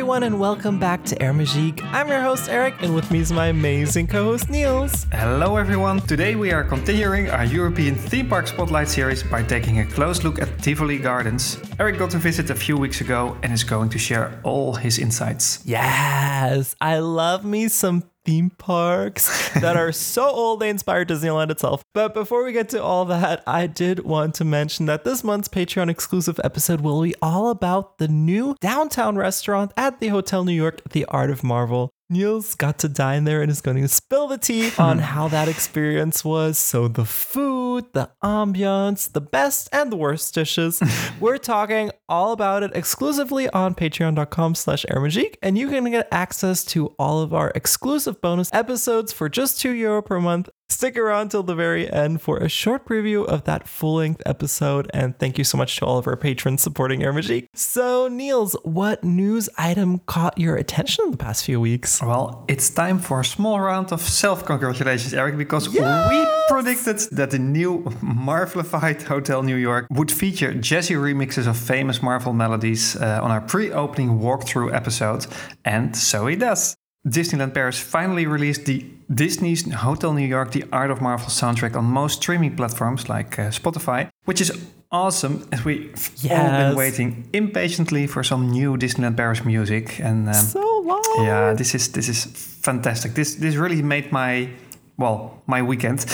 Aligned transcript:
everyone, 0.00 0.22
and 0.22 0.40
welcome 0.40 0.78
back 0.78 1.04
to 1.04 1.22
Air 1.22 1.34
Magique. 1.34 1.84
I'm 1.92 2.08
your 2.08 2.22
host, 2.22 2.48
Eric, 2.48 2.72
and 2.80 2.94
with 2.94 3.10
me 3.10 3.18
is 3.18 3.30
my 3.30 3.48
amazing 3.48 4.06
co 4.06 4.24
host, 4.24 4.48
Niels. 4.48 5.06
Hello, 5.12 5.58
everyone. 5.58 6.00
Today 6.00 6.36
we 6.36 6.52
are 6.52 6.64
continuing 6.64 7.28
our 7.28 7.44
European 7.44 7.94
theme 7.94 8.26
park 8.26 8.46
spotlight 8.46 8.88
series 8.88 9.22
by 9.22 9.42
taking 9.42 9.80
a 9.80 9.84
close 9.84 10.24
look 10.24 10.40
at 10.40 10.48
Tivoli 10.62 10.96
Gardens. 10.96 11.58
Eric 11.78 11.98
got 11.98 12.08
to 12.12 12.16
visit 12.16 12.48
a 12.48 12.54
few 12.54 12.78
weeks 12.78 13.02
ago 13.02 13.36
and 13.42 13.52
is 13.52 13.62
going 13.62 13.90
to 13.90 13.98
share 13.98 14.40
all 14.42 14.74
his 14.74 14.98
insights. 14.98 15.60
Yes, 15.66 16.74
I 16.80 17.00
love 17.00 17.44
me 17.44 17.68
some 17.68 18.04
theme 18.30 18.50
parks 18.50 19.50
that 19.54 19.76
are 19.76 19.90
so 19.90 20.22
old 20.28 20.60
they 20.60 20.68
inspired 20.70 21.08
Disneyland 21.08 21.50
itself. 21.50 21.82
But 21.92 22.14
before 22.14 22.44
we 22.44 22.52
get 22.52 22.68
to 22.68 22.80
all 22.80 23.04
that, 23.06 23.42
I 23.44 23.66
did 23.66 24.04
want 24.04 24.36
to 24.36 24.44
mention 24.44 24.86
that 24.86 25.02
this 25.02 25.24
month's 25.24 25.48
Patreon 25.48 25.90
exclusive 25.90 26.38
episode 26.44 26.80
will 26.80 27.02
be 27.02 27.12
all 27.20 27.50
about 27.50 27.98
the 27.98 28.06
new 28.06 28.54
downtown 28.60 29.16
restaurant 29.16 29.72
at 29.76 29.98
the 29.98 30.08
Hotel 30.08 30.44
New 30.44 30.52
York, 30.52 30.80
The 30.90 31.04
Art 31.06 31.30
of 31.32 31.42
Marvel. 31.42 31.90
Niels 32.10 32.56
got 32.56 32.78
to 32.80 32.88
dine 32.88 33.22
there 33.22 33.40
and 33.40 33.50
is 33.50 33.60
going 33.60 33.80
to 33.80 33.86
spill 33.86 34.26
the 34.26 34.36
tea 34.36 34.72
on 34.78 34.98
how 34.98 35.28
that 35.28 35.46
experience 35.46 36.24
was. 36.24 36.58
So, 36.58 36.88
the 36.88 37.04
food, 37.04 37.86
the 37.92 38.10
ambiance, 38.22 39.10
the 39.10 39.20
best 39.20 39.68
and 39.72 39.92
the 39.92 39.96
worst 39.96 40.34
dishes. 40.34 40.82
We're 41.20 41.38
talking 41.38 41.92
all 42.08 42.32
about 42.32 42.64
it 42.64 42.72
exclusively 42.74 43.48
on 43.50 43.76
patreon.com 43.76 44.56
slash 44.56 44.84
airmagique. 44.90 45.36
And 45.40 45.56
you 45.56 45.68
can 45.68 45.88
get 45.90 46.08
access 46.10 46.64
to 46.66 46.88
all 46.98 47.22
of 47.22 47.32
our 47.32 47.52
exclusive 47.54 48.20
bonus 48.20 48.52
episodes 48.52 49.12
for 49.12 49.28
just 49.28 49.60
two 49.60 49.70
euro 49.70 50.02
per 50.02 50.20
month. 50.20 50.48
Stick 50.70 50.96
around 50.96 51.30
till 51.30 51.42
the 51.42 51.56
very 51.56 51.90
end 51.92 52.22
for 52.22 52.38
a 52.38 52.48
short 52.48 52.86
preview 52.86 53.26
of 53.26 53.42
that 53.44 53.66
full 53.66 53.96
length 53.96 54.22
episode. 54.24 54.88
And 54.94 55.18
thank 55.18 55.36
you 55.36 55.42
so 55.42 55.58
much 55.58 55.76
to 55.76 55.84
all 55.84 55.98
of 55.98 56.06
our 56.06 56.16
patrons 56.16 56.62
supporting 56.62 57.02
Air 57.02 57.12
Magique. 57.12 57.48
So, 57.54 58.06
Niels, 58.06 58.54
what 58.62 59.02
news 59.02 59.48
item 59.58 59.98
caught 60.06 60.38
your 60.38 60.54
attention 60.56 61.06
in 61.06 61.10
the 61.10 61.16
past 61.16 61.44
few 61.44 61.60
weeks? 61.60 62.00
Well, 62.00 62.44
it's 62.48 62.70
time 62.70 63.00
for 63.00 63.18
a 63.20 63.24
small 63.24 63.58
round 63.60 63.92
of 63.92 64.00
self 64.00 64.46
congratulations, 64.46 65.12
Eric, 65.12 65.36
because 65.36 65.66
Yes! 65.74 66.08
we 66.08 66.54
predicted 66.54 66.98
that 67.18 67.32
the 67.32 67.38
new 67.40 67.82
Marvelified 68.00 69.02
Hotel 69.02 69.42
New 69.42 69.56
York 69.56 69.86
would 69.90 70.12
feature 70.12 70.52
jazzy 70.52 70.96
remixes 70.96 71.48
of 71.48 71.56
famous 71.56 72.00
Marvel 72.00 72.32
melodies 72.32 72.94
uh, 72.96 73.18
on 73.22 73.32
our 73.32 73.40
pre 73.40 73.72
opening 73.72 74.20
walkthrough 74.20 74.72
episode, 74.72 75.26
and 75.64 75.96
so 75.96 76.28
it 76.28 76.36
does. 76.36 76.76
Disneyland 77.08 77.54
Paris 77.54 77.78
finally 77.78 78.26
released 78.26 78.66
the 78.66 78.84
Disney's 79.12 79.70
Hotel 79.72 80.12
New 80.12 80.26
York 80.26 80.52
The 80.52 80.64
Art 80.72 80.90
of 80.90 81.00
Marvel 81.00 81.28
soundtrack 81.28 81.74
on 81.76 81.84
most 81.84 82.22
streaming 82.22 82.56
platforms 82.56 83.08
like 83.08 83.38
uh, 83.38 83.50
Spotify, 83.50 84.08
which 84.26 84.40
is 84.40 84.52
awesome 84.92 85.48
as 85.52 85.64
we've 85.64 86.10
all 86.30 86.50
been 86.50 86.76
waiting 86.76 87.28
impatiently 87.32 88.06
for 88.06 88.22
some 88.22 88.50
new 88.50 88.76
Disneyland 88.76 89.16
Paris 89.16 89.44
music 89.44 89.98
and 90.00 90.28
um, 90.28 90.34
So 90.34 90.60
long. 90.84 91.02
yeah, 91.24 91.54
this 91.54 91.74
is 91.74 91.88
this 91.92 92.08
is 92.08 92.24
fantastic. 92.62 93.14
This 93.14 93.36
this 93.36 93.54
really 93.56 93.80
made 93.82 94.12
my 94.12 94.50
well 94.98 95.42
my 95.46 95.62
weekend. 95.62 96.00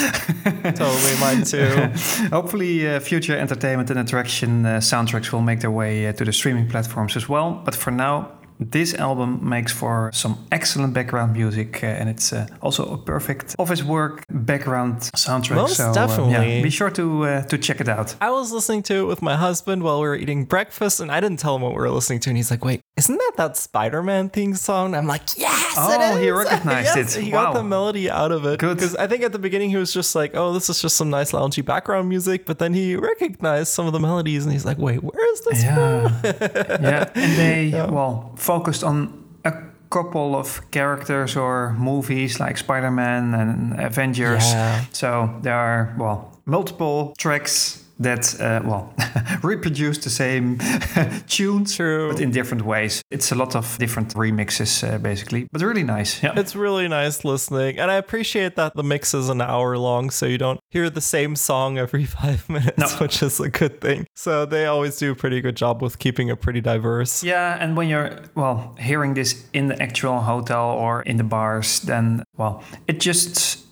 Totally, 0.76 1.16
mine 1.20 1.42
too. 1.42 1.66
Hopefully, 2.30 2.86
uh, 2.88 3.00
future 3.00 3.36
entertainment 3.36 3.90
and 3.90 3.98
attraction 3.98 4.64
uh, 4.64 4.78
soundtracks 4.80 5.32
will 5.32 5.42
make 5.42 5.58
their 5.60 5.72
way 5.72 6.06
uh, 6.06 6.12
to 6.12 6.24
the 6.24 6.32
streaming 6.32 6.68
platforms 6.68 7.16
as 7.16 7.28
well. 7.28 7.60
But 7.64 7.74
for 7.74 7.90
now. 7.90 8.30
This 8.58 8.94
album 8.94 9.46
makes 9.48 9.72
for 9.72 10.10
some 10.12 10.46
excellent 10.50 10.94
background 10.94 11.34
music, 11.34 11.82
uh, 11.82 11.86
and 11.86 12.08
it's 12.08 12.32
uh, 12.32 12.46
also 12.62 12.94
a 12.94 12.96
perfect 12.96 13.54
office 13.58 13.82
work 13.82 14.24
background 14.30 15.00
soundtrack. 15.14 15.56
Most 15.56 15.76
so, 15.76 15.90
uh, 15.90 15.92
definitely. 15.92 16.56
yeah, 16.56 16.62
be 16.62 16.70
sure 16.70 16.90
to 16.90 17.24
uh, 17.24 17.42
to 17.42 17.58
check 17.58 17.80
it 17.80 17.88
out. 17.88 18.14
I 18.20 18.30
was 18.30 18.52
listening 18.52 18.82
to 18.84 18.94
it 19.02 19.04
with 19.04 19.20
my 19.20 19.36
husband 19.36 19.82
while 19.82 20.00
we 20.00 20.08
were 20.08 20.16
eating 20.16 20.44
breakfast, 20.44 21.00
and 21.00 21.12
I 21.12 21.20
didn't 21.20 21.38
tell 21.38 21.56
him 21.56 21.62
what 21.62 21.72
we 21.72 21.78
were 21.78 21.90
listening 21.90 22.20
to. 22.20 22.30
And 22.30 22.36
he's 22.38 22.50
like, 22.50 22.64
"Wait, 22.64 22.80
isn't 22.96 23.16
that 23.16 23.32
that 23.36 23.56
Spider-Man 23.56 24.30
theme 24.30 24.54
song?" 24.54 24.94
I'm 24.94 25.06
like, 25.06 25.22
"Yes, 25.36 25.72
it 25.76 26.00
Oh, 26.00 26.16
is." 26.16 26.22
he 26.22 26.30
recognized 26.42 26.96
Yes, 26.96 27.16
it. 27.16 27.22
He 27.24 27.30
got 27.30 27.54
the 27.54 27.62
melody 27.62 28.10
out 28.10 28.32
of 28.32 28.44
it. 28.46 28.58
Because 28.58 28.94
I 28.96 29.06
think 29.06 29.22
at 29.22 29.32
the 29.32 29.38
beginning 29.38 29.70
he 29.70 29.76
was 29.76 29.92
just 29.92 30.14
like, 30.14 30.32
"Oh, 30.34 30.52
this 30.52 30.68
is 30.70 30.80
just 30.80 30.96
some 30.96 31.10
nice 31.10 31.32
loungy 31.32 31.64
background 31.64 32.08
music," 32.08 32.46
but 32.46 32.58
then 32.58 32.72
he 32.74 32.96
recognized 32.96 33.68
some 33.72 33.86
of 33.86 33.92
the 33.92 34.00
melodies, 34.00 34.44
and 34.44 34.52
he's 34.52 34.64
like, 34.64 34.78
"Wait, 34.78 35.02
where 35.02 35.32
is 35.32 35.40
this 35.42 35.62
Yeah, 35.62 36.08
from?" 36.08 36.20
yeah, 36.82 37.10
and 37.14 37.32
they 37.40 37.70
well 37.90 38.32
focused 38.36 38.82
on 38.82 39.24
a 39.44 39.52
couple 39.90 40.34
of 40.34 40.68
characters 40.70 41.36
or 41.36 41.72
movies 41.78 42.40
like 42.40 42.56
Spider-Man 42.58 43.34
and 43.34 43.78
Avengers. 43.80 44.44
Yeah. 44.52 44.84
So 44.92 45.30
there 45.42 45.54
are 45.54 45.94
well 45.98 46.32
multiple 46.46 47.14
tracks 47.18 47.82
that 47.98 48.38
uh, 48.40 48.60
well 48.64 48.92
reproduce 49.42 49.98
the 49.98 50.10
same 50.10 50.58
tunes, 51.28 51.76
True. 51.76 52.12
but 52.12 52.20
in 52.20 52.30
different 52.30 52.64
ways. 52.64 53.02
It's 53.10 53.32
a 53.32 53.34
lot 53.34 53.56
of 53.56 53.78
different 53.78 54.14
remixes, 54.14 54.82
uh, 54.86 54.98
basically, 54.98 55.46
but 55.52 55.62
really 55.62 55.82
nice. 55.84 56.22
Yeah. 56.22 56.32
It's 56.36 56.54
really 56.54 56.88
nice 56.88 57.24
listening, 57.24 57.78
and 57.78 57.90
I 57.90 57.94
appreciate 57.94 58.56
that 58.56 58.74
the 58.74 58.82
mix 58.82 59.14
is 59.14 59.28
an 59.28 59.40
hour 59.40 59.78
long, 59.78 60.10
so 60.10 60.26
you 60.26 60.38
don't 60.38 60.60
hear 60.70 60.90
the 60.90 61.00
same 61.00 61.36
song 61.36 61.78
every 61.78 62.04
five 62.20 62.48
minutes, 62.48 62.78
No. 62.78 62.88
which 62.98 63.22
is 63.22 63.40
a 63.40 63.48
good 63.48 63.80
thing. 63.80 64.06
So 64.14 64.44
they 64.46 64.66
always 64.66 64.96
do 64.98 65.12
a 65.12 65.14
pretty 65.14 65.40
good 65.40 65.56
job 65.56 65.82
with 65.82 65.98
keeping 65.98 66.28
it 66.28 66.40
pretty 66.40 66.60
diverse. 66.60 67.22
Yeah, 67.24 67.56
and 67.60 67.76
when 67.76 67.88
you're 67.88 68.18
well 68.34 68.74
hearing 68.78 69.14
this 69.14 69.46
in 69.52 69.68
the 69.68 69.80
actual 69.82 70.20
hotel 70.20 70.70
or 70.70 71.02
in 71.02 71.16
the 71.16 71.24
bars, 71.24 71.80
then 71.80 72.24
well, 72.36 72.62
it 72.86 73.00
just 73.00 73.65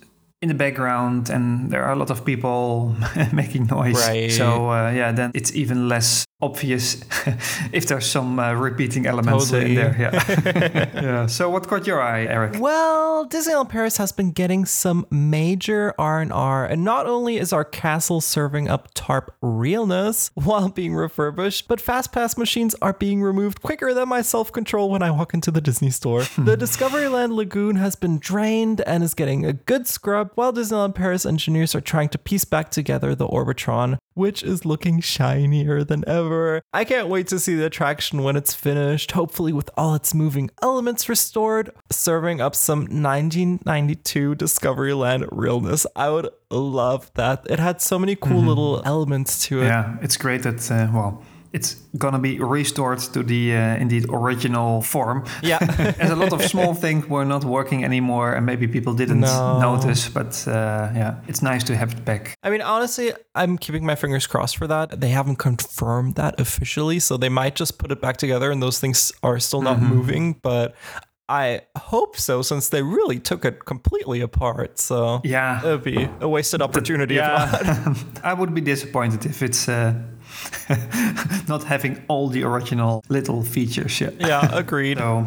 in 0.45 0.49
the 0.49 0.53
background, 0.53 1.29
and 1.29 1.71
there 1.71 1.83
are 1.83 1.91
a 1.91 1.95
lot 1.95 2.11
of 2.11 2.23
people 2.23 2.95
making 3.33 3.65
noise. 3.65 3.97
Right. 4.07 4.31
So 4.31 4.69
uh, 4.69 4.91
yeah, 4.91 5.11
then 5.11 5.31
it's 5.33 5.55
even 5.55 5.89
less 5.89 6.25
obvious 6.41 7.01
if 7.71 7.87
there's 7.87 8.05
some 8.05 8.39
uh, 8.39 8.53
repeating 8.53 9.05
elements 9.05 9.53
uh, 9.53 9.57
in 9.57 9.75
there. 9.75 9.95
Yeah. 9.97 10.91
yeah. 11.01 11.25
So 11.27 11.49
what 11.49 11.67
caught 11.67 11.87
your 11.87 12.01
eye, 12.01 12.25
Eric? 12.25 12.59
Well, 12.59 13.25
Disneyland 13.27 13.69
Paris 13.69 13.97
has 13.97 14.11
been 14.11 14.31
getting 14.31 14.65
some 14.65 15.05
major 15.09 15.93
R&R, 15.97 16.65
and 16.65 16.83
not 16.83 17.07
only 17.07 17.37
is 17.37 17.53
our 17.53 17.63
castle 17.63 18.19
serving 18.19 18.67
up 18.67 18.89
tarp 18.93 19.33
realness 19.41 20.29
while 20.33 20.69
being 20.69 20.93
refurbished, 20.93 21.67
but 21.67 21.79
fast 21.79 22.11
pass 22.11 22.37
machines 22.37 22.75
are 22.81 22.93
being 22.93 23.21
removed 23.21 23.61
quicker 23.61 23.93
than 23.93 24.09
my 24.09 24.21
self-control 24.21 24.89
when 24.89 25.01
I 25.01 25.11
walk 25.11 25.33
into 25.33 25.51
the 25.51 25.61
Disney 25.61 25.89
store. 25.89 26.21
the 26.37 26.57
Discoveryland 26.57 27.33
Lagoon 27.33 27.77
has 27.77 27.95
been 27.95 28.19
drained 28.19 28.81
and 28.81 29.03
is 29.03 29.13
getting 29.13 29.45
a 29.45 29.53
good 29.53 29.87
scrub, 29.87 30.31
while 30.35 30.51
Disneyland 30.51 30.95
Paris 30.95 31.25
engineers 31.25 31.73
are 31.73 31.81
trying 31.81 32.09
to 32.09 32.17
piece 32.17 32.45
back 32.45 32.69
together 32.71 33.15
the 33.15 33.27
Orbitron, 33.27 33.97
which 34.13 34.43
is 34.43 34.65
looking 34.65 34.99
shinier 34.99 35.83
than 35.83 36.03
ever. 36.07 36.24
I 36.73 36.83
can't 36.83 37.07
wait 37.07 37.27
to 37.27 37.39
see 37.39 37.55
the 37.55 37.65
attraction 37.65 38.23
when 38.23 38.35
it's 38.35 38.53
finished, 38.53 39.11
hopefully 39.11 39.53
with 39.53 39.69
all 39.77 39.95
its 39.95 40.13
moving 40.13 40.49
elements 40.61 41.07
restored, 41.09 41.71
serving 41.91 42.41
up 42.41 42.55
some 42.55 42.81
1992 42.81 44.35
Discoveryland 44.35 45.27
realness. 45.31 45.85
I 45.95 46.09
would 46.09 46.29
love 46.49 47.11
that. 47.15 47.45
It 47.49 47.59
had 47.59 47.81
so 47.81 47.99
many 47.99 48.15
cool 48.15 48.41
little 48.41 48.81
elements 48.85 49.45
to 49.47 49.61
it. 49.61 49.67
Yeah, 49.67 49.97
it's 50.01 50.17
great 50.17 50.43
that 50.43 50.71
uh, 50.71 50.89
well. 50.93 51.23
It's 51.55 51.75
gonna 51.97 52.19
be 52.19 52.33
restored 52.39 52.99
to 53.13 53.23
the 53.23 53.43
uh, 53.55 53.81
indeed 53.83 54.05
original 54.09 54.81
form. 54.81 55.23
Yeah. 55.41 55.59
As 56.03 56.09
a 56.11 56.15
lot 56.15 56.33
of 56.33 56.41
small 56.43 56.73
things 56.85 57.05
were 57.07 57.25
not 57.25 57.43
working 57.43 57.83
anymore, 57.85 58.33
and 58.35 58.45
maybe 58.45 58.67
people 58.67 58.93
didn't 58.93 59.21
No. 59.21 59.59
notice. 59.59 60.09
But 60.09 60.31
uh, 60.47 60.51
yeah, 60.99 61.15
it's 61.27 61.41
nice 61.41 61.63
to 61.65 61.73
have 61.75 61.91
it 61.93 62.03
back. 62.05 62.35
I 62.43 62.49
mean, 62.49 62.61
honestly, 62.61 63.13
I'm 63.41 63.57
keeping 63.57 63.85
my 63.85 63.95
fingers 63.95 64.27
crossed 64.27 64.57
for 64.57 64.67
that. 64.67 64.99
They 65.01 65.09
haven't 65.09 65.37
confirmed 65.37 66.15
that 66.15 66.39
officially, 66.39 66.99
so 66.99 67.17
they 67.17 67.29
might 67.29 67.55
just 67.59 67.77
put 67.77 67.91
it 67.91 68.01
back 68.01 68.17
together 68.17 68.51
and 68.51 68.61
those 68.61 68.79
things 68.79 69.11
are 69.23 69.39
still 69.39 69.61
not 69.61 69.79
moving, 69.81 70.39
but 70.43 70.75
I 71.29 71.61
hope 71.91 72.17
so 72.17 72.41
since 72.43 72.69
they 72.69 72.83
really 72.83 73.19
took 73.19 73.45
it 73.45 73.65
completely 73.65 74.21
apart. 74.21 74.77
So 74.79 75.21
Yeah, 75.23 75.59
it'd 75.65 75.83
be 75.83 76.07
a 76.21 76.27
wasted 76.27 76.61
opportunity. 76.61 77.15
if 77.17 77.23
not. 77.25 77.65
yeah. 77.65 77.93
I 78.23 78.33
would 78.33 78.53
be 78.53 78.61
disappointed 78.61 79.25
if 79.25 79.41
it's 79.41 79.67
uh, 79.67 79.93
not 81.47 81.63
having 81.63 82.03
all 82.07 82.29
the 82.29 82.43
original 82.43 83.03
little 83.09 83.43
features. 83.43 84.01
Yeah. 84.01 84.11
yeah, 84.19 84.57
agreed. 84.57 84.99
So, 85.05 85.25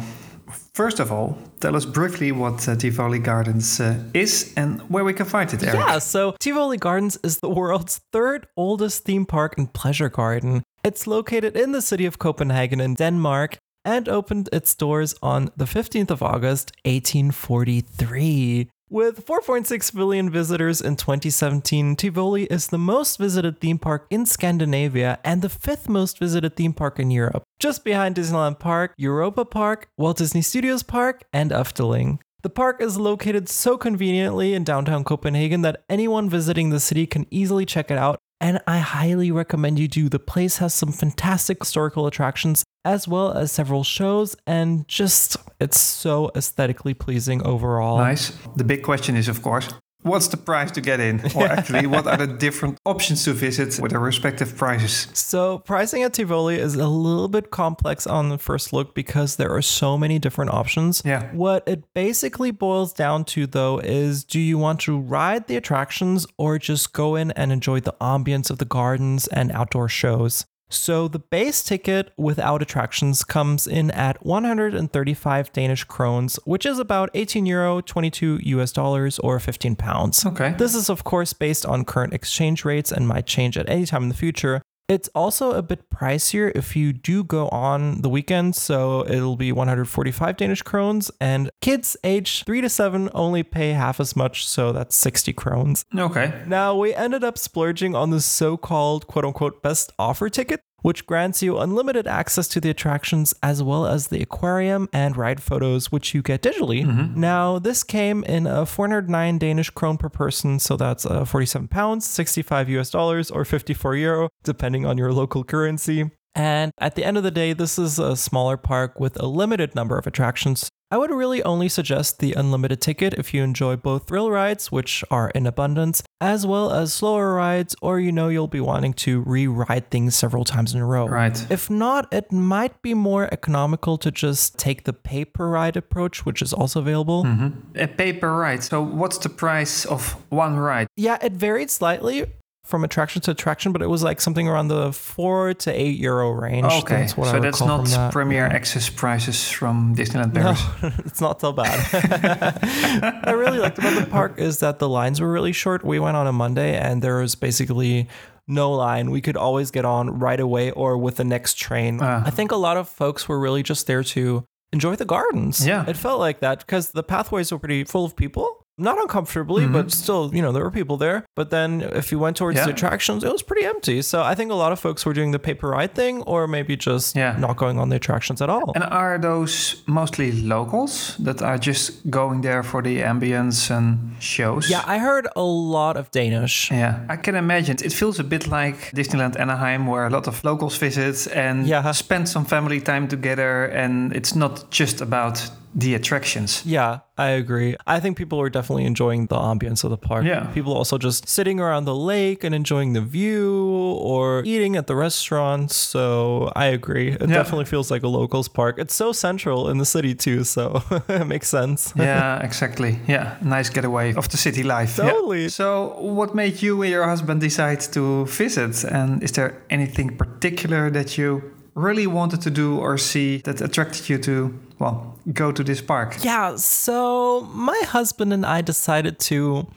first 0.73 0.99
of 0.99 1.11
all, 1.11 1.37
tell 1.59 1.75
us 1.75 1.85
briefly 1.85 2.31
what 2.31 2.67
uh, 2.67 2.75
Tivoli 2.75 3.19
Gardens 3.19 3.79
uh, 3.79 3.95
is 4.13 4.53
and 4.55 4.81
where 4.89 5.03
we 5.03 5.13
can 5.13 5.25
find 5.25 5.53
it, 5.53 5.63
Eric. 5.63 5.79
Yeah, 5.79 5.99
so 5.99 6.35
Tivoli 6.39 6.77
Gardens 6.77 7.17
is 7.23 7.39
the 7.39 7.49
world's 7.49 8.01
third 8.11 8.47
oldest 8.55 9.03
theme 9.05 9.25
park 9.25 9.57
and 9.57 9.71
pleasure 9.73 10.09
garden. 10.09 10.63
It's 10.83 11.05
located 11.07 11.55
in 11.55 11.71
the 11.71 11.81
city 11.81 12.05
of 12.05 12.17
Copenhagen 12.17 12.79
in 12.81 12.95
Denmark 12.95 13.57
and 13.85 14.09
opened 14.09 14.49
its 14.51 14.75
doors 14.75 15.15
on 15.21 15.51
the 15.57 15.65
15th 15.65 16.11
of 16.11 16.21
August, 16.23 16.71
1843. 16.85 18.69
With 18.91 19.27
4.6 19.27 19.93
billion 19.93 20.31
visitors 20.31 20.81
in 20.81 20.95
2017, 20.95 21.95
Tivoli 21.95 22.45
is 22.45 22.69
the 22.69 22.79
most 22.79 23.19
visited 23.19 23.59
theme 23.59 23.77
park 23.77 24.07
in 24.09 24.25
Scandinavia 24.25 25.19
and 25.23 25.43
the 25.43 25.49
fifth 25.49 25.87
most 25.87 26.17
visited 26.17 26.55
theme 26.55 26.73
park 26.73 26.97
in 26.97 27.11
Europe, 27.11 27.43
just 27.59 27.83
behind 27.83 28.15
Disneyland 28.15 28.57
Park, 28.57 28.95
Europa 28.97 29.45
Park, 29.45 29.89
Walt 29.95 30.17
Disney 30.17 30.41
Studios 30.41 30.81
Park, 30.81 31.21
and 31.31 31.51
Efteling. 31.51 32.17
The 32.41 32.49
park 32.49 32.81
is 32.81 32.97
located 32.97 33.47
so 33.47 33.77
conveniently 33.77 34.55
in 34.55 34.63
downtown 34.63 35.03
Copenhagen 35.03 35.61
that 35.61 35.83
anyone 35.87 36.27
visiting 36.27 36.71
the 36.71 36.79
city 36.79 37.05
can 37.05 37.27
easily 37.29 37.67
check 37.67 37.91
it 37.91 37.97
out 37.99 38.19
and 38.41 38.59
I 38.67 38.79
highly 38.79 39.31
recommend 39.31 39.79
you 39.79 39.87
do. 39.87 40.09
The 40.09 40.19
place 40.19 40.57
has 40.57 40.73
some 40.73 40.91
fantastic 40.91 41.59
historical 41.59 42.07
attractions 42.07 42.63
as 42.85 43.07
well 43.07 43.33
as 43.33 43.51
several 43.51 43.83
shows, 43.83 44.35
and 44.47 44.87
just 44.87 45.37
it's 45.59 45.79
so 45.79 46.31
aesthetically 46.35 46.93
pleasing 46.93 47.45
overall. 47.45 47.97
Nice. 47.97 48.31
The 48.55 48.63
big 48.63 48.83
question 48.83 49.15
is, 49.15 49.27
of 49.27 49.41
course, 49.41 49.69
What's 50.01 50.29
the 50.29 50.37
price 50.37 50.71
to 50.71 50.81
get 50.81 50.99
in? 50.99 51.21
Or 51.35 51.45
actually, 51.45 51.87
what 51.87 52.07
are 52.07 52.17
the 52.17 52.27
different 52.27 52.77
options 52.85 53.23
to 53.25 53.33
visit 53.33 53.79
with 53.81 53.91
their 53.91 53.99
respective 53.99 54.55
prices? 54.55 55.07
So, 55.13 55.59
pricing 55.59 56.03
at 56.03 56.13
Tivoli 56.13 56.57
is 56.57 56.75
a 56.75 56.87
little 56.87 57.27
bit 57.27 57.51
complex 57.51 58.07
on 58.07 58.29
the 58.29 58.37
first 58.37 58.73
look 58.73 58.95
because 58.95 59.35
there 59.35 59.51
are 59.53 59.61
so 59.61 59.97
many 59.97 60.17
different 60.17 60.51
options. 60.51 61.01
Yeah. 61.05 61.31
What 61.33 61.63
it 61.67 61.83
basically 61.93 62.51
boils 62.51 62.93
down 62.93 63.25
to, 63.25 63.45
though, 63.45 63.79
is 63.79 64.23
do 64.23 64.39
you 64.39 64.57
want 64.57 64.79
to 64.81 64.97
ride 64.97 65.47
the 65.47 65.57
attractions 65.57 66.25
or 66.37 66.57
just 66.57 66.93
go 66.93 67.15
in 67.15 67.31
and 67.31 67.51
enjoy 67.51 67.79
the 67.79 67.95
ambience 68.01 68.49
of 68.49 68.57
the 68.57 68.65
gardens 68.65 69.27
and 69.27 69.51
outdoor 69.51 69.89
shows? 69.89 70.45
So 70.69 71.07
the 71.07 71.19
base 71.19 71.63
ticket 71.63 72.11
without 72.15 72.61
attractions 72.61 73.23
comes 73.23 73.65
in 73.65 73.89
at 73.91 74.23
135 74.25 75.51
Danish 75.51 75.83
krones, 75.83 76.39
which 76.45 76.65
is 76.65 76.77
about 76.77 77.09
18 77.13 77.45
euro, 77.47 77.81
22 77.81 78.39
US 78.43 78.71
dollars, 78.71 79.17
or 79.19 79.39
15 79.39 79.75
pounds. 79.75 80.25
Okay. 80.25 80.53
This 80.57 80.75
is, 80.75 80.89
of 80.89 81.03
course, 81.03 81.33
based 81.33 81.65
on 81.65 81.85
current 81.85 82.13
exchange 82.13 82.65
rates 82.65 82.91
and 82.91 83.07
might 83.07 83.25
change 83.25 83.57
at 83.57 83.67
any 83.67 83.85
time 83.85 84.03
in 84.03 84.09
the 84.09 84.15
future. 84.15 84.61
It's 84.89 85.07
also 85.09 85.51
a 85.51 85.61
bit 85.61 85.87
pricier 85.91 86.51
if 86.55 86.75
you 86.75 86.93
do 86.93 87.23
go 87.23 87.47
on 87.49 88.01
the 88.01 88.09
weekend, 88.09 88.55
so 88.55 89.05
it'll 89.07 89.35
be 89.35 89.51
145 89.51 90.35
Danish 90.35 90.63
krones, 90.63 91.11
and 91.21 91.51
kids 91.61 91.95
age 92.03 92.43
3 92.43 92.61
to 92.61 92.69
7 92.69 93.07
only 93.13 93.43
pay 93.43 93.73
half 93.73 93.99
as 93.99 94.15
much, 94.15 94.47
so 94.47 94.71
that's 94.71 94.95
60 94.95 95.31
krones. 95.33 95.85
Okay. 95.95 96.41
Now, 96.47 96.75
we 96.75 96.95
ended 96.95 97.23
up 97.23 97.37
splurging 97.37 97.95
on 97.95 98.09
the 98.09 98.19
so 98.19 98.57
called 98.57 99.05
quote 99.05 99.25
unquote 99.25 99.61
best 99.61 99.93
offer 99.99 100.27
ticket, 100.27 100.63
which 100.81 101.05
grants 101.05 101.41
you 101.41 101.57
unlimited 101.57 102.07
access 102.07 102.47
to 102.49 102.61
the 102.61 102.69
attractions 102.69 103.33
as 103.43 103.61
well 103.63 103.85
as 103.85 104.07
the 104.07 104.21
aquarium 104.21 104.87
and 104.93 105.17
ride 105.17 105.41
photos, 105.41 105.91
which 105.91 106.13
you 106.13 106.21
get 106.21 106.41
digitally. 106.41 106.85
Now, 107.15 107.59
this 107.59 107.83
came 107.83 108.23
in 108.23 108.47
a 108.47 108.65
409 108.65 109.37
Danish 109.37 109.69
krone 109.69 109.97
per 109.97 110.09
person, 110.09 110.59
so 110.59 110.77
that's 110.77 111.05
uh, 111.05 111.25
47 111.25 111.67
pounds, 111.67 112.05
65 112.05 112.69
US 112.69 112.89
dollars, 112.89 113.31
or 113.31 113.45
54 113.45 113.95
euro, 113.95 114.29
depending 114.43 114.85
on 114.85 114.97
your 114.97 115.11
local 115.13 115.43
currency. 115.43 116.09
And 116.35 116.71
at 116.79 116.95
the 116.95 117.03
end 117.03 117.17
of 117.17 117.23
the 117.23 117.31
day, 117.31 117.53
this 117.53 117.77
is 117.77 117.99
a 117.99 118.15
smaller 118.15 118.55
park 118.55 118.99
with 118.99 119.21
a 119.21 119.25
limited 119.25 119.75
number 119.75 119.97
of 119.97 120.07
attractions. 120.07 120.69
I 120.91 120.97
would 120.97 121.11
really 121.11 121.43
only 121.43 121.69
suggest 121.69 122.17
the 122.17 122.33
unlimited 122.33 122.81
ticket 122.81 123.13
if 123.13 123.31
you 123.31 123.43
enjoy 123.43 123.75
both 123.75 124.07
thrill 124.07 124.31
rides, 124.31 124.71
which 124.71 125.03
are 125.11 125.29
in 125.35 125.45
abundance, 125.45 126.01
as 126.19 126.47
well 126.47 126.71
as 126.71 126.91
slower 126.91 127.35
rides, 127.35 127.75
or 127.79 127.99
you 127.99 128.11
know 128.11 128.29
you'll 128.29 128.47
be 128.47 128.59
wanting 128.59 128.93
to 129.05 129.21
re 129.21 129.45
ride 129.45 129.91
things 129.91 130.15
several 130.15 130.45
times 130.45 130.73
in 130.73 130.81
a 130.81 130.85
row. 130.85 131.07
Right. 131.07 131.39
If 131.51 131.69
not, 131.69 132.11
it 132.11 132.31
might 132.31 132.81
be 132.81 132.95
more 132.95 133.31
economical 133.31 133.99
to 133.99 134.09
just 134.09 134.57
take 134.57 134.85
the 134.85 134.93
pay 134.93 135.25
per 135.25 135.47
ride 135.47 135.77
approach, 135.77 136.25
which 136.25 136.41
is 136.41 136.53
also 136.53 136.79
available. 136.79 137.23
Mm-hmm. 137.23 137.77
A 137.77 137.87
paper 137.87 138.35
ride. 138.35 138.63
So, 138.63 138.81
what's 138.81 139.19
the 139.19 139.29
price 139.29 139.85
of 139.85 140.13
one 140.29 140.57
ride? 140.57 140.87
Yeah, 140.97 141.19
it 141.21 141.33
varied 141.33 141.69
slightly 141.69 142.25
from 142.69 142.83
attraction 142.83 143.21
to 143.23 143.31
attraction, 143.31 143.71
but 143.71 143.81
it 143.81 143.89
was 143.89 144.03
like 144.03 144.21
something 144.21 144.47
around 144.47 144.67
the 144.67 144.93
four 144.93 145.53
to 145.55 145.71
eight 145.71 145.97
euro 145.99 146.29
range. 146.29 146.65
Okay. 146.65 146.97
That's 147.01 147.17
what 147.17 147.29
I 147.29 147.31
so, 147.31 147.39
that's 147.39 147.59
not 147.59 147.85
that. 147.87 148.13
premier 148.13 148.45
access 148.45 148.89
prices 148.89 149.49
from 149.49 149.95
Disneyland 149.95 150.33
Paris. 150.33 150.61
No, 150.81 150.91
it's 151.05 151.19
not 151.19 151.41
so 151.41 151.51
bad. 151.51 151.79
I 153.25 153.31
really 153.31 153.57
liked 153.57 153.79
about 153.79 153.99
the 153.99 154.05
park 154.05 154.37
is 154.37 154.59
that 154.59 154.79
the 154.79 154.87
lines 154.87 155.19
were 155.19 155.31
really 155.31 155.51
short. 155.51 155.83
We 155.83 155.99
went 155.99 156.15
on 156.15 156.27
a 156.27 156.31
Monday 156.31 156.77
and 156.77 157.01
there 157.01 157.17
was 157.17 157.35
basically 157.35 158.07
no 158.47 158.71
line. 158.71 159.09
We 159.09 159.21
could 159.21 159.35
always 159.35 159.71
get 159.71 159.85
on 159.85 160.19
right 160.19 160.39
away 160.39 160.71
or 160.71 160.97
with 160.97 161.15
the 161.15 161.23
next 161.23 161.55
train. 161.55 161.99
Ah. 162.01 162.23
I 162.25 162.29
think 162.29 162.51
a 162.51 162.55
lot 162.55 162.77
of 162.77 162.87
folks 162.87 163.27
were 163.27 163.39
really 163.39 163.63
just 163.63 163.87
there 163.87 164.03
to 164.03 164.45
enjoy 164.71 164.95
the 164.95 165.05
gardens. 165.05 165.65
Yeah. 165.65 165.85
It 165.87 165.97
felt 165.97 166.19
like 166.19 166.39
that 166.39 166.59
because 166.59 166.91
the 166.91 167.03
pathways 167.03 167.51
were 167.51 167.59
pretty 167.59 167.83
full 167.83 168.05
of 168.05 168.15
people. 168.15 168.65
Not 168.79 168.97
uncomfortably, 168.99 169.67
but 169.67 169.91
still, 169.91 170.31
you 170.33 170.41
know, 170.41 170.51
there 170.51 170.63
were 170.63 170.71
people 170.71 170.97
there. 170.97 171.25
But 171.35 171.49
then 171.49 171.81
if 171.81 172.11
you 172.11 172.19
went 172.19 172.37
towards 172.37 172.49
Mm-hmm. 172.59 172.69
Yeah. 172.69 172.73
the 172.73 172.87
attractions, 172.87 173.23
it 173.23 173.31
was 173.31 173.43
pretty 173.43 173.65
empty. 173.65 174.01
So 174.01 174.17
I 174.31 174.33
think 174.35 174.51
a 174.51 174.55
lot 174.55 174.71
of 174.71 174.79
folks 174.79 175.05
were 175.05 175.13
doing 175.13 175.31
the 175.31 175.39
paper 175.39 175.67
ride 175.69 175.93
thing 175.95 176.21
or 176.23 176.47
maybe 176.47 176.75
just 176.75 177.15
Yeah. 177.15 177.35
not 177.39 177.55
going 177.57 177.77
on 177.79 177.89
the 177.89 177.95
attractions 177.95 178.41
at 178.41 178.49
all. 178.49 178.71
And 178.75 178.83
are 178.83 179.17
those 179.19 179.83
mostly 179.85 180.31
locals 180.31 181.15
that 181.19 181.41
are 181.41 181.57
just 181.57 182.09
going 182.09 182.41
there 182.41 182.63
for 182.63 182.81
the 182.81 183.01
ambience 183.01 183.69
and 183.77 184.15
shows? 184.19 184.69
Yeah, 184.69 184.83
I 184.85 184.97
heard 184.99 185.27
a 185.35 185.43
lot 185.43 185.95
of 185.97 186.09
Danish. 186.11 186.71
Yeah, 186.71 186.99
I 187.09 187.17
can 187.17 187.35
imagine. 187.35 187.77
It 187.83 187.93
feels 187.93 188.19
a 188.19 188.23
bit 188.23 188.47
like 188.47 188.77
Disneyland 188.95 189.39
Anaheim, 189.39 189.85
where 189.87 190.05
a 190.07 190.09
lot 190.09 190.27
of 190.27 190.43
locals 190.43 190.77
visit 190.77 191.27
and 191.35 191.67
Yeah. 191.67 191.91
spend 191.91 192.27
some 192.27 192.45
family 192.45 192.79
time 192.81 193.07
together, 193.07 193.65
and 193.65 194.13
it's 194.15 194.35
not 194.35 194.69
just 194.71 195.01
about 195.01 195.49
the 195.75 195.93
attractions. 195.93 196.63
Yeah, 196.65 196.99
I 197.17 197.27
agree. 197.29 197.75
I 197.85 197.99
think 197.99 198.17
people 198.17 198.39
were 198.39 198.49
definitely 198.49 198.85
enjoying 198.85 199.27
the 199.27 199.35
ambience 199.35 199.83
of 199.83 199.91
the 199.91 199.97
park. 199.97 200.25
Yeah. 200.25 200.47
People 200.53 200.73
also 200.73 200.97
just 200.97 201.29
sitting 201.29 201.59
around 201.59 201.85
the 201.85 201.93
lake 201.95 202.43
and 202.43 202.55
enjoying 202.55 202.93
the 202.93 203.01
view 203.01 203.53
or 204.01 204.41
eating 204.45 204.75
at 204.75 204.87
the 204.87 204.95
restaurants. 204.95 205.75
So 205.75 206.51
I 206.55 206.65
agree. 206.67 207.09
It 207.11 207.21
Yeah. 207.21 207.27
definitely 207.37 207.65
feels 207.65 207.91
like 207.91 208.01
a 208.03 208.07
locals 208.07 208.47
park. 208.47 208.79
It's 208.79 208.95
so 208.95 209.11
central 209.11 209.69
in 209.69 209.77
the 209.77 209.85
city 209.85 210.15
too, 210.15 210.43
so 210.43 210.81
it 211.07 211.27
makes 211.27 211.47
sense. 211.49 211.93
yeah, 211.95 212.39
exactly. 212.43 212.97
Yeah, 213.07 213.35
nice 213.41 213.69
getaway 213.69 214.13
of 214.15 214.27
the 214.29 214.37
city 214.37 214.63
life. 214.63 214.97
Yeah. 214.97 215.11
Totally. 215.11 215.49
So, 215.49 215.95
what 215.99 216.33
made 216.33 216.61
you 216.63 216.81
and 216.81 216.91
your 216.91 217.05
husband 217.05 217.41
decide 217.41 217.81
to 217.93 218.25
visit? 218.25 218.83
And 218.85 219.21
is 219.23 219.31
there 219.33 219.53
anything 219.69 220.17
particular 220.17 220.89
that 220.91 221.17
you 221.17 221.43
really 221.75 222.07
wanted 222.07 222.41
to 222.41 222.49
do 222.49 222.77
or 222.77 222.97
see 222.97 223.37
that 223.43 223.61
attracted 223.61 224.09
you 224.09 224.17
to, 224.17 224.53
well, 224.79 225.17
go 225.33 225.51
to 225.51 225.63
this 225.63 225.81
park? 225.81 226.17
Yeah, 226.23 226.55
so 226.55 227.41
my 227.53 227.81
husband 227.85 228.33
and 228.33 228.45
I 228.45 228.61
decided 228.61 229.19
to 229.19 229.67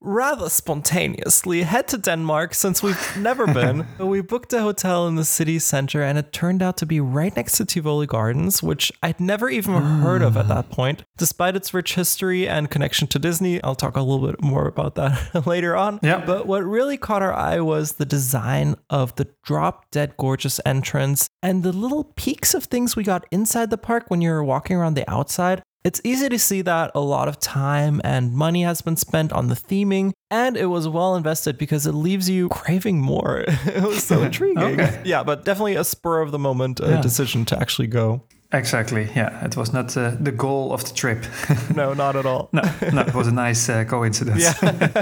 rather 0.00 0.48
spontaneously 0.48 1.62
head 1.62 1.88
to 1.88 1.98
Denmark 1.98 2.54
since 2.54 2.82
we've 2.82 3.16
never 3.16 3.46
been. 3.46 3.86
we 3.98 4.20
booked 4.20 4.52
a 4.52 4.60
hotel 4.60 5.08
in 5.08 5.16
the 5.16 5.24
city 5.24 5.58
center 5.58 6.02
and 6.02 6.16
it 6.18 6.32
turned 6.32 6.62
out 6.62 6.76
to 6.76 6.86
be 6.86 7.00
right 7.00 7.34
next 7.34 7.56
to 7.56 7.64
Tivoli 7.64 8.06
Gardens, 8.06 8.62
which 8.62 8.92
I'd 9.02 9.18
never 9.18 9.48
even 9.48 9.74
heard 9.74 10.22
of 10.22 10.36
at 10.36 10.44
hmm. 10.44 10.50
that 10.50 10.70
point. 10.70 11.04
Despite 11.16 11.56
its 11.56 11.74
rich 11.74 11.94
history 11.94 12.48
and 12.48 12.70
connection 12.70 13.08
to 13.08 13.18
Disney, 13.18 13.62
I'll 13.64 13.74
talk 13.74 13.96
a 13.96 14.02
little 14.02 14.26
bit 14.26 14.40
more 14.40 14.68
about 14.68 14.94
that 14.94 15.46
later 15.46 15.76
on. 15.76 15.98
Yeah. 16.02 16.24
But 16.24 16.46
what 16.46 16.64
really 16.64 16.96
caught 16.96 17.22
our 17.22 17.34
eye 17.34 17.60
was 17.60 17.92
the 17.92 18.06
design 18.06 18.76
of 18.90 19.16
the 19.16 19.28
drop 19.42 19.90
dead 19.90 20.16
gorgeous 20.16 20.60
entrance 20.64 21.27
and 21.42 21.62
the 21.62 21.72
little 21.72 22.04
peeks 22.16 22.54
of 22.54 22.64
things 22.64 22.96
we 22.96 23.02
got 23.04 23.24
inside 23.30 23.70
the 23.70 23.78
park 23.78 24.04
when 24.08 24.20
you're 24.20 24.42
walking 24.44 24.76
around 24.76 24.94
the 24.94 25.08
outside. 25.10 25.62
It's 25.84 26.00
easy 26.04 26.28
to 26.28 26.38
see 26.38 26.60
that 26.62 26.90
a 26.94 27.00
lot 27.00 27.28
of 27.28 27.38
time 27.38 28.00
and 28.04 28.32
money 28.32 28.62
has 28.64 28.82
been 28.82 28.96
spent 28.96 29.32
on 29.32 29.46
the 29.46 29.54
theming, 29.54 30.12
and 30.30 30.56
it 30.56 30.66
was 30.66 30.88
well 30.88 31.14
invested 31.14 31.56
because 31.56 31.86
it 31.86 31.92
leaves 31.92 32.28
you 32.28 32.48
craving 32.48 33.00
more. 33.00 33.44
it 33.48 33.82
was 33.82 34.02
so 34.02 34.20
intriguing. 34.28 34.58
Okay. 34.80 35.00
Yeah, 35.04 35.22
but 35.22 35.44
definitely 35.44 35.76
a 35.76 35.84
spur 35.84 36.20
of 36.20 36.32
the 36.32 36.38
moment 36.38 36.80
Yeah. 36.82 37.00
decision 37.00 37.44
to 37.46 37.58
actually 37.58 37.86
go. 37.88 38.24
Exactly. 38.52 39.08
Yeah, 39.14 39.44
it 39.44 39.56
was 39.56 39.72
not 39.72 39.96
uh, 39.96 40.16
the 40.18 40.32
goal 40.32 40.72
of 40.72 40.82
the 40.84 40.94
trip. 40.94 41.24
No, 41.76 41.94
not 41.94 42.16
at 42.16 42.26
all. 42.26 42.48
no, 42.52 42.62
no, 42.92 43.02
it 43.02 43.14
was 43.14 43.28
a 43.28 43.32
nice 43.32 43.68
uh, 43.68 43.84
coincidence. 43.84 44.44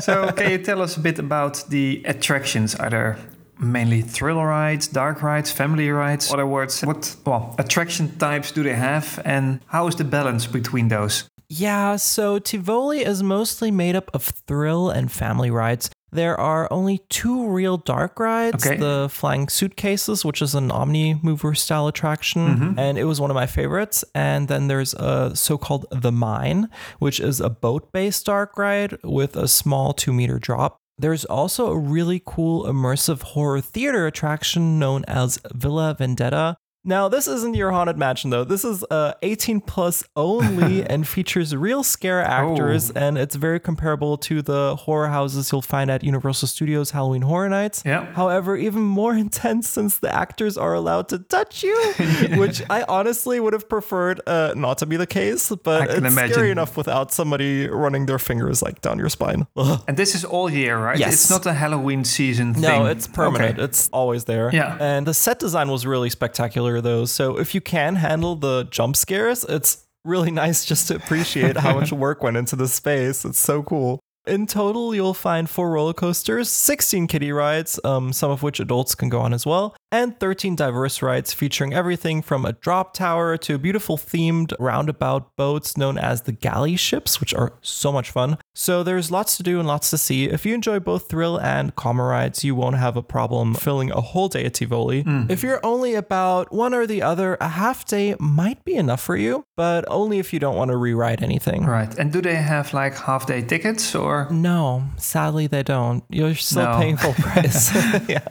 so, 0.05 0.31
can 0.33 0.51
you 0.51 0.59
tell 0.59 0.83
us 0.83 0.97
a 0.97 1.01
bit 1.01 1.19
about 1.19 1.65
the 1.71 2.03
attractions? 2.05 2.75
Are 2.75 2.91
there 2.91 3.19
mainly 3.59 4.03
thrill 4.03 4.43
rides, 4.45 4.89
dark 4.89 5.23
rides, 5.23 5.51
family 5.51 5.91
rides? 5.91 6.33
Other 6.33 6.47
words, 6.47 6.83
what 6.83 7.17
well 7.25 7.55
attraction 7.59 8.17
types 8.19 8.53
do 8.53 8.63
they 8.63 8.75
have, 8.75 9.21
and 9.25 9.61
how 9.67 9.87
is 9.89 9.97
the 9.97 10.05
balance 10.05 10.47
between 10.47 10.89
those? 10.89 11.29
Yeah, 11.49 11.95
so 11.97 12.39
Tivoli 12.41 13.05
is 13.05 13.23
mostly 13.23 13.71
made 13.71 13.95
up 13.95 14.11
of 14.13 14.23
thrill 14.25 14.91
and 14.91 15.11
family 15.13 15.51
rides. 15.51 15.91
There 16.11 16.39
are 16.41 16.67
only 16.73 17.03
two 17.09 17.47
real 17.49 17.77
dark 17.77 18.19
rides 18.19 18.67
Okay. 18.67 18.77
the 18.79 19.09
Flying 19.11 19.49
Suitcases, 19.49 20.25
which 20.25 20.41
is 20.43 20.55
an 20.55 20.71
Omni 20.71 21.21
Mover 21.23 21.55
style 21.55 21.87
attraction, 21.89 22.47
Mm-hmm. 22.49 22.79
and 22.79 22.97
it 22.99 23.05
was 23.05 23.21
one 23.21 23.31
of 23.31 23.35
my 23.35 23.47
favorites. 23.47 24.05
And 24.15 24.49
then 24.49 24.67
there's 24.69 24.95
a 24.95 25.37
so 25.37 25.59
called 25.59 25.87
The 25.93 26.11
Mine, 26.13 26.69
which 26.99 27.21
is 27.21 27.41
a 27.41 27.51
boat 27.51 27.93
based 27.93 28.27
dark 28.27 28.57
ride 28.57 28.97
with 29.05 29.37
a 29.37 29.47
small 29.47 29.93
two 29.93 30.13
meter 30.13 30.39
drop. 30.39 30.79
There's 30.99 31.27
also 31.27 31.67
a 31.67 31.79
really 31.79 32.23
cool 32.25 32.65
immersive 32.65 33.23
horror 33.23 33.61
theater 33.61 34.07
attraction 34.07 34.79
known 34.79 35.05
as 35.07 35.39
Villa 35.53 35.95
Vendetta. 35.99 36.57
Now, 36.89 37.09
this 37.09 37.27
isn't 37.27 37.55
your 37.55 37.73
haunted 37.73 37.99
mansion 37.99 38.31
though. 38.31 38.45
This 38.45 38.65
is 38.65 38.85
uh, 38.91 39.13
18 39.23 39.61
plus 39.61 40.05
only 40.15 40.85
and 40.93 41.07
features 41.07 41.55
real 41.55 41.83
scare 41.83 42.23
actors, 42.23 42.91
Oh. 42.91 43.01
and 43.01 43.19
it's 43.19 43.35
very 43.35 43.59
comparable 43.61 44.17
to 44.19 44.41
the 44.41 44.77
horror 44.77 45.09
houses 45.09 45.51
you'll 45.51 45.63
find 45.63 45.91
at 45.91 46.05
Universal 46.05 46.49
Studios 46.49 46.93
Halloween 46.93 47.23
Horror 47.23 47.49
Nights. 47.49 47.83
Yeah. 47.85 48.07
However, 48.15 48.57
even 48.57 48.83
more 48.83 49.15
intense 49.27 49.69
since 49.69 49.99
the 49.99 50.15
actors 50.15 50.57
are 50.57 50.75
allowed 50.75 51.09
to 51.09 51.19
touch 51.19 51.63
you, 51.65 51.77
which 52.37 52.63
I 52.71 52.85
honestly 52.89 53.41
would 53.41 53.53
have 53.53 53.69
preferred 53.69 54.21
uh, 54.27 54.55
not 54.57 54.79
to 54.79 54.87
be 54.87 54.97
the 54.97 55.07
case, 55.07 55.51
but 55.65 55.91
it's 55.91 55.99
imagine. 55.99 56.33
scary 56.33 56.51
enough 56.53 56.77
without 56.77 57.11
somebody 57.13 57.67
running 57.69 58.07
their 58.07 58.19
fingers 58.21 58.63
like 58.63 58.81
down 58.81 58.99
your 58.99 59.09
spine. 59.09 59.47
Ugh. 59.57 59.83
And 59.89 59.97
this 59.97 60.15
is 60.15 60.25
all 60.25 60.49
year, 60.49 60.79
right? 60.79 60.99
Yes. 60.99 61.15
It's 61.15 61.31
not 61.31 61.45
a 61.47 61.53
Halloween 61.53 62.05
season 62.05 62.55
thing. 62.55 62.63
No, 62.63 62.87
it's 62.87 63.09
permanent. 63.09 63.55
Okay. 63.59 63.65
It's 63.65 63.89
always 63.93 64.25
there. 64.25 64.51
Yeah. 64.53 64.77
And 64.79 65.05
the 65.07 65.15
set 65.15 65.41
design 65.41 65.69
was 65.69 65.85
really 65.85 66.11
spectacular, 66.11 66.76
though. 66.81 67.05
So 67.05 67.39
if 67.39 67.55
you 67.55 67.61
can 67.61 67.97
handle 67.97 68.37
the 68.37 68.65
jump 68.71 68.97
scares, 68.97 69.45
it's 69.45 69.87
really 70.05 70.31
nice 70.31 70.65
just 70.65 70.89
to 70.89 70.97
appreciate 70.97 71.57
how 71.57 71.75
much 71.75 71.93
work 72.07 72.23
went 72.23 72.37
into 72.37 72.57
the 72.57 72.69
space. 72.69 73.25
It's 73.25 73.39
so 73.39 73.63
cool. 73.63 74.01
In 74.27 74.47
total, 74.47 74.93
you'll 74.93 75.15
find 75.15 75.49
four 75.49 75.71
roller 75.71 75.93
coasters, 75.93 76.49
16 76.49 77.07
kiddie 77.07 77.31
rides, 77.31 77.79
um, 77.85 78.13
some 78.13 78.31
of 78.31 78.43
which 78.43 78.59
adults 78.59 78.97
can 78.97 79.09
go 79.09 79.21
on 79.21 79.33
as 79.33 79.47
well, 79.47 79.77
and 79.93 80.19
13 80.19 80.57
diverse 80.57 81.01
rides 81.03 81.33
featuring 81.33 81.73
everything 81.73 82.21
from 82.23 82.45
a 82.45 82.53
drop 82.55 82.93
tower 82.95 83.37
to 83.39 83.57
beautiful 83.59 83.97
themed 83.97 84.53
roundabout 84.59 85.35
boats 85.37 85.77
known 85.77 85.97
as 85.99 86.23
the 86.23 86.33
galley 86.33 86.77
ships, 86.77 87.21
which 87.21 87.33
are 87.35 87.53
so 87.63 87.93
much 87.93 88.11
fun. 88.11 88.37
So 88.55 88.83
there's 88.83 89.11
lots 89.11 89.37
to 89.37 89.43
do 89.43 89.59
and 89.59 89.69
lots 89.69 89.91
to 89.91 89.99
see. 89.99 90.25
If 90.25 90.45
you 90.45 90.55
enjoy 90.55 90.81
both 90.81 91.09
thrill 91.09 91.39
and 91.41 91.75
calmer 91.77 92.09
rides, 92.09 92.43
you 92.45 92.55
won't 92.55 92.77
have 92.77 92.97
a 92.97 93.03
problem 93.03 93.55
filling 93.55 93.91
a 93.93 94.01
whole 94.01 94.29
day 94.29 94.45
at 94.45 94.55
Tivoli. 94.55 95.05
Mm. 95.05 95.31
If 95.31 95.43
you're 95.43 95.65
only 95.65 95.95
about 95.95 96.53
one 96.53 96.75
or 96.75 96.87
the 96.87 97.03
other, 97.03 97.37
a 97.41 97.49
half 97.49 97.85
day 97.85 98.15
might 98.19 98.65
be 98.65 98.75
enough 98.75 99.01
for 99.03 99.17
you, 99.17 99.45
but 99.57 99.85
only 99.89 100.19
if 100.19 100.33
you 100.33 100.39
don't 100.39 100.57
want 100.57 100.71
to 100.71 100.77
rewrite 100.77 101.23
anything. 101.23 101.65
Right. 101.65 101.97
And 101.99 102.13
do 102.13 102.21
they 102.21 102.35
have 102.37 102.73
like 102.75 102.97
half 102.97 103.27
day 103.27 103.43
tickets 103.43 103.95
or? 103.95 104.29
No, 104.31 104.85
sadly 104.97 105.47
they 105.47 105.63
don't. 105.63 106.03
You're 106.11 106.35
still 106.35 106.65
No. 106.65 106.79
paying 106.79 106.97
full 106.97 107.13
price. 107.19 107.75
yeah. 108.09 108.27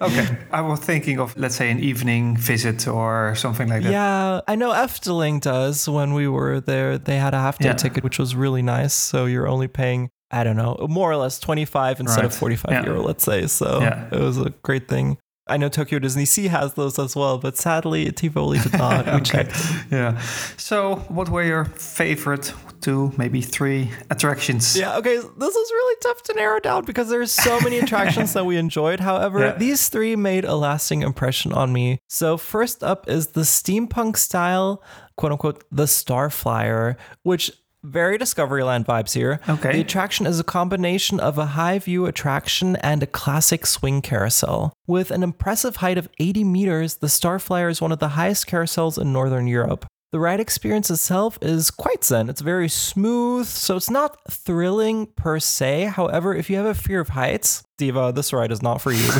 Okay. 0.00 0.38
I 0.52 0.60
was 0.68 0.80
thinking 0.80 1.18
of, 1.20 1.36
let's 1.36 1.54
say, 1.56 1.70
an 1.70 1.78
evening 1.80 2.36
visit 2.36 2.86
or 2.88 3.34
something 3.36 3.68
like 3.68 3.82
that. 3.82 3.92
Yeah, 3.92 4.40
I 4.48 4.54
know 4.56 4.72
Efteling 4.72 5.40
does. 5.40 5.88
When 5.88 6.12
we 6.14 6.28
were 6.28 6.60
there, 6.60 6.98
they 6.98 7.16
had 7.18 7.34
a 7.34 7.38
half 7.38 7.58
day 7.58 7.68
Yeah. 7.68 7.74
ticket, 7.74 8.04
which 8.04 8.18
was 8.18 8.34
really 8.34 8.62
nice. 8.62 8.94
So 8.94 9.26
you're 9.26 9.48
only 9.48 9.68
paying, 9.68 10.10
I 10.30 10.44
don't 10.44 10.56
know, 10.56 10.86
more 10.88 11.10
or 11.10 11.16
less 11.16 11.38
25 11.38 12.00
instead 12.00 12.24
of 12.24 12.32
Right. 12.32 12.38
45 12.38 12.72
Yeah. 12.72 12.84
euro, 12.86 13.02
let's 13.02 13.24
say. 13.24 13.46
So 13.46 13.80
Yeah. 13.80 14.04
it 14.10 14.20
was 14.20 14.38
a 14.38 14.50
great 14.62 14.88
thing. 14.88 15.18
I 15.46 15.58
know 15.58 15.68
Tokyo 15.68 15.98
Disney 15.98 16.24
Sea 16.24 16.48
has 16.48 16.72
those 16.72 16.98
as 16.98 17.14
well, 17.14 17.36
but 17.36 17.58
sadly, 17.58 18.10
Tivoli 18.12 18.58
did 18.60 18.72
not. 18.72 19.04
We 19.06 19.12
Okay. 19.12 19.24
checked. 19.24 19.56
Yeah. 19.90 20.18
So, 20.56 20.96
what 21.08 21.28
were 21.28 21.42
your 21.42 21.66
favorite 21.66 22.54
two, 22.80 23.12
maybe 23.18 23.42
three 23.42 23.90
attractions? 24.10 24.74
Yeah, 24.74 24.96
okay, 24.96 25.16
this 25.16 25.54
is 25.54 25.70
really 25.70 25.96
tough 26.02 26.22
to 26.24 26.34
narrow 26.34 26.60
down 26.60 26.84
because 26.86 27.10
there's 27.10 27.30
so 27.30 27.60
many 27.60 27.78
attractions 27.84 28.32
that 28.32 28.46
we 28.46 28.56
enjoyed. 28.56 29.00
However, 29.00 29.40
Yeah. 29.40 29.52
these 29.58 29.90
three 29.90 30.16
made 30.16 30.46
a 30.46 30.54
lasting 30.54 31.02
impression 31.02 31.52
on 31.52 31.72
me. 31.74 31.98
So, 32.08 32.38
first 32.38 32.82
up 32.82 33.06
is 33.08 33.28
the 33.28 33.42
steampunk 33.42 34.16
style, 34.16 34.82
quote 35.16 35.32
unquote, 35.32 35.62
the 35.70 35.86
Star 35.86 36.30
Flyer, 36.30 36.96
which 37.22 37.52
very 37.84 38.18
Discoveryland 38.18 38.86
vibes 38.86 39.12
here. 39.12 39.40
Okay. 39.48 39.72
The 39.72 39.80
attraction 39.82 40.26
is 40.26 40.40
a 40.40 40.44
combination 40.44 41.20
of 41.20 41.38
a 41.38 41.46
high 41.46 41.78
view 41.78 42.06
attraction 42.06 42.76
and 42.76 43.02
a 43.02 43.06
classic 43.06 43.66
swing 43.66 44.02
carousel. 44.02 44.72
With 44.86 45.10
an 45.10 45.22
impressive 45.22 45.76
height 45.76 45.98
of 45.98 46.08
80 46.18 46.44
meters, 46.44 46.96
the 46.96 47.08
Star 47.08 47.38
Flyer 47.38 47.68
is 47.68 47.80
one 47.80 47.92
of 47.92 47.98
the 47.98 48.10
highest 48.10 48.46
carousels 48.46 49.00
in 49.00 49.12
Northern 49.12 49.46
Europe. 49.46 49.86
The 50.14 50.20
ride 50.20 50.38
experience 50.38 50.90
itself 50.90 51.40
is 51.42 51.72
quite 51.72 52.04
zen. 52.04 52.28
It's 52.28 52.40
very 52.40 52.68
smooth, 52.68 53.48
so 53.48 53.74
it's 53.74 53.90
not 53.90 54.16
thrilling 54.30 55.06
per 55.06 55.40
se. 55.40 55.86
However, 55.86 56.32
if 56.32 56.48
you 56.48 56.56
have 56.56 56.66
a 56.66 56.72
fear 56.72 57.00
of 57.00 57.08
heights, 57.08 57.64
Diva, 57.78 58.12
this 58.14 58.32
ride 58.32 58.52
is 58.52 58.62
not 58.62 58.80
for 58.80 58.92
you. 58.92 58.98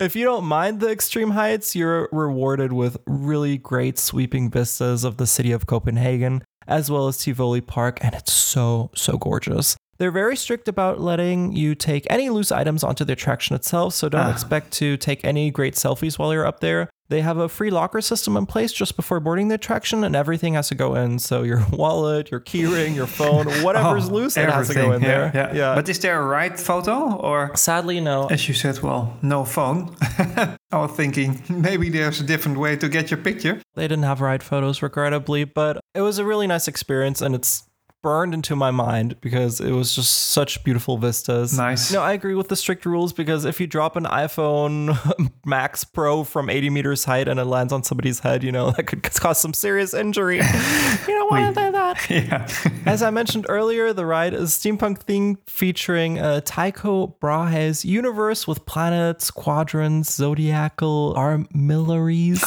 if 0.00 0.16
you 0.16 0.24
don't 0.24 0.46
mind 0.46 0.80
the 0.80 0.90
extreme 0.90 1.30
heights, 1.30 1.76
you're 1.76 2.08
rewarded 2.10 2.72
with 2.72 2.96
really 3.06 3.56
great 3.56 3.96
sweeping 3.96 4.50
vistas 4.50 5.04
of 5.04 5.16
the 5.16 5.28
city 5.28 5.52
of 5.52 5.66
Copenhagen, 5.66 6.42
as 6.66 6.90
well 6.90 7.08
as 7.08 7.18
Tivoli 7.18 7.60
Park, 7.60 7.98
and 8.02 8.14
it's 8.14 8.32
so, 8.32 8.90
so 8.94 9.16
gorgeous. 9.16 9.76
They're 9.98 10.10
very 10.10 10.36
strict 10.36 10.66
about 10.66 11.00
letting 11.00 11.52
you 11.52 11.74
take 11.76 12.04
any 12.10 12.28
loose 12.28 12.50
items 12.50 12.82
onto 12.82 13.04
the 13.04 13.12
attraction 13.12 13.54
itself, 13.54 13.94
so 13.94 14.08
don't 14.08 14.26
Ah. 14.26 14.32
expect 14.32 14.72
to 14.72 14.96
take 14.96 15.24
any 15.24 15.50
great 15.52 15.74
selfies 15.74 16.18
while 16.18 16.32
you're 16.32 16.46
up 16.46 16.60
there. 16.60 16.90
They 17.10 17.20
have 17.20 17.36
a 17.36 17.48
free 17.50 17.70
locker 17.70 18.00
system 18.00 18.36
in 18.36 18.46
place 18.46 18.72
just 18.72 18.96
before 18.96 19.20
boarding 19.20 19.48
the 19.48 19.56
attraction, 19.56 20.04
and 20.04 20.16
everything 20.16 20.54
has 20.54 20.68
to 20.68 20.74
go 20.74 20.94
in. 20.94 21.18
So 21.18 21.42
your 21.42 21.62
wallet, 21.72 22.30
your 22.30 22.40
keyring, 22.40 22.94
your 22.94 23.06
phone, 23.06 23.46
whatever's 23.62 24.08
Oh, 24.08 24.12
loose, 24.14 24.36
it 24.36 24.48
has 24.48 24.68
to 24.68 24.74
go 24.74 24.92
in 24.92 25.04
everything. 25.04 25.08
there. 25.08 25.30
Yeah, 25.34 25.54
yeah. 25.54 25.74
But 25.74 25.88
is 25.88 25.98
there 25.98 26.18
a 26.20 26.24
right 26.26 26.58
photo 26.58 27.14
or? 27.16 27.54
sadly, 27.56 28.00
no. 28.00 28.26
As 28.28 28.48
you 28.48 28.54
said, 28.54 28.80
well, 28.80 29.16
no 29.22 29.44
phone. 29.44 29.94
I 30.02 30.56
was 30.72 30.92
thinking 30.92 31.42
maybe 31.48 31.88
there's 31.90 32.20
a 32.20 32.24
different 32.24 32.58
way 32.58 32.76
to 32.76 32.88
get 32.88 33.10
your 33.10 33.18
picture. 33.18 33.60
They 33.74 33.84
didn't 33.86 34.04
have 34.04 34.20
ride 34.20 34.42
photos, 34.42 34.82
regrettably, 34.82 35.44
but 35.44 35.80
it 35.94 36.00
was 36.00 36.18
a 36.18 36.24
really 36.24 36.46
nice 36.46 36.66
experience, 36.68 37.20
and 37.20 37.34
it's 37.34 37.64
burned 38.04 38.34
into 38.34 38.54
my 38.54 38.70
mind 38.70 39.18
because 39.22 39.60
it 39.60 39.72
was 39.72 39.94
just 39.94 40.12
such 40.12 40.62
beautiful 40.62 40.98
vistas. 40.98 41.56
Nice. 41.56 41.90
No, 41.90 42.02
I 42.02 42.12
agree 42.12 42.34
with 42.34 42.48
the 42.48 42.54
strict 42.54 42.84
rules 42.84 43.14
because 43.14 43.46
if 43.46 43.58
you 43.58 43.66
drop 43.66 43.96
an 43.96 44.04
iPhone 44.04 44.94
Max 45.46 45.84
Pro 45.84 46.22
from 46.22 46.50
80 46.50 46.68
meters 46.68 47.06
height 47.06 47.28
and 47.28 47.40
it 47.40 47.46
lands 47.46 47.72
on 47.72 47.82
somebody's 47.82 48.20
head, 48.20 48.44
you 48.44 48.52
know, 48.52 48.70
that 48.76 48.84
could 48.84 49.02
cause 49.02 49.38
some 49.40 49.54
serious 49.54 49.94
injury. 49.94 50.36
you 50.36 50.42
don't 51.06 51.30
want 51.30 51.54
to 51.54 51.64
do 51.64 51.72
that. 51.72 52.10
Yeah. 52.10 52.46
As 52.84 53.02
I 53.02 53.08
mentioned 53.08 53.46
earlier, 53.48 53.94
the 53.94 54.04
ride 54.04 54.34
is 54.34 54.54
a 54.54 54.58
steampunk 54.58 55.04
themed 55.04 55.38
featuring 55.46 56.18
uh, 56.18 56.42
Tycho 56.44 57.16
Brahe's 57.22 57.86
universe 57.86 58.46
with 58.46 58.66
planets, 58.66 59.30
quadrants, 59.30 60.14
zodiacal 60.14 61.14
armillaries, 61.16 62.44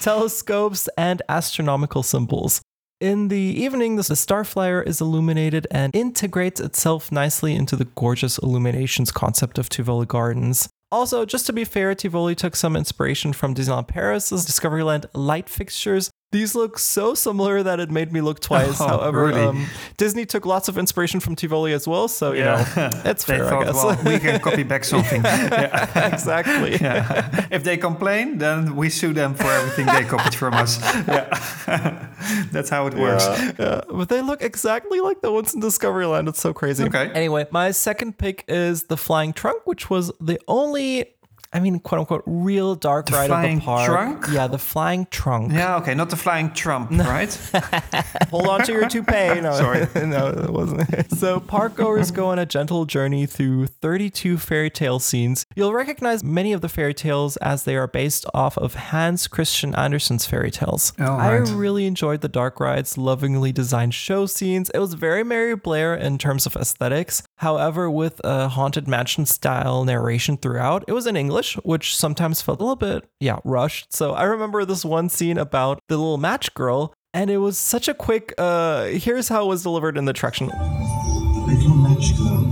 telescopes, 0.00 0.88
and 0.96 1.20
astronomical 1.28 2.02
symbols. 2.02 2.62
In 3.00 3.28
the 3.28 3.38
evening, 3.38 3.96
the 3.96 4.02
Star 4.04 4.44
Flyer 4.44 4.82
is 4.82 5.00
illuminated 5.00 5.66
and 5.70 5.94
integrates 5.96 6.60
itself 6.60 7.10
nicely 7.10 7.54
into 7.54 7.74
the 7.74 7.86
gorgeous 7.86 8.36
illuminations 8.36 9.10
concept 9.10 9.56
of 9.56 9.70
Tivoli 9.70 10.04
Gardens. 10.04 10.68
Also, 10.92 11.24
just 11.24 11.46
to 11.46 11.54
be 11.54 11.64
fair, 11.64 11.94
Tivoli 11.94 12.34
took 12.34 12.54
some 12.54 12.76
inspiration 12.76 13.32
from 13.32 13.54
Disneyland 13.54 13.88
Paris's 13.88 14.44
Discoveryland 14.44 15.06
light 15.14 15.48
fixtures. 15.48 16.09
These 16.32 16.54
look 16.54 16.78
so 16.78 17.14
similar 17.14 17.60
that 17.64 17.80
it 17.80 17.90
made 17.90 18.12
me 18.12 18.20
look 18.20 18.38
twice. 18.50 18.80
Oh, 18.80 18.86
However, 18.86 19.24
really? 19.26 19.40
um, 19.42 19.66
Disney 19.96 20.24
took 20.24 20.46
lots 20.46 20.68
of 20.68 20.78
inspiration 20.78 21.18
from 21.18 21.34
Tivoli 21.34 21.72
as 21.72 21.88
well, 21.88 22.06
so 22.06 22.32
you 22.32 22.44
know 22.44 22.64
it's 23.04 23.24
fair, 23.24 23.52
I 23.52 23.64
guess. 23.64 23.74
well, 23.74 23.98
we 24.04 24.18
can 24.20 24.38
copy 24.40 24.62
back 24.62 24.84
something. 24.92 25.22
yeah. 25.24 26.08
exactly. 26.12 26.76
Yeah. 26.80 27.46
If 27.50 27.64
they 27.64 27.76
complain, 27.76 28.38
then 28.38 28.76
we 28.76 28.90
sue 28.90 29.12
them 29.12 29.34
for 29.34 29.46
everything 29.46 29.86
they 29.86 30.04
copied 30.04 30.34
from 30.36 30.54
us. 30.54 30.78
Yeah. 31.08 32.08
That's 32.52 32.70
how 32.70 32.86
it 32.86 32.94
works. 32.94 33.24
Yeah, 33.26 33.52
yeah. 33.58 33.80
But 33.90 34.08
they 34.08 34.22
look 34.22 34.40
exactly 34.42 35.00
like 35.00 35.22
the 35.22 35.32
ones 35.32 35.54
in 35.54 35.60
Discoveryland. 35.60 36.28
It's 36.28 36.40
so 36.40 36.52
crazy. 36.52 36.84
Okay. 36.84 37.10
Anyway, 37.12 37.46
my 37.50 37.72
second 37.72 38.18
pick 38.18 38.44
is 38.46 38.84
the 38.84 38.96
Flying 38.96 39.32
Trunk, 39.32 39.62
which 39.66 39.90
was 39.90 40.12
the 40.20 40.38
only, 40.46 41.06
I 41.52 41.58
mean, 41.58 41.80
quote 41.80 41.98
unquote, 41.98 42.22
real 42.26 42.76
dark 42.76 43.10
ride 43.10 43.30
of 43.30 43.42
the 43.42 43.64
park. 43.64 43.86
Trunk? 43.86 44.26
Yeah, 44.30 44.46
the 44.46 44.58
Flying 44.58 45.06
Trunk. 45.10 45.52
Yeah, 45.52 45.76
okay, 45.78 45.94
not 45.94 46.10
the 46.10 46.16
flying 46.16 46.52
Trump, 46.52 46.92
right? 46.92 47.32
Hold 48.30 48.46
on 48.46 48.62
to 48.64 48.72
your 48.72 48.88
toupee. 48.88 49.10
No, 49.40 49.52
Sorry. 49.54 49.86
no, 50.06 50.28
it 50.28 50.50
wasn't. 50.50 51.10
So, 51.12 51.40
parkgoers 51.40 52.12
go 52.12 52.26
on 52.28 52.38
a 52.38 52.44
gentle 52.44 52.84
journey 52.84 53.26
through 53.26 53.66
32 53.66 54.36
fairy 54.38 54.68
tale 54.70 54.98
scenes. 54.98 55.46
You'll 55.54 55.72
recognize 55.72 56.22
many 56.22 56.52
of 56.52 56.60
the 56.60 56.68
fairy 56.68 56.92
tales 56.94 57.36
as 57.38 57.64
they 57.64 57.74
are 57.76 57.86
based 57.86 58.26
off 58.34 58.58
of 58.58 58.74
Hans 58.74 59.26
Christian 59.28 59.74
Andersen's 59.74 60.26
fairy 60.26 60.50
tales. 60.50 60.92
Oh, 60.98 61.16
I 61.16 61.36
really 61.38 61.86
enjoyed 61.86 62.20
the 62.20 62.28
dark 62.28 62.60
rides, 62.60 62.98
lovingly 62.98 63.50
designed 63.50 63.94
show 63.94 64.26
scenes. 64.26 64.68
It 64.70 64.78
was 64.78 64.94
very 64.94 65.24
Mary 65.24 65.56
Blair 65.56 65.94
in 65.94 66.18
terms 66.18 66.44
of 66.44 66.54
aesthetics. 66.54 67.22
However, 67.36 67.90
with 67.90 68.20
a 68.22 68.48
haunted 68.48 68.86
mansion 68.86 69.24
style 69.26 69.84
narration 69.84 70.36
throughout, 70.36 70.84
it 70.86 70.92
was 70.92 71.06
in 71.06 71.16
English, 71.16 71.39
which 71.64 71.96
sometimes 71.96 72.40
felt 72.42 72.60
a 72.60 72.62
little 72.62 72.76
bit, 72.76 73.08
yeah, 73.20 73.38
rushed. 73.44 73.92
So 73.92 74.12
I 74.12 74.24
remember 74.24 74.64
this 74.64 74.84
one 74.84 75.08
scene 75.08 75.38
about 75.38 75.80
the 75.88 75.96
little 75.96 76.18
match 76.18 76.54
girl, 76.54 76.92
and 77.12 77.30
it 77.30 77.38
was 77.38 77.58
such 77.58 77.88
a 77.88 77.94
quick, 77.94 78.32
uh, 78.38 78.84
here's 78.84 79.28
how 79.28 79.44
it 79.44 79.48
was 79.48 79.62
delivered 79.62 79.96
in 79.96 80.04
the 80.04 80.10
attraction. 80.10 80.46
Little 80.48 81.74
match 81.76 82.16
girl 82.16 82.46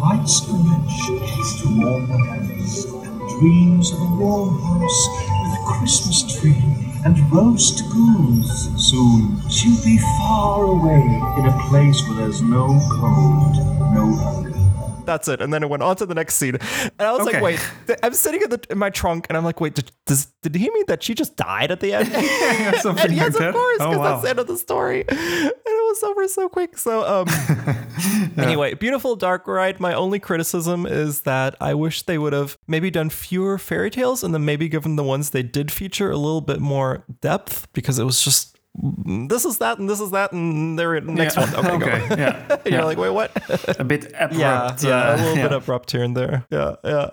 lights 0.00 0.40
the 0.40 0.52
match 0.52 1.60
to 1.60 1.80
warm 1.80 2.06
the 2.06 2.18
house 2.28 2.84
and 2.84 3.40
dreams 3.40 3.92
of 3.92 4.00
a 4.00 4.16
warm 4.16 4.60
house 4.60 5.08
with 5.42 5.58
a 5.58 5.64
Christmas 5.66 6.40
tree 6.40 6.62
and 7.04 7.18
roast 7.32 7.82
goose. 7.90 8.70
Soon 8.76 9.40
she'll 9.50 9.84
be 9.84 9.98
far 10.18 10.64
away 10.64 11.02
in 11.38 11.46
a 11.46 11.58
place 11.68 12.00
where 12.08 12.18
there's 12.18 12.42
no 12.42 12.66
cold, 12.92 13.56
no 13.92 14.14
hunger, 14.16 14.50
That's 15.06 15.28
it. 15.28 15.40
And 15.40 15.52
then 15.52 15.62
it 15.62 15.68
went 15.68 15.82
on 15.82 15.96
to 15.96 16.06
the 16.06 16.14
next 16.14 16.34
scene. 16.36 16.56
And 16.98 17.02
I 17.08 17.12
was 17.12 17.26
Okay. 17.26 17.40
like, 17.40 17.58
wait, 17.88 17.98
I'm 18.02 18.12
sitting 18.14 18.42
in, 18.42 18.50
the, 18.50 18.60
in 18.70 18.78
my 18.78 18.90
trunk 18.90 19.26
and 19.28 19.36
I'm 19.36 19.44
like, 19.44 19.60
wait, 19.60 19.74
did, 19.74 19.90
does, 20.06 20.26
did 20.42 20.54
he 20.54 20.70
mean 20.70 20.84
that 20.88 21.02
she 21.02 21.14
just 21.14 21.36
died 21.36 21.70
at 21.70 21.80
the 21.80 21.92
end? 21.94 22.08
Something 22.80 23.06
and 23.06 23.14
yes, 23.14 23.34
like 23.34 23.38
that. 23.40 23.48
of 23.48 23.54
course, 23.54 23.76
Oh, 23.80 23.90
because 23.90 23.98
wow. 23.98 24.10
that's 24.10 24.22
the 24.22 24.30
end 24.30 24.38
of 24.38 24.46
the 24.46 24.58
story. 24.58 25.04
And 25.08 25.18
it 25.18 25.86
was 25.88 26.02
over 26.02 26.28
so 26.28 26.48
quick. 26.48 26.78
So, 26.78 27.04
um, 27.06 27.26
anyway, 28.36 28.74
beautiful 28.74 29.16
dark 29.16 29.46
ride. 29.46 29.80
My 29.80 29.94
only 29.94 30.18
criticism 30.18 30.86
is 30.86 31.20
that 31.22 31.54
I 31.60 31.74
wish 31.74 32.02
they 32.02 32.18
would 32.18 32.32
have 32.32 32.56
maybe 32.66 32.90
done 32.90 33.10
fewer 33.10 33.58
fairy 33.58 33.90
tales 33.90 34.22
and 34.24 34.34
then 34.34 34.44
maybe 34.44 34.68
given 34.68 34.96
the 34.96 35.04
ones 35.04 35.30
they 35.30 35.42
did 35.42 35.70
feature 35.70 36.10
a 36.10 36.16
little 36.16 36.40
bit 36.40 36.60
more 36.60 37.04
depth 37.20 37.72
because 37.72 37.98
it 37.98 38.04
was 38.04 38.22
just 38.22 38.53
this 38.76 39.44
is 39.44 39.58
that 39.58 39.78
and 39.78 39.88
this 39.88 40.00
is 40.00 40.10
that 40.10 40.32
and 40.32 40.76
they're 40.78 41.00
next 41.00 41.36
Yeah. 41.36 41.52
one. 41.60 41.82
Okay, 41.82 42.08
go. 42.08 42.14
yeah. 42.16 42.46
And 42.50 42.60
yeah. 42.64 42.72
You're 42.72 42.84
like, 42.84 42.98
wait, 42.98 43.10
what? 43.10 43.30
a 43.78 43.84
bit 43.84 44.06
abrupt. 44.18 44.34
Yeah, 44.34 44.76
yeah, 44.82 45.10
uh, 45.10 45.14
a 45.14 45.16
little 45.16 45.34
bit 45.36 45.50
yeah. 45.52 45.56
abrupt 45.56 45.90
here 45.92 46.02
and 46.02 46.16
there. 46.16 46.44
Yeah, 46.50 46.74
yeah. 46.84 47.10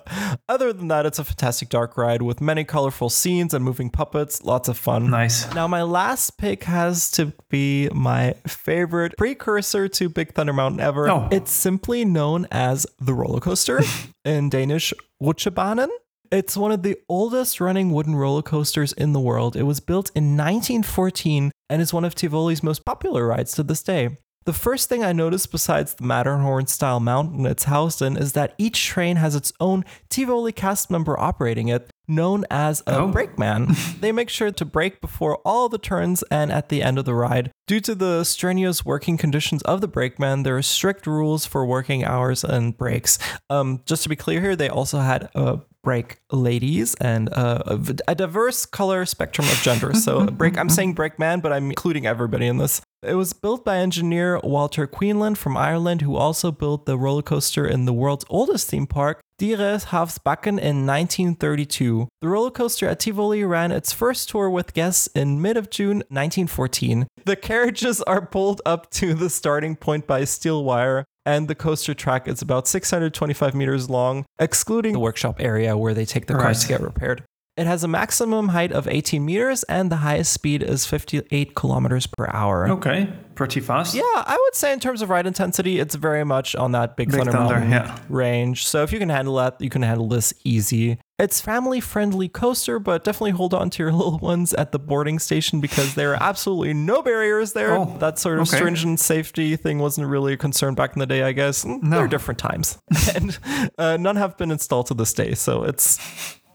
Other 0.50 0.74
than 0.74 0.88
that, 0.88 1.06
it's 1.06 1.20
a 1.20 1.24
fantastic 1.24 1.70
dark 1.70 1.98
ride 1.98 2.24
with 2.24 2.41
many 2.41 2.63
colorful 2.63 3.10
scenes 3.10 3.53
and 3.53 3.63
moving 3.63 3.89
puppets. 3.91 4.44
Lots 4.44 4.70
of 4.70 4.77
fun. 4.77 5.10
Nice. 5.12 5.53
Now, 5.53 5.68
my 5.68 5.84
last 5.84 6.38
pick 6.38 6.63
has 6.63 7.12
to 7.12 7.34
be 7.50 7.89
my 7.94 8.34
favorite 8.48 9.13
precursor 9.18 9.88
to 9.88 10.10
Big 10.10 10.34
Thunder 10.34 10.53
Mountain 10.53 10.80
ever. 10.80 11.10
Oh. 11.10 11.27
It's 11.32 11.51
simply 11.51 12.06
known 12.06 12.48
as 12.51 12.88
the 13.00 13.13
roller 13.13 13.39
coaster 13.39 13.82
in 14.25 14.50
Danish, 14.50 14.94
Rutschebanen. 15.22 15.89
It's 16.31 16.55
one 16.55 16.71
of 16.71 16.81
the 16.83 16.97
oldest 17.09 17.59
running 17.59 17.91
wooden 17.91 18.15
roller 18.15 18.41
coasters 18.41 18.93
in 18.93 19.11
the 19.11 19.19
world. 19.19 19.55
It 19.57 19.63
was 19.63 19.81
built 19.81 20.09
in 20.15 20.38
1914 20.38 21.51
and 21.69 21.81
is 21.81 21.93
one 21.93 22.05
of 22.05 22.15
Tivoli's 22.15 22.63
most 22.63 22.85
popular 22.85 23.27
rides 23.27 23.51
to 23.55 23.63
this 23.63 23.83
day. 23.83 24.17
The 24.45 24.53
first 24.53 24.89
thing 24.89 25.03
I 25.03 25.11
noticed 25.13 25.51
besides 25.51 25.93
the 25.93 26.03
Matterhorn 26.05 26.65
style 26.65 27.00
mountain 27.00 27.45
it's 27.45 27.65
housed 27.65 28.01
in 28.01 28.17
is 28.17 28.31
that 28.33 28.55
each 28.57 28.83
train 28.85 29.17
has 29.17 29.35
its 29.35 29.53
own 29.59 29.85
Tivoli 30.09 30.51
cast 30.51 30.89
member 30.89 31.19
operating 31.19 31.67
it, 31.67 31.91
known 32.07 32.45
as 32.50 32.81
a 32.88 32.97
Oh. 32.97 33.07
brakeman. 33.09 33.75
they 34.00 34.11
make 34.11 34.29
sure 34.29 34.50
to 34.51 34.65
brake 34.65 35.00
before 35.00 35.38
all 35.45 35.69
the 35.69 35.77
turns 35.77 36.23
and 36.31 36.51
at 36.51 36.69
the 36.69 36.81
end 36.81 36.97
of 36.97 37.05
the 37.05 37.13
ride. 37.13 37.51
Due 37.67 37.81
to 37.81 37.93
the 37.93 38.23
strenuous 38.23 38.83
working 38.83 39.15
conditions 39.17 39.61
of 39.63 39.79
the 39.79 39.88
brakeman, 39.88 40.41
there 40.41 40.57
are 40.57 40.61
strict 40.63 41.05
rules 41.05 41.45
for 41.45 41.63
working 41.65 42.03
hours 42.03 42.43
and 42.43 42.75
breaks. 42.75 43.19
Um, 43.50 43.81
just 43.85 44.01
to 44.03 44.09
be 44.09 44.15
clear 44.15 44.41
here, 44.41 44.55
they 44.55 44.69
also 44.69 45.00
had 45.01 45.29
uh, 45.35 45.57
brake 45.83 46.19
ladies 46.31 46.95
and 46.95 47.31
uh, 47.33 47.63
a, 47.65 47.95
a 48.09 48.15
diverse 48.15 48.65
color 48.65 49.05
spectrum 49.05 49.47
of 49.47 49.55
gender. 49.61 49.93
So 49.93 50.25
brake, 50.31 50.57
I'm 50.57 50.69
saying 50.69 50.93
brakeman, 50.93 51.39
but 51.39 51.51
I'm 51.51 51.69
including 51.69 52.05
everybody 52.05 52.47
in 52.47 52.57
this. 52.57 52.81
It 53.03 53.15
was 53.15 53.33
built 53.33 53.65
by 53.65 53.77
engineer 53.77 54.39
Walter 54.43 54.85
Queenland 54.85 55.39
from 55.39 55.57
Ireland, 55.57 56.01
who 56.01 56.15
also 56.15 56.51
built 56.51 56.85
the 56.85 57.00
roller 57.00 57.23
coaster 57.23 57.65
in 57.65 57.85
the 57.85 57.93
world's 57.93 58.25
oldest 58.29 58.69
theme 58.69 58.85
park, 58.85 59.21
Dyrehavsbakken 59.39 60.59
in 60.59 60.85
1932. 60.85 62.07
The 62.21 62.27
roller 62.27 62.51
coaster 62.51 62.88
at 62.88 63.00
Tivoli 63.00 63.43
ran 63.43 63.71
its 63.71 63.91
first 63.91 64.29
tour 64.29 64.51
with 64.51 64.75
guests 64.75 65.07
in 65.15 65.41
mid 65.41 65.57
of 65.57 65.71
June 65.71 66.03
1914. 66.09 67.07
The 67.25 67.35
carriages 67.35 68.03
are 68.03 68.23
pulled 68.23 68.61
up 68.67 68.91
to 68.91 69.15
the 69.15 69.31
starting 69.31 69.75
point 69.75 70.05
by 70.05 70.25
steel 70.25 70.63
wire. 70.63 71.05
And 71.25 71.48
the 71.48 71.56
coaster 71.56 71.94
track 71.94 72.28
is 72.28 72.42
about 72.42 72.68
625 72.68 73.54
meters 73.54 73.90
long, 73.90 74.25
excluding 74.40 74.94
the 74.94 75.00
workshop 75.00 75.38
area 75.40 75.78
where 75.78 75.94
they 75.94 76.06
take 76.06 76.25
the 76.25 76.34
cars 76.34 76.58
Right. 76.58 76.62
to 76.62 76.68
get 76.68 76.82
repaired. 76.82 77.24
It 77.58 77.68
has 77.68 77.84
a 77.84 77.88
maximum 77.88 78.48
height 78.50 78.72
of 78.72 78.88
18 78.88 79.24
meters, 79.25 79.63
and 79.63 79.92
the 79.92 79.98
highest 79.98 80.32
speed 80.32 80.63
is 80.63 80.86
58 80.86 81.54
kilometers 81.54 82.08
per 82.08 82.28
hour. 82.32 82.70
Okay. 82.70 83.10
Pretty 83.36 83.60
fast. 83.60 83.94
Yeah, 83.94 84.01
I 84.06 84.38
would 84.42 84.56
say 84.56 84.72
in 84.72 84.80
terms 84.80 85.01
of 85.01 85.10
ride 85.10 85.28
intensity, 85.28 85.78
it's 85.80 85.96
very 85.96 86.24
much 86.24 86.56
on 86.56 86.72
that 86.72 86.96
Big, 86.96 87.10
Big 87.10 87.18
Thunder, 87.18 87.32
Thunder, 87.34 87.54
Mountain 87.60 87.72
yeah. 87.72 87.98
range. 88.08 88.66
So 88.66 88.84
if 88.84 88.94
you 88.94 89.00
can 89.00 89.10
handle 89.10 89.36
that, 89.36 89.60
you 89.60 89.70
can 89.70 89.82
handle 89.82 90.08
this 90.08 90.34
easy. 90.44 90.98
It's 91.22 91.40
family 91.40 91.80
friendly 91.80 92.28
coaster, 92.28 92.80
but 92.80 93.04
definitely 93.04 93.32
hold 93.32 93.54
on 93.54 93.70
to 93.70 93.84
your 93.84 93.92
little 93.94 94.18
ones 94.18 94.54
at 94.56 94.72
the 94.72 94.80
boarding 94.80 95.20
station 95.20 95.62
because 95.62 95.94
there 95.94 96.13
are 96.13 96.22
absolutely 96.22 96.74
no 96.74 97.04
barriers 97.04 97.54
there. 97.54 97.78
Oh, 97.78 97.96
that 98.00 98.18
sort 98.18 98.40
of 98.40 98.48
okay. 98.48 98.58
stringent 98.58 99.00
safety 99.00 99.56
thing 99.56 99.78
wasn't 99.78 100.08
really 100.08 100.34
a 100.34 100.38
concern 100.38 100.74
back 100.74 100.94
in 100.94 101.00
the 101.00 101.06
day, 101.06 101.22
I 101.22 101.32
guess. 101.32 101.63
Mm, 101.63 101.92
There 101.92 102.00
are 102.00 102.08
different 102.08 102.40
times, 102.40 102.80
and 103.16 103.38
uh, 103.78 103.98
none 103.98 104.16
have 104.16 104.36
been 104.38 104.50
installed 104.50 104.88
to 104.88 104.96
this 104.96 105.13
day. 105.13 105.36
So 105.36 105.63
it's 105.63 106.00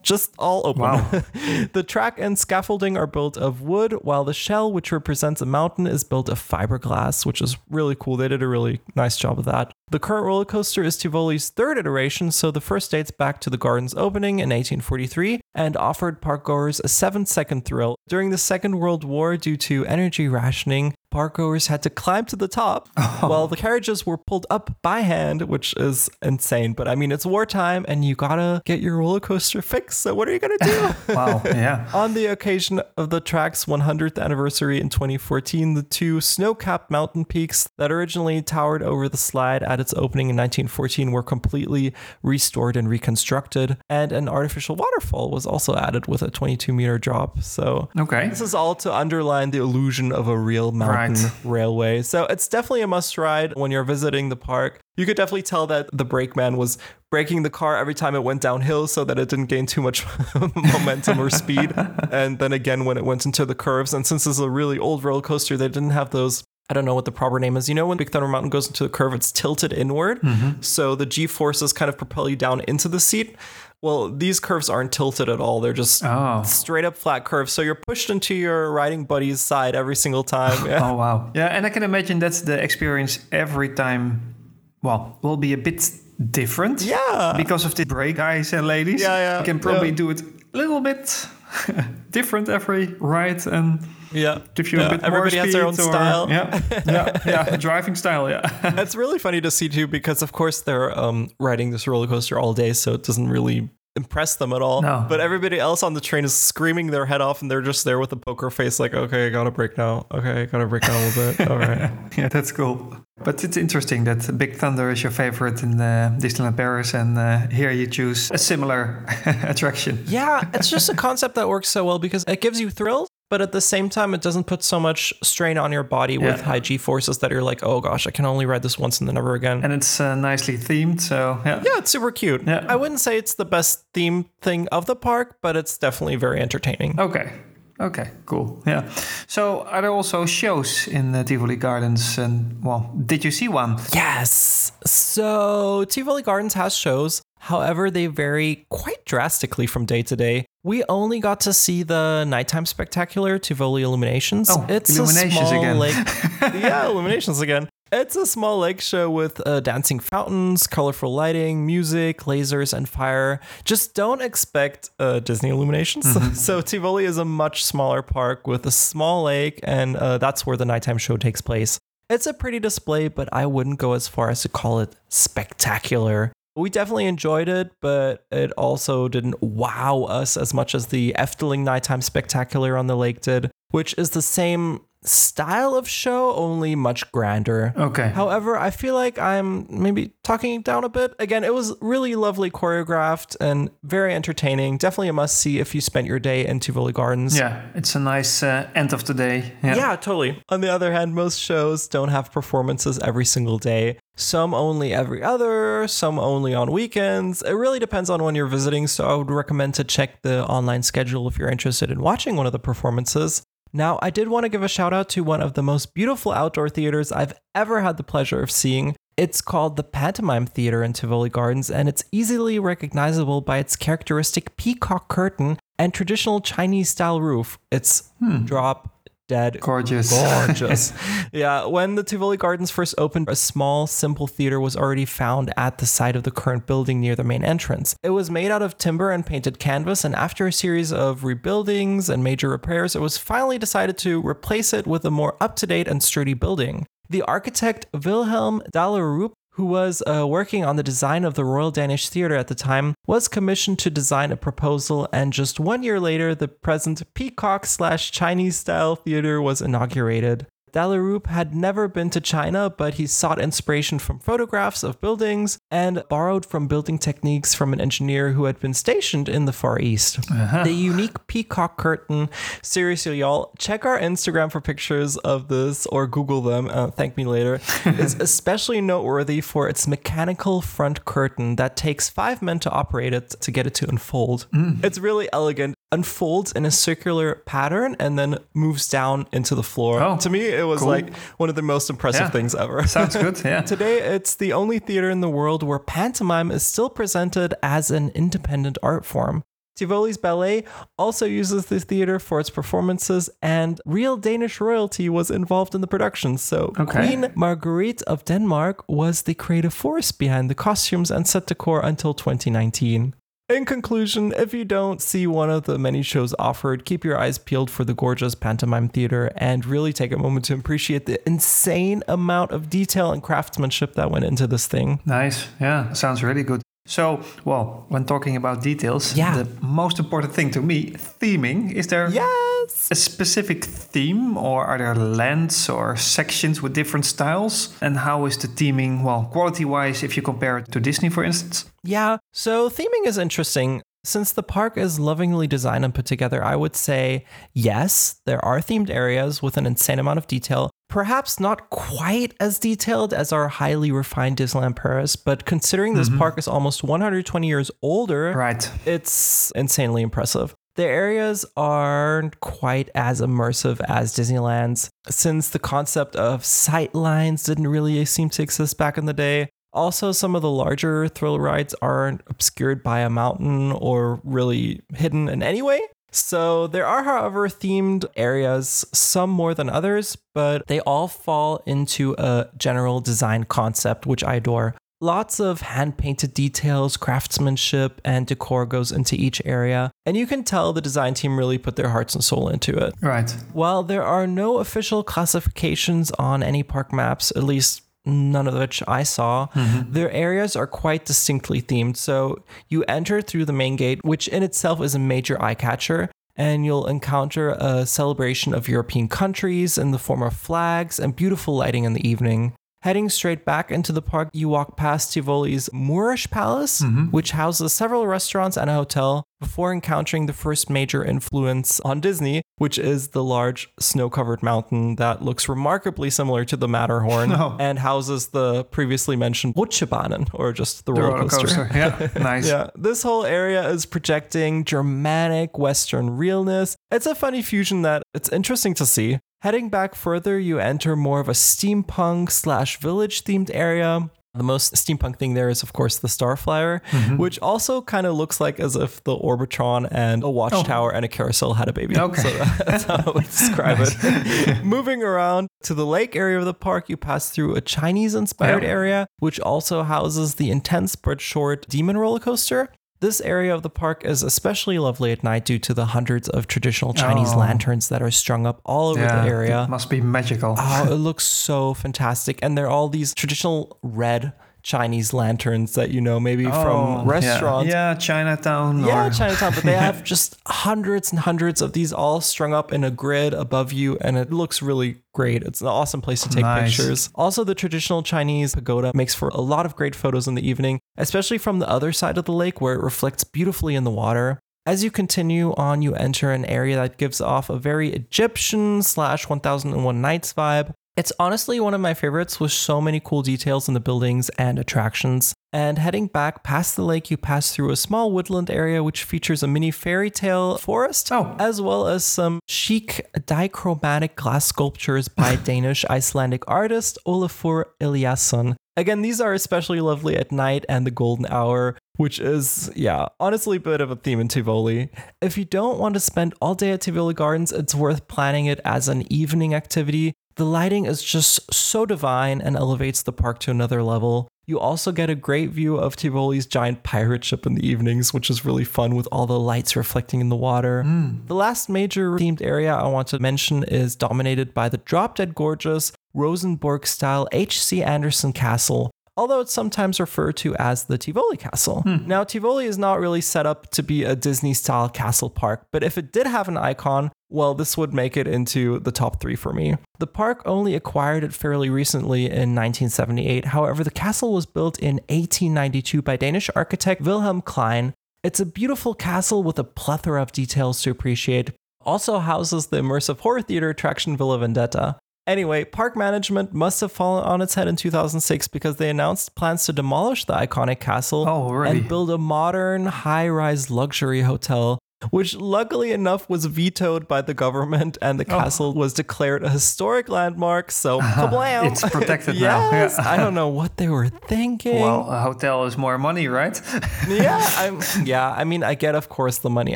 just 0.07 0.33
all 0.39 0.67
open. 0.67 0.83
Wow. 0.83 1.11
the 1.73 1.85
track 1.87 2.19
and 2.19 2.39
scaffolding 2.39 2.97
are 2.97 3.09
built 3.09 3.37
of 3.37 3.61
wood, 3.61 3.93
while 4.03 4.25
the 4.25 4.33
shell, 4.33 4.73
which 4.73 4.93
represents 4.93 5.43
a 5.43 5.47
mountain, 5.47 5.87
is 5.87 6.05
built 6.05 6.29
of 6.29 6.39
fiberglass, 6.39 7.27
which 7.27 7.43
is 7.43 7.57
really 7.69 7.97
cool. 7.99 8.17
They 8.17 8.29
did 8.29 8.43
a 8.43 8.47
really 8.47 8.81
nice 8.95 9.17
job 9.17 9.39
of 9.39 9.45
that. 9.47 9.73
The 9.91 9.99
current 9.99 10.27
roller 10.27 10.45
coaster 10.45 10.83
is 10.83 10.97
Tivoli's 10.97 11.51
third 11.51 11.77
iteration, 11.79 12.31
so 12.33 12.51
the 12.51 12.61
first 12.61 12.91
dates 12.91 13.11
back 13.11 13.41
to 13.41 13.51
the 13.51 13.57
garden's 13.57 13.95
opening 13.95 14.39
in 14.39 14.51
1843 14.51 15.41
and 15.55 15.77
offered 15.77 16.23
parkgoers 16.23 16.81
a 16.83 16.89
seven 16.89 17.27
second 17.27 17.65
thrill. 17.65 17.97
During 18.09 18.31
the 18.31 18.39
Second 18.39 18.79
World 18.79 19.05
War, 19.05 19.37
due 19.37 19.57
to 19.57 19.87
energy 19.87 20.29
rationing, 20.29 20.95
parkgoers 21.13 21.69
had 21.69 21.83
to 21.83 21.91
climb 21.91 22.25
to 22.27 22.37
the 22.37 22.49
top 22.49 22.89
oh. 22.97 23.19
while 23.29 23.49
the 23.49 23.57
carriages 23.57 24.05
were 24.07 24.17
pulled 24.19 24.47
up 24.51 24.77
by 24.83 25.01
hand, 25.01 25.43
which 25.43 25.75
is 25.77 26.09
insane. 26.23 26.73
But 26.73 26.89
I 26.89 26.95
mean, 26.95 27.13
it's 27.13 27.27
wartime 27.27 27.85
and 27.89 28.05
you 28.05 28.15
gotta 28.15 28.63
get 28.65 28.81
your 28.81 28.97
roller 28.99 29.21
coaster 29.21 29.63
fixed. 29.63 30.01
So, 30.01 30.15
what 30.15 30.29
are 30.29 30.33
you 30.33 30.39
gonna 30.39 30.59
do? 30.61 30.91
Wow. 31.17 31.41
Yeah. 31.45 31.89
On 31.95 32.15
the 32.15 32.27
occasion 32.27 32.81
of 32.97 33.11
the 33.11 33.21
track's 33.21 33.65
100th 33.65 34.23
anniversary 34.23 34.81
in 34.81 34.89
2014, 34.89 35.75
the 35.75 35.83
two 35.83 36.21
snow 36.21 36.55
capped 36.55 36.91
mountain 36.91 37.25
peaks 37.25 37.69
that 37.79 37.91
originally 37.93 38.43
towered 38.43 38.83
over 38.83 39.09
the 39.09 39.17
slide 39.17 39.63
at 39.63 39.81
its 39.81 39.95
opening 39.95 40.29
in 40.31 40.37
1914 40.37 41.13
were 41.13 41.23
completely 41.23 41.95
restored 42.23 42.77
and 42.77 42.89
reconstructed, 42.89 43.77
and 43.89 44.13
an 44.13 44.29
artificial 44.29 44.77
waterfall 44.77 45.31
was 45.31 45.47
also 45.47 45.75
added 45.77 46.07
with 46.07 46.23
a 46.23 46.31
22 46.31 46.73
meter 46.73 46.99
drop. 46.99 47.41
So, 47.43 47.89
Okay. 47.99 48.29
this 48.29 48.41
is 48.41 48.55
all 48.55 48.75
to 48.77 48.93
underline 48.95 49.51
the 49.51 49.59
illusion 49.59 50.13
of 50.13 50.29
a 50.29 50.37
real 50.39 50.73
mountain 50.73 50.96
Right. 50.96 50.96
Railway. 51.45 52.03
So 52.03 52.25
it's 52.25 52.49
definitely 52.49 52.83
a 52.83 52.87
must 52.87 53.17
ride 53.19 53.55
when 53.57 53.71
you're 53.71 53.85
visiting 53.85 54.29
the 54.29 54.37
park. 54.37 54.81
You 54.97 55.07
could 55.07 55.17
definitely 55.17 55.43
tell 55.43 55.67
that 55.67 55.89
the 55.93 56.05
brakeman 56.05 56.57
was 56.57 56.79
braking 57.11 57.43
the 57.43 57.51
car 57.51 57.77
every 57.77 57.95
time 57.95 58.15
it 58.15 58.25
went 58.25 58.41
downhill 58.41 58.87
so 58.87 59.05
that 59.05 59.19
it 59.19 59.29
didn't 59.29 59.47
gain 59.47 59.67
too 59.67 59.83
much 59.83 60.05
momentum 60.55 61.21
or 61.21 61.31
speed. 61.31 61.73
And 62.11 62.39
then 62.39 62.53
again, 62.53 62.85
when 62.85 62.97
it 62.97 63.05
went 63.05 63.27
into 63.27 63.45
the 63.45 63.55
curves, 63.55 63.93
and 63.93 64.07
since 64.07 64.25
this 64.25 64.37
is 64.37 64.41
a 64.41 64.49
really 64.49 64.79
old 64.79 65.05
roller 65.05 65.21
coaster, 65.21 65.57
they 65.57 65.69
didn't 65.69 65.91
have 65.91 66.11
those. 66.11 66.45
I 66.71 66.75
don't 66.75 66.85
know 66.85 66.95
what 66.95 67.05
the 67.05 67.13
proper 67.13 67.39
name 67.39 67.57
is. 67.57 67.69
You 67.69 67.75
know, 67.75 67.87
when 67.87 67.97
Big 67.97 68.11
Thunder 68.11 68.29
Mountain 68.29 68.51
goes 68.51 68.67
into 68.67 68.85
the 68.85 68.89
curve, 68.89 69.13
it's 69.15 69.31
tilted 69.31 69.73
inward. 69.73 70.21
Mm-hmm. 70.23 70.63
So 70.63 70.95
the 70.95 71.07
G 71.07 71.27
forces 71.27 71.73
kind 71.73 71.89
of 71.89 71.97
propel 71.97 72.29
you 72.29 72.37
down 72.37 72.61
into 72.67 72.89
the 72.89 73.01
seat. 73.01 73.37
Well, 73.83 74.09
these 74.09 74.41
curves 74.41 74.69
aren't 74.71 74.91
tilted 74.93 75.29
at 75.29 75.41
all. 75.41 75.61
They're 75.61 75.73
just 75.75 76.03
Oh. 76.05 76.43
straight 76.45 76.85
up 76.85 76.97
flat 76.97 77.25
curves. 77.25 77.53
So 77.53 77.63
you're 77.63 77.75
pushed 77.87 78.11
into 78.11 78.35
your 78.35 78.73
riding 78.73 79.05
buddy's 79.05 79.41
side 79.41 79.75
every 79.75 79.97
single 79.97 80.25
time. 80.25 80.67
Yeah. 80.67 80.81
Oh 80.91 80.95
wow. 80.95 81.31
Yeah, 81.35 81.47
and 81.47 81.67
I 81.67 81.71
can 81.71 81.83
imagine 81.83 82.19
that's 82.19 82.41
the 82.43 82.61
experience 82.63 83.19
every 83.33 83.69
time. 83.75 84.35
Well, 84.83 85.19
will 85.23 85.37
be 85.37 85.53
a 85.53 85.59
bit 85.59 85.91
different. 86.31 86.83
Yeah. 86.83 87.35
Because 87.37 87.65
of 87.67 87.75
the 87.75 87.85
brake 87.85 88.17
guys 88.17 88.53
and 88.53 88.67
ladies. 88.67 89.01
Yeah, 89.03 89.17
yeah, 89.19 89.39
You 89.39 89.45
can 89.45 89.59
probably 89.59 89.89
yeah. 89.91 89.95
do 89.97 90.11
it 90.11 90.23
a 90.23 90.57
little 90.57 90.81
bit 90.81 91.27
different 92.11 92.49
every 92.49 92.87
ride 92.99 93.47
and 93.47 93.81
Yeah. 94.13 94.41
give 94.55 94.71
you 94.73 94.79
Yeah, 94.79 94.87
a 94.87 94.91
bit 94.91 95.03
Everybody 95.05 95.37
more 95.37 95.45
has 95.45 95.53
their 95.55 95.65
own 95.67 95.75
or- 95.75 95.93
style. 95.93 96.29
Yeah, 96.29 96.61
yeah, 96.87 97.19
yeah. 97.27 97.57
Driving 97.57 97.95
style. 97.95 98.29
Yeah. 98.31 98.43
It's 98.83 98.95
really 98.95 99.19
funny 99.19 99.41
to 99.41 99.51
see 99.51 99.69
too 99.69 99.87
because 99.87 100.23
of 100.23 100.33
course 100.33 100.61
they're 100.63 100.97
um, 100.99 101.31
riding 101.41 101.71
this 101.71 101.87
roller 101.87 102.07
coaster 102.07 102.39
all 102.39 102.53
day, 102.55 102.73
so 102.73 102.93
it 102.95 103.03
doesn't 103.03 103.29
really 103.29 103.69
impress 103.97 104.37
them 104.37 104.53
at 104.53 104.61
all. 104.61 104.83
No. 104.83 105.07
But 105.09 105.21
everybody 105.21 105.59
else 105.59 105.83
on 105.83 105.95
the 105.95 106.01
train 106.03 106.25
is 106.25 106.35
screaming 106.35 106.89
their 106.89 107.07
head 107.07 107.21
off, 107.23 107.41
and 107.41 107.51
they're 107.51 107.63
just 107.63 107.85
there 107.85 107.99
with 107.99 108.13
a 108.13 108.17
poker 108.17 108.51
face, 108.51 108.79
like, 108.79 108.93
"Okay, 108.95 109.27
I 109.27 109.31
gotta 109.31 109.51
brake 109.51 109.79
now. 109.79 110.07
Okay, 110.13 110.43
I 110.43 110.45
gotta 110.47 110.67
brake 110.67 110.83
down 110.83 110.97
a 111.03 111.07
little 111.07 111.33
bit. 111.33 111.51
All 111.51 111.59
right." 111.59 111.91
yeah, 112.19 112.29
that's 112.29 112.53
cool. 112.53 112.95
But 113.25 113.43
it's 113.43 113.57
interesting 113.57 114.05
that 114.05 114.37
Big 114.37 114.57
Thunder 114.57 114.91
is 114.91 115.03
your 115.03 115.13
favorite 115.13 115.63
in 115.63 115.81
uh, 115.81 116.15
Disneyland 116.21 116.57
Paris, 116.59 116.93
and 116.95 117.17
uh, 117.19 117.49
here 117.49 117.71
you 117.71 117.87
choose 117.87 118.31
a 118.31 118.37
similar 118.39 119.03
attraction. 119.45 120.05
Yeah, 120.07 120.43
it's 120.53 120.69
just 120.69 120.91
a 120.91 120.95
concept 120.95 121.35
that 121.37 121.49
works 121.49 121.69
so 121.71 121.83
well 121.87 121.99
because 121.99 122.25
it 122.29 122.43
gives 122.43 122.61
you 122.61 122.69
thrills, 122.69 123.09
but 123.29 123.41
at 123.41 123.53
the 123.53 123.61
same 123.61 123.89
time, 123.89 124.15
it 124.15 124.21
doesn't 124.21 124.45
put 124.45 124.63
so 124.63 124.79
much 124.79 125.13
strain 125.23 125.59
on 125.59 125.73
your 125.73 125.83
body 125.83 126.19
with 126.19 126.41
high 126.41 126.61
G 126.61 126.79
forces 126.79 127.19
that 127.19 127.31
you're 127.31 127.43
like, 127.43 127.63
oh 127.63 127.81
gosh, 127.81 128.07
I 128.07 128.11
can 128.11 128.25
only 128.25 128.47
ride 128.47 128.63
this 128.63 128.79
once 128.79 129.01
and 129.01 129.09
then 129.09 129.15
never 129.15 129.35
again. 129.35 129.63
And 129.65 129.73
it's 129.73 130.01
uh, 130.01 130.15
nicely 130.15 130.57
themed, 130.57 131.01
so 131.01 131.41
yeah. 131.45 131.63
yeah, 131.65 131.79
it's 131.79 131.91
super 131.91 132.11
cute. 132.11 132.43
Yeah. 132.47 132.65
I 132.69 132.77
wouldn't 132.77 133.01
say 133.01 133.19
it's 133.19 133.35
the 133.35 133.45
best 133.45 133.85
theme 133.93 134.27
thing 134.41 134.69
of 134.69 134.87
the 134.87 134.97
park, 134.97 135.39
but 135.43 135.57
it's 135.57 135.79
definitely 135.79 136.17
very 136.17 136.41
entertaining. 136.41 137.01
Okay. 137.01 137.33
Okay, 137.79 138.11
cool. 138.25 138.63
Yeah. 138.67 138.91
So, 139.27 139.63
are 139.65 139.83
there 139.83 139.91
also 139.91 140.25
shows 140.25 140.89
in 140.89 141.13
the 141.13 141.23
Tivoli 141.25 141.57
Gardens? 141.57 142.17
And 142.17 142.65
well, 142.65 142.91
did 143.05 143.23
you 143.23 143.31
see 143.31 143.49
one? 143.49 143.77
Yes. 143.93 144.73
So 144.87 145.85
Tivoli 145.85 146.23
Gardens 146.23 146.55
has 146.55 146.75
shows. 146.75 147.23
However, 147.47 147.93
they 147.93 148.09
vary 148.09 148.67
quite 148.71 149.05
drastically 149.05 149.69
from 149.69 149.85
day 149.87 150.03
to 150.03 150.17
day. 150.17 150.47
We 150.65 150.83
only 150.89 151.21
got 151.21 151.39
to 151.43 151.53
see 151.53 151.85
the 151.85 152.25
nighttime 152.25 152.67
spectacular 152.67 153.39
Tivoli 153.39 153.83
Illuminations. 153.83 154.51
Oh, 154.51 154.63
Illuminations 154.69 154.97
a 154.97 155.47
small 155.47 155.61
again. 155.61 155.79
lake. 155.79 155.95
yeah, 156.61 156.87
Illuminations 156.87 157.41
again. 157.41 157.69
It's 157.93 158.17
a 158.17 158.27
small 158.27 158.59
lake 158.59 158.81
show 158.81 159.09
with 159.09 159.41
uh, 159.47 159.61
dancing 159.61 160.01
fountains, 160.01 160.67
colorful 160.67 161.15
lighting, 161.15 161.65
music, 161.65 162.23
lasers, 162.23 162.75
and 162.75 162.89
fire. 162.89 163.39
Just 163.65 163.95
don't 163.95 164.23
expect 164.23 164.91
uh, 164.99 165.21
Disney 165.21 165.51
Illuminations. 165.51 166.05
so 166.45 166.61
Tivoli 166.61 167.05
is 167.05 167.17
a 167.17 167.25
much 167.25 167.65
smaller 167.65 168.03
park 168.03 168.49
with 168.49 168.67
a 168.67 168.73
small 168.73 169.23
lake, 169.23 169.61
and 169.63 169.95
uh, 169.95 170.19
that's 170.19 170.45
where 170.45 170.57
the 170.57 170.65
nighttime 170.65 170.99
show 170.99 171.17
takes 171.17 171.41
place. 171.41 171.79
It's 172.11 172.27
a 172.27 172.35
pretty 172.35 172.59
display, 172.59 173.07
but 173.07 173.29
I 173.33 173.47
wouldn't 173.47 173.79
go 173.79 173.93
as 173.93 174.09
far 174.09 174.31
as 174.31 174.43
to 174.43 174.49
call 174.49 174.81
it 174.81 174.97
spectacular. 175.09 176.33
We 176.57 176.71
definitely 176.71 177.05
enjoyed 177.05 177.49
it, 177.51 177.71
but 177.81 178.25
it 178.33 178.51
also 178.53 179.09
didn't 179.09 179.43
wow 179.43 180.05
us 180.05 180.39
as 180.39 180.55
much 180.55 180.75
as 180.75 180.87
the 180.87 181.15
Efteling 181.19 181.61
Nighttime 181.61 182.01
Spectacular 182.01 182.79
on 182.79 182.87
the 182.87 182.97
lake 182.97 183.21
did, 183.21 183.51
which 183.73 183.95
is 183.99 184.11
the 184.11 184.23
same 184.23 184.81
style 185.03 185.75
of 185.75 185.89
show, 185.89 186.35
only 186.35 186.75
much 186.75 187.11
grander. 187.13 187.73
Okay. 187.77 188.09
However, 188.09 188.59
I 188.59 188.71
feel 188.71 188.95
like 188.95 189.19
I'm 189.19 189.67
maybe 189.71 190.13
talking 190.25 190.63
down 190.63 190.85
a 190.85 190.89
bit. 190.89 191.15
Again, 191.19 191.45
it 191.45 191.55
was 191.55 191.75
really 191.81 192.15
lovely 192.17 192.51
choreographed 192.51 193.37
and 193.41 193.71
very 193.83 194.15
entertaining. 194.15 194.79
Definitely 194.79 195.09
a 195.09 195.13
must 195.13 195.39
see 195.39 195.59
if 195.59 195.75
you 195.75 195.81
spent 195.81 196.07
your 196.07 196.19
day 196.19 196.47
in 196.47 196.61
Tivoli 196.61 196.93
Gardens. 196.93 197.39
yeah, 197.39 197.63
it's 197.75 197.95
a 197.95 198.01
nice 198.01 198.43
uh, 198.43 198.69
end 198.75 198.93
of 198.93 199.05
the 199.05 199.15
day. 199.15 199.53
Yeah. 199.63 199.77
Yeah, 199.77 199.97
totally. 199.97 200.43
On 200.49 200.61
the 200.61 200.73
other 200.73 200.93
hand, 200.93 201.15
most 201.15 201.39
shows 201.39 201.87
don't 201.89 202.09
have 202.09 202.33
performances 202.33 202.99
every 202.99 203.25
single 203.25 203.59
day. 203.59 203.99
Some 204.19 204.55
only 204.55 204.95
every 204.95 205.23
other, 205.23 205.87
some 205.89 206.19
only 206.19 206.55
on 206.55 206.73
weekends. 206.73 207.43
It 207.43 207.53
really 207.53 207.79
depends 207.79 208.09
on 208.09 208.23
when 208.23 208.35
you're 208.35 208.47
visiting, 208.47 208.87
so 208.87 209.07
I 209.07 209.15
would 209.15 209.31
recommend 209.31 209.75
to 209.75 209.85
check 209.85 210.23
the 210.23 210.47
online 210.47 210.83
schedule 210.83 211.29
if 211.29 211.39
you're 211.39 211.51
interested 211.51 211.91
in 211.91 212.01
watching 212.01 212.35
one 212.37 212.47
of 212.47 212.53
the 212.53 212.59
performances. 212.59 213.43
Now, 213.77 213.99
I 214.01 214.09
did 214.09 214.29
want 214.29 214.45
to 214.45 214.49
give 214.49 214.63
a 214.63 214.69
shout 214.69 214.95
out 214.95 215.11
to 215.11 215.23
one 215.23 215.43
of 215.43 215.53
the 215.53 215.63
most 215.63 215.93
beautiful 215.93 216.33
outdoor 216.33 216.71
theaters 216.71 217.13
I've 217.13 217.35
ever 217.55 217.83
had 217.83 217.99
the 217.99 218.03
pleasure 218.03 218.43
of 218.43 218.51
seeing. 218.51 218.97
It's 219.19 219.43
called 219.43 219.77
the 219.77 219.83
Pantomime 219.83 220.47
Theater 220.47 220.83
in 220.83 220.95
Tivoli 220.95 221.29
Gardens, 221.29 221.71
and 221.71 221.87
it's 221.87 222.03
easily 222.11 222.59
recognizable 222.59 223.43
by 223.43 223.59
its 223.59 223.77
characteristic 223.77 224.57
peacock 224.57 225.09
curtain 225.09 225.59
and 225.79 225.93
traditional 225.93 226.41
Chinese 226.41 226.89
style 226.89 227.21
roof. 227.21 227.59
It's 227.71 228.11
hmm. 228.19 228.47
drop 228.47 228.96
dead 229.29 229.61
Gorgeous. 229.61 230.11
gorgeous. 230.11 230.93
yeah, 231.33 231.67
when 231.67 231.95
the 231.95 232.03
Tivoli 232.03 232.37
Gardens 232.37 232.71
first 232.71 232.95
opened, 232.99 233.29
a 233.29 233.37
small, 233.37 233.87
simple 233.87 234.27
theater 234.27 234.61
was 234.61 234.77
already 234.77 235.05
found 235.05 235.53
at 235.57 235.79
the 235.79 235.87
site 235.87 236.17
of 236.17 236.23
the 236.23 236.31
current 236.31 236.67
building 236.67 237.01
near 237.01 237.17
the 237.17 237.25
main 237.25 237.45
entrance. 237.45 237.97
It 238.03 238.11
was 238.11 238.31
made 238.31 238.51
out 238.51 238.63
of 238.63 238.79
timber 238.79 239.11
and 239.11 239.27
painted 239.27 239.59
canvas, 239.59 240.05
and 240.05 240.15
after 240.15 240.47
a 240.47 240.53
series 240.53 240.93
of 240.93 241.23
rebuildings 241.23 242.09
and 242.09 242.23
major 242.23 242.49
repairs, 242.49 242.95
it 242.95 243.01
was 243.01 243.19
finally 243.19 243.59
decided 243.59 243.99
to 243.99 244.27
replace 244.27 244.73
it 244.73 244.87
with 244.87 245.05
a 245.05 245.11
more 245.11 245.37
up 245.41 245.57
to 245.57 245.67
date 245.67 245.89
and 245.89 246.03
sturdy 246.03 246.35
building. 246.35 246.87
The 247.09 247.23
architect 247.23 247.87
Wilhelm 247.93 248.63
Dahlerup 248.73 249.33
who 249.57 249.65
was 249.65 250.03
uh, 250.07 250.27
working 250.27 250.65
on 250.67 250.77
the 250.77 250.83
design 250.83 251.25
of 251.25 251.33
the 251.33 251.45
Royal 251.45 251.71
Danish 251.71 252.11
Theatre 252.11 252.37
at 252.37 252.49
the 252.49 252.55
time, 252.55 252.95
was 253.07 253.27
commissioned 253.27 253.79
to 253.79 253.91
design 253.91 254.31
a 254.31 254.37
proposal, 254.37 255.09
and 255.15 255.33
just 255.33 255.59
one 255.59 255.83
year 255.83 255.99
later, 255.99 256.35
the 256.35 256.47
present 256.47 257.03
peacock 257.15 257.65
slash 257.65 258.11
Chinese 258.11 258.57
style 258.57 258.97
theater 258.97 259.41
was 259.41 259.63
inaugurated. 259.63 260.47
Dahlerup 260.77 261.25
had 261.29 261.55
never 261.55 261.89
been 261.89 262.11
to 262.11 262.21
China, 262.21 262.69
but 262.69 262.95
he 262.95 263.07
sought 263.07 263.41
inspiration 263.41 263.99
from 263.99 264.19
photographs 264.19 264.83
of 264.83 265.01
buildings 265.01 265.59
and 265.71 266.05
borrowed 266.11 266.45
from 266.45 266.69
building 266.69 266.99
techniques 266.99 267.55
from 267.55 267.73
an 267.73 267.81
engineer 267.81 268.33
who 268.33 268.45
had 268.45 268.61
been 268.61 268.75
stationed 268.75 269.27
in 269.27 269.47
the 269.47 269.55
Far 269.55 269.81
East. 269.81 270.21
The 270.65 270.73
unique 270.73 271.27
peacock 271.29 271.79
curtain. 271.79 272.29
Seriously, 272.61 273.21
y'all, 273.21 273.55
check 273.59 273.87
our 273.87 273.99
Instagram 273.99 274.53
for 274.53 274.61
pictures 274.61 275.17
of 275.17 275.49
this 275.49 275.87
or 275.87 276.07
Google 276.07 276.43
them. 276.43 276.69
Uh, 276.69 276.91
thank 276.91 277.17
me 277.17 277.25
later. 277.25 277.59
is 277.87 278.15
especially 278.21 278.83
noteworthy 278.83 279.41
for 279.41 279.71
its 279.71 279.89
mechanical 279.89 280.61
front 280.61 281.07
curtain 281.07 281.57
that 281.57 281.79
takes 281.79 282.11
five 282.11 282.43
men 282.43 282.59
to 282.59 282.71
operate 282.71 283.15
it 283.15 283.31
to 283.41 283.51
get 283.51 283.67
it 283.67 283.73
to 283.77 283.89
unfold. 283.89 284.47
It's 284.85 284.99
really 284.99 285.31
elegant. 285.33 285.75
Unfolds 285.93 286.51
in 286.53 286.67
a 286.67 286.71
circular 286.71 287.37
pattern 287.47 287.95
and 288.01 288.19
then 288.19 288.39
moves 288.55 288.89
down 288.89 289.27
into 289.33 289.55
the 289.55 289.63
floor. 289.63 290.03
Oh, 290.03 290.17
to 290.19 290.29
me, 290.31 290.41
it 290.41 290.67
was 290.67 290.81
cool. 290.81 290.89
like 290.89 291.15
one 291.39 291.49
of 291.49 291.55
the 291.55 291.63
most 291.63 291.89
impressive 291.91 292.23
Yeah. 292.23 292.31
things 292.31 292.55
ever. 292.55 292.87
Sounds 292.87 293.15
good. 293.17 293.41
Yeah. 293.45 293.61
Today, 293.63 293.99
it's 294.01 294.35
the 294.35 294.53
only 294.53 294.81
theater 294.81 295.09
in 295.11 295.21
the 295.21 295.31
world 295.31 295.63
where 295.63 295.79
pantomime 295.79 296.51
is 296.51 296.67
still 296.67 296.91
presented 296.91 297.55
as 297.63 297.91
an 297.93 298.11
independent 298.15 298.79
art 298.83 299.05
form. 299.05 299.45
Tivoli's 299.79 300.17
ballet 300.17 300.65
also 300.99 301.27
uses 301.27 301.67
the 301.67 301.79
theater 301.79 302.19
for 302.19 302.41
its 302.41 302.51
performances, 302.51 303.29
and 303.43 303.79
real 303.85 304.17
Danish 304.17 304.59
royalty 304.61 305.09
was 305.11 305.31
involved 305.31 305.75
in 305.75 305.83
the 305.83 305.87
production. 305.87 306.39
So, 306.39 306.73
Okay. 306.81 306.93
Queen 307.07 307.31
Marguerite 307.37 308.03
of 308.07 308.25
Denmark 308.25 308.83
was 308.89 309.23
the 309.23 309.35
creative 309.35 309.75
force 309.75 310.13
behind 310.13 310.49
the 310.51 310.55
costumes 310.55 311.11
and 311.11 311.29
set 311.29 311.47
decor 311.47 311.81
until 311.85 312.15
2019. 312.15 313.15
In 313.49 313.65
conclusion, 313.65 314.35
if 314.37 314.53
you 314.53 314.65
don't 314.65 315.01
see 315.01 315.25
one 315.25 315.51
of 315.51 315.67
the 315.67 315.79
many 315.79 316.03
shows 316.03 316.35
offered, 316.37 316.85
keep 316.85 317.05
your 317.05 317.17
eyes 317.17 317.39
peeled 317.39 317.71
for 317.71 317.85
the 317.85 317.95
gorgeous 317.95 318.35
pantomime 318.35 318.89
theater 318.89 319.31
and 319.37 319.65
really 319.65 319.93
take 319.93 320.11
a 320.11 320.19
moment 320.19 320.47
to 320.47 320.55
appreciate 320.55 321.07
the 321.07 321.25
insane 321.29 322.03
amount 322.09 322.51
of 322.51 322.69
detail 322.69 323.13
and 323.13 323.23
craftsmanship 323.23 323.95
that 323.95 324.11
went 324.11 324.25
into 324.25 324.49
this 324.49 324.67
thing. 324.67 324.99
Nice. 325.07 325.47
Yeah, 325.61 325.93
sounds 325.93 326.25
really 326.25 326.43
good. 326.43 326.61
So, 326.87 327.21
well, 327.45 327.85
when 327.89 328.05
talking 328.05 328.37
about 328.37 328.63
details, 328.63 329.15
Yeah. 329.17 329.37
the 329.43 329.49
most 329.61 329.99
important 329.99 330.33
thing 330.33 330.51
to 330.53 330.63
me, 330.63 330.93
theming. 331.21 331.73
Is 331.73 331.89
there 331.89 332.09
Yes! 332.11 332.89
a 332.91 332.95
specific 332.95 333.65
theme 333.65 334.37
or 334.37 334.65
are 334.65 334.79
there 334.79 334.95
lands 334.95 335.69
or 335.69 335.97
sections 335.97 336.63
with 336.63 336.73
different 336.75 337.05
styles? 337.05 337.75
And 337.81 337.99
how 337.99 338.27
is 338.27 338.37
the 338.39 338.49
theming, 338.49 339.03
well, 339.03 339.29
quality 339.33 339.65
wise, 339.65 340.03
if 340.05 340.17
you 340.17 340.23
compare 340.23 340.59
it 340.59 340.71
to 340.73 340.81
Disney, 340.81 341.09
for 341.11 341.25
instance? 341.25 341.65
Yeah, 341.85 342.19
so 342.33 342.69
theming 342.71 343.05
is 343.07 343.19
interesting. 343.19 343.83
Since 344.05 344.33
the 344.33 344.43
park 344.45 344.79
is 344.79 345.01
lovingly 345.01 345.49
designed 345.49 345.85
and 345.85 345.93
put 345.93 346.07
together, 346.07 346.41
I 346.45 346.55
would 346.55 346.77
say 346.77 347.25
yes, 347.53 348.21
there 348.25 348.43
are 348.45 348.61
themed 348.61 348.89
areas 348.91 349.43
with 349.43 349.57
an 349.57 349.67
insane 349.67 349.99
amount 349.99 350.19
of 350.19 350.29
detail. 350.29 350.71
Perhaps 350.89 351.41
not 351.41 351.69
quite 351.71 352.35
as 352.39 352.59
detailed 352.59 353.13
as 353.13 353.33
our 353.33 353.49
highly 353.49 353.91
refined 353.91 354.37
Disneyland 354.37 354.77
Paris, 354.77 355.17
but 355.17 355.45
considering 355.45 355.95
this 355.95 356.09
mm-hmm. 356.09 356.19
park 356.19 356.39
is 356.39 356.47
almost 356.47 356.85
120 356.85 357.47
years 357.47 357.71
older, 357.83 358.33
Right. 358.33 358.71
it's 358.87 359.51
insanely 359.53 360.03
impressive. 360.03 360.55
The 360.77 360.85
areas 360.85 361.47
aren't 361.57 362.39
quite 362.41 362.91
as 362.95 363.21
immersive 363.21 363.81
as 363.89 364.15
Disneyland's, 364.15 364.91
since 365.09 365.49
the 365.49 365.59
concept 365.59 366.15
of 366.17 366.45
sight 366.45 366.95
lines 366.95 367.45
didn't 367.45 367.67
really 367.69 368.05
seem 368.05 368.29
to 368.31 368.43
exist 368.43 368.77
back 368.77 368.99
in 368.99 369.07
the 369.07 369.15
day. 369.15 369.49
Also, 369.73 370.13
some 370.13 370.35
of 370.35 370.43
the 370.43 370.51
larger 370.51 371.09
thrill 371.09 371.41
rides 371.41 371.75
aren't 371.83 372.23
obscured 372.29 372.83
by 372.83 373.01
a 373.01 373.11
mountain 373.11 373.73
or 373.73 374.21
really 374.23 374.81
hidden 374.95 375.29
in 375.29 375.43
any 375.43 375.63
way. 375.63 375.81
So, 376.17 376.67
there 376.67 376.87
are, 376.87 377.03
however, 377.03 377.47
themed 377.47 378.07
areas, 378.17 378.87
some 378.93 379.29
more 379.29 379.53
than 379.53 379.69
others, 379.69 380.17
but 380.35 380.67
they 380.67 380.81
all 380.81 381.09
fall 381.09 381.63
into 381.67 382.15
a 382.19 382.49
general 382.57 383.01
design 383.01 383.45
concept, 383.45 384.07
which 384.07 384.25
I 384.25 384.37
adore. 384.37 384.75
Lots 385.03 385.41
of 385.41 385.61
hand 385.61 385.99
painted 385.99 386.33
details, 386.33 386.97
craftsmanship, 386.97 388.01
and 388.03 388.27
decor 388.27 388.65
goes 388.65 388.93
into 388.93 389.15
each 389.15 389.43
area, 389.45 389.93
and 390.07 390.17
you 390.17 390.27
can 390.27 390.43
tell 390.43 390.73
the 390.73 390.81
design 390.81 391.13
team 391.13 391.39
really 391.39 391.59
put 391.59 391.77
their 391.77 391.91
hearts 391.91 392.15
and 392.15 392.25
soul 392.25 392.49
into 392.49 392.75
it. 392.75 392.95
Right. 393.03 393.31
While 393.53 393.83
there 393.83 394.03
are 394.03 394.27
no 394.27 394.57
official 394.57 395.05
classifications 395.05 396.13
on 396.13 396.43
any 396.43 396.63
park 396.63 396.95
maps, 396.95 397.31
at 397.37 397.43
least 397.43 397.83
none 398.07 398.47
of 398.47 398.55
which 398.55 398.83
I 398.87 399.03
saw, 399.03 399.49
mm-hmm. 399.49 399.93
their 399.93 400.11
areas 400.11 400.57
are 400.57 400.67
quite 400.67 401.05
distinctly 401.05 401.61
themed. 401.61 401.97
So 401.97 402.43
you 402.69 402.85
enter 402.85 403.21
through 403.21 403.45
the 403.45 403.53
main 403.53 403.77
gate, 403.77 404.01
which 404.05 404.29
in 404.29 404.43
itself 404.43 404.81
is 404.81 404.95
a 404.95 404.99
major 404.99 405.41
eye 405.43 405.55
catcher. 405.55 406.11
And 406.39 406.67
you'll 406.67 406.87
encounter 406.87 407.57
a 407.59 407.87
celebration 407.87 408.53
of 408.53 408.69
European 408.69 409.09
countries 409.09 409.79
in 409.79 409.93
the 409.93 409.99
form 409.99 410.23
of 410.23 410.35
flags 410.35 411.01
and 411.01 411.17
beautiful 411.17 411.57
lighting 411.57 411.85
in 411.85 411.95
the 411.95 412.07
evening. 412.07 412.53
Heading 412.87 413.09
straight 413.09 413.45
back 413.45 413.73
into 413.73 413.91
the 413.91 414.01
park, 414.01 414.29
you 414.33 414.49
walk 414.49 414.77
past 414.77 415.11
Tivoli's 415.11 415.69
Moorish 415.73 416.31
Palace, 416.31 416.83
mm-hmm. 416.83 417.07
which 417.07 417.33
houses 417.33 417.73
several 417.73 418.07
restaurants 418.07 418.57
and 418.57 418.71
a 418.71 418.75
hotel, 418.75 419.25
before 419.41 419.73
encountering 419.73 420.27
the 420.27 420.33
first 420.33 420.71
major 420.71 421.05
influence 421.05 421.81
on 421.81 422.01
Disney, 422.01 422.43
which 422.59 422.79
is 422.79 423.09
the 423.09 423.25
large 423.25 423.69
snow 423.81 424.09
covered 424.09 424.41
mountain 424.41 424.95
that 424.97 425.21
looks 425.21 425.49
remarkably 425.49 426.11
similar 426.11 426.45
to 426.45 426.57
the 426.57 426.69
Matterhorn 426.69 427.33
Oh. 427.37 427.57
and 427.59 427.81
houses 427.81 428.29
the 428.29 428.63
previously 428.67 429.17
mentioned 429.17 429.57
Rutschebanen, 429.57 430.29
or 430.33 430.53
just 430.53 430.87
the, 430.87 430.93
The 430.93 431.03
roller 431.03 431.29
coaster. 431.29 431.69
Yeah. 431.75 432.09
Nice. 432.27 432.47
Yeah, 432.47 432.71
this 432.77 433.03
whole 433.03 433.25
area 433.25 433.69
is 433.69 433.85
projecting 433.85 434.65
Germanic 434.65 435.59
Western 435.59 436.11
realness. 436.11 436.77
It's 436.93 437.07
a 437.07 437.17
funny 437.17 437.43
fusion 437.43 437.83
that 437.83 438.05
it's 438.15 438.29
interesting 438.29 438.75
to 438.75 438.87
see. 438.87 439.19
Heading 439.47 439.69
back 439.69 439.95
further, 439.95 440.41
you 440.41 440.59
enter 440.59 440.97
more 440.97 441.21
of 441.21 441.29
a 441.29 441.33
steampunk 441.33 442.33
slash 442.33 442.79
village 442.81 443.23
themed 443.23 443.49
area. 443.55 444.11
The 444.35 444.43
most 444.43 444.75
steampunk 444.75 445.21
thing 445.21 445.35
there 445.35 445.49
is, 445.49 445.63
of 445.63 445.73
course, 445.73 445.99
the 446.01 446.09
Starflyer, 446.09 446.81
Mm-hmm. 446.91 447.17
which 447.17 447.39
also 447.39 447.81
kind 447.81 448.09
of 448.09 448.17
looks 448.17 448.41
like 448.41 448.59
as 448.59 448.75
if 448.75 449.05
the 449.05 449.17
Orbitron 449.17 449.87
and 449.93 450.25
a 450.25 450.29
watchtower 450.29 450.93
and 450.93 451.05
a 451.05 451.09
carousel 451.09 451.55
had 451.55 451.69
a 451.69 451.73
baby. 451.73 451.95
Oh. 451.97 452.07
Okay. 452.07 452.23
So 452.23 452.31
that's 452.65 452.83
how 452.91 452.97
I 453.07 453.09
would 453.13 453.23
describe 453.23 453.79
it. 453.81 454.65
Moving 454.65 455.05
around 455.05 455.47
to 455.63 455.75
the 455.75 455.87
lake 455.87 456.17
area 456.17 456.41
of 456.41 456.45
the 456.45 456.53
park, 456.53 456.89
you 456.89 456.97
pass 456.97 457.31
through 457.31 457.55
a 457.55 457.61
Chinese 457.61 458.17
inspired 458.17 458.65
Yeah. 458.65 458.69
area, 458.69 459.07
which 459.21 459.39
also 459.39 459.85
houses 459.85 460.35
the 460.35 460.51
intense 460.51 460.97
but 460.97 461.21
short 461.21 461.69
Demon 461.69 461.97
roller 461.97 462.19
coaster. 462.19 462.71
This 463.01 463.21
area 463.21 463.55
of 463.55 463.63
the 463.63 463.69
park 463.69 464.05
is 464.07 464.23
especially 464.23 464.79
lovely 464.79 465.13
at 465.13 465.23
night 465.23 465.45
due 465.45 465.59
to 465.59 465.75
the 465.75 465.87
hundreds 465.87 466.29
of 466.31 466.47
traditional 466.47 466.93
oh. 466.97 467.01
Chinese 467.01 467.33
Oh. 467.35 467.39
lanterns 467.39 467.89
that 467.91 468.01
are 468.03 468.11
strung 468.11 468.47
up 468.47 468.61
all 468.65 468.89
over 468.91 469.01
Yeah, 469.01 469.23
the 469.23 469.29
area. 469.29 469.65
it 469.65 469.69
must 469.69 469.91
be 469.91 470.01
magical. 470.01 470.55
Oh, 470.59 470.87
it 470.91 470.95
looks 470.97 471.25
so 471.25 471.75
fantastic. 471.75 472.39
And 472.43 472.57
they're 472.57 472.69
all 472.71 472.89
these 472.89 473.13
traditional 473.15 473.79
red 473.83 474.33
Chinese 474.67 475.15
lanterns 475.15 475.75
that 475.75 475.91
you 475.91 476.01
know 476.01 476.19
maybe 476.19 476.45
Oh, 476.45 476.51
from 476.51 477.07
yeah. 477.07 477.13
restaurants. 477.13 477.71
Yeah, 477.71 477.95
Chinatown. 477.95 478.81
Yeah, 478.85 479.07
or, 479.07 479.11
Chinatown, 479.11 479.53
but 479.55 479.63
they 479.63 479.75
have 479.75 480.03
just 480.13 480.37
hundreds 480.45 481.13
and 481.13 481.21
hundreds 481.21 481.63
of 481.63 481.73
these 481.73 481.93
all 481.93 482.21
strung 482.21 482.53
up 482.53 482.73
in 482.73 482.83
a 482.83 482.91
grid 482.91 483.33
above 483.33 483.73
you, 483.73 483.97
and 484.01 484.19
it 484.19 484.33
looks 484.33 484.61
really 484.63 484.97
great. 485.15 485.45
It's 485.45 485.61
an 485.61 485.69
awesome 485.69 486.01
place 486.01 486.23
to 486.25 486.29
take 486.29 486.43
Nice. 486.43 486.77
pictures. 486.77 487.11
Also, 487.15 487.45
the 487.45 487.55
traditional 487.55 488.03
Chinese 488.03 488.57
pagoda 488.57 488.91
makes 488.93 489.15
for 489.15 489.29
a 489.29 489.41
lot 489.41 489.67
of 489.67 489.77
great 489.77 489.95
photos 489.95 490.27
in 490.27 490.35
the 490.35 490.47
evening, 490.47 490.81
especially 490.99 491.39
from 491.39 491.61
the 491.61 491.69
other 491.69 491.93
side 491.93 492.19
of 492.19 492.25
the 492.25 492.33
lake 492.33 492.61
where 492.61 492.75
it 492.75 492.83
reflects 492.83 493.23
beautifully 493.23 493.77
in 493.77 493.85
the 493.85 493.91
water. 493.93 494.41
As 494.67 494.83
you 494.83 494.91
continue 494.91 495.55
on, 495.55 495.81
you 495.81 495.95
enter 495.95 496.33
an 496.33 496.45
area 496.47 496.75
that 496.75 496.97
gives 496.99 497.21
off 497.21 497.49
a 497.49 497.57
very 497.57 497.91
Egyptian 497.93 498.83
slash 498.83 499.29
1001 499.29 500.01
Nights 500.01 500.33
vibe. 500.33 500.73
It's 500.97 501.13
honestly 501.19 501.61
one 501.61 501.75
of 501.75 501.81
my 501.83 501.93
favorites 501.93 502.41
with 502.41 502.53
so 502.53 502.81
many 502.81 503.01
cool 503.05 503.21
details 503.21 503.69
in 503.69 503.75
the 503.75 503.81
buildings 503.81 504.31
and 504.39 504.59
attractions. 504.59 505.35
And 505.53 505.79
heading 505.79 506.07
back 506.07 506.43
past 506.43 506.75
the 506.75 506.85
lake, 506.85 507.11
you 507.11 507.19
pass 507.19 507.55
through 507.55 507.71
a 507.71 507.77
small 507.77 508.13
woodland 508.13 508.51
area 508.51 508.83
which 508.83 509.05
features 509.05 509.43
a 509.43 509.47
mini 509.47 509.71
fairy 509.71 510.11
tale 510.11 510.57
forest, 510.57 511.13
Oh. 511.13 511.37
as 511.39 511.61
well 511.61 511.87
as 511.87 512.03
some 512.03 512.41
chic 512.49 513.07
dichromatic 513.27 514.17
glass 514.17 514.47
sculptures 514.47 515.09
by 515.09 515.37
Danish 515.45 515.85
Icelandic 515.91 516.45
artist 516.49 516.97
Olafur 517.07 517.65
Eliasson. 517.79 518.57
Again, 518.79 519.03
these 519.03 519.21
are 519.21 519.35
especially 519.35 519.81
lovely 519.81 520.17
at 520.17 520.33
night 520.33 520.65
and 520.67 520.87
the 520.87 520.91
golden 520.91 521.27
hour, 521.27 521.77
which 521.97 522.19
is, 522.19 522.71
yeah, 522.75 523.07
honestly 523.21 523.59
a 523.59 523.61
bit 523.61 523.83
of 523.83 523.91
a 523.91 523.97
theme 523.97 524.21
in 524.21 524.29
Tivoli. 524.29 524.89
If 525.21 525.37
you 525.37 525.45
don't 525.45 525.79
want 525.79 525.95
to 525.95 526.01
spend 526.01 526.35
all 526.41 526.55
day 526.55 526.73
at 526.73 526.81
Tivoli 526.83 527.15
Gardens, 527.15 527.53
it's 527.53 527.75
worth 527.75 528.09
planning 528.09 528.47
it 528.47 528.61
as 528.65 528.89
an 528.89 529.11
evening 529.13 529.55
activity. 529.55 530.15
The 530.37 530.45
lighting 530.45 530.85
is 530.85 531.03
just 531.03 531.53
so 531.53 531.87
divine 531.87 532.43
and 532.43 532.57
elevates 532.57 533.03
the 533.03 533.13
park 533.13 533.39
to 533.41 533.51
another 533.51 533.83
level. 533.83 534.29
You 534.45 534.61
also 534.61 534.93
get 534.93 535.09
a 535.09 535.15
great 535.15 535.49
view 535.49 535.77
of 535.79 535.97
Tivoli's 535.97 536.45
giant 536.45 536.83
pirate 536.83 537.25
ship 537.25 537.47
in 537.47 537.55
the 537.55 537.67
evenings, 537.67 538.13
which 538.13 538.29
is 538.29 538.45
really 538.45 538.63
fun 538.63 538.95
with 538.95 539.09
all 539.11 539.27
the 539.27 539.41
lights 539.41 539.75
reflecting 539.75 540.21
in 540.21 540.29
the 540.29 540.37
water. 540.37 540.85
Mm. 540.85 541.27
The 541.27 541.35
last 541.35 541.71
major 541.71 542.13
themed 542.13 542.43
area 542.43 542.75
I 542.75 542.87
want 542.87 543.09
to 543.09 543.19
mention 543.19 543.65
is 543.65 543.97
dominated 543.97 544.53
by 544.53 544.69
the 544.69 544.77
drop 544.77 545.17
dead 545.17 545.35
gorgeous 545.35 545.91
Rosenborg 546.13 546.87
style 546.87 547.27
H.C. 547.33 547.83
Andersen 547.83 548.35
Castle. 548.35 548.91
Although 549.17 549.41
it's 549.41 549.55
sometimes 549.55 549.99
referred 549.99 550.37
to 550.39 550.55
as 550.57 550.85
the 550.85 550.99
Tivoli 550.99 551.39
Castle. 551.39 551.81
Hmm. 551.81 552.07
Now, 552.07 552.23
Tivoli 552.23 552.67
is 552.67 552.77
not 552.77 553.01
really 553.01 553.23
set 553.23 553.47
up 553.47 553.71
to 553.71 553.83
be 553.83 554.05
a 554.05 554.15
Disney 554.15 554.53
style 554.53 554.91
castle 554.91 555.31
park, 555.31 555.67
but 555.73 555.83
if 555.83 555.97
it 555.97 556.13
did 556.13 556.27
have 556.27 556.47
an 556.49 556.59
icon, 556.59 557.11
well, 557.29 557.55
this 557.55 557.77
would 557.77 557.93
make 557.93 558.17
it 558.17 558.27
into 558.29 558.79
the 558.79 558.93
top 558.93 559.21
three 559.21 559.35
for 559.35 559.53
me. 559.53 559.77
The 559.99 560.07
park 560.07 560.43
only 560.47 560.75
acquired 560.75 561.25
it 561.25 561.33
fairly 561.33 561.69
recently 561.69 562.27
in 562.27 562.55
1978. 562.55 563.47
However, 563.47 563.83
the 563.83 563.91
castle 563.91 564.33
was 564.33 564.47
built 564.47 564.79
in 564.79 564.97
1892 565.09 566.03
by 566.03 566.17
Danish 566.17 566.49
architect 566.55 567.01
Wilhelm 567.03 567.43
Klein. 567.43 567.95
It's 568.23 568.41
a 568.41 568.47
beautiful 568.47 568.95
castle 568.95 569.43
with 569.43 569.59
a 569.59 569.65
plethora 569.65 570.23
of 570.23 570.33
details 570.33 570.83
to 570.83 570.91
appreciate. 570.91 571.51
Also 571.85 572.19
houses 572.19 572.67
the 572.67 572.79
immersive 572.79 573.21
horror 573.21 573.43
theater 573.43 573.71
attraction 573.71 574.17
Villa 574.17 574.39
Vendetta. 574.39 574.97
Anyway, 575.27 575.65
park 575.65 575.97
management 575.97 576.55
must 576.55 576.81
have 576.81 576.93
fallen 576.93 577.25
on 577.25 577.43
its 577.43 577.55
head 577.55 577.67
in 577.67 577.75
2006 577.75 578.47
because 578.49 578.77
they 578.77 578.89
announced 578.89 579.35
plans 579.35 579.67
to 579.67 579.73
demolish 579.73 580.25
the 580.25 580.33
iconic 580.33 580.79
castle 580.79 581.25
Oh, 581.29 581.63
and 581.63 581.89
build 581.89 582.11
a 582.11 582.19
modern 582.19 582.87
high 582.87 583.29
rise 583.29 583.69
luxury 583.69 584.23
hotel, 584.23 584.79
which 585.11 585.37
luckily 585.37 585.93
enough 585.93 586.29
was 586.29 586.47
vetoed 586.47 587.07
by 587.07 587.21
the 587.21 587.35
government 587.35 587.99
and 588.01 588.19
the 588.19 588.25
castle 588.25 588.73
was 588.73 588.95
declared 588.95 589.45
a 589.45 589.51
historic 589.51 590.09
landmark. 590.09 590.71
So, 590.71 591.01
kablam! 591.01 591.71
It's 591.71 591.83
protected 591.91 592.41
now. 592.41 592.71
yes, 592.73 592.97
Yeah. 592.99 593.09
I 593.11 593.17
don't 593.19 593.35
know 593.35 593.49
what 593.49 593.77
they 593.77 593.89
were 593.89 594.09
thinking. 594.09 594.81
Well, 594.81 595.09
a 595.11 595.21
hotel 595.21 595.65
is 595.65 595.77
more 595.77 595.99
money, 595.99 596.29
right? 596.29 596.61
yeah, 597.09 597.45
I'm, 597.57 597.81
yeah. 598.05 598.31
I 598.31 598.45
mean, 598.45 598.63
I 598.63 598.75
get, 598.75 598.95
of 598.95 599.09
course, 599.11 599.39
the 599.39 599.51
money 599.51 599.75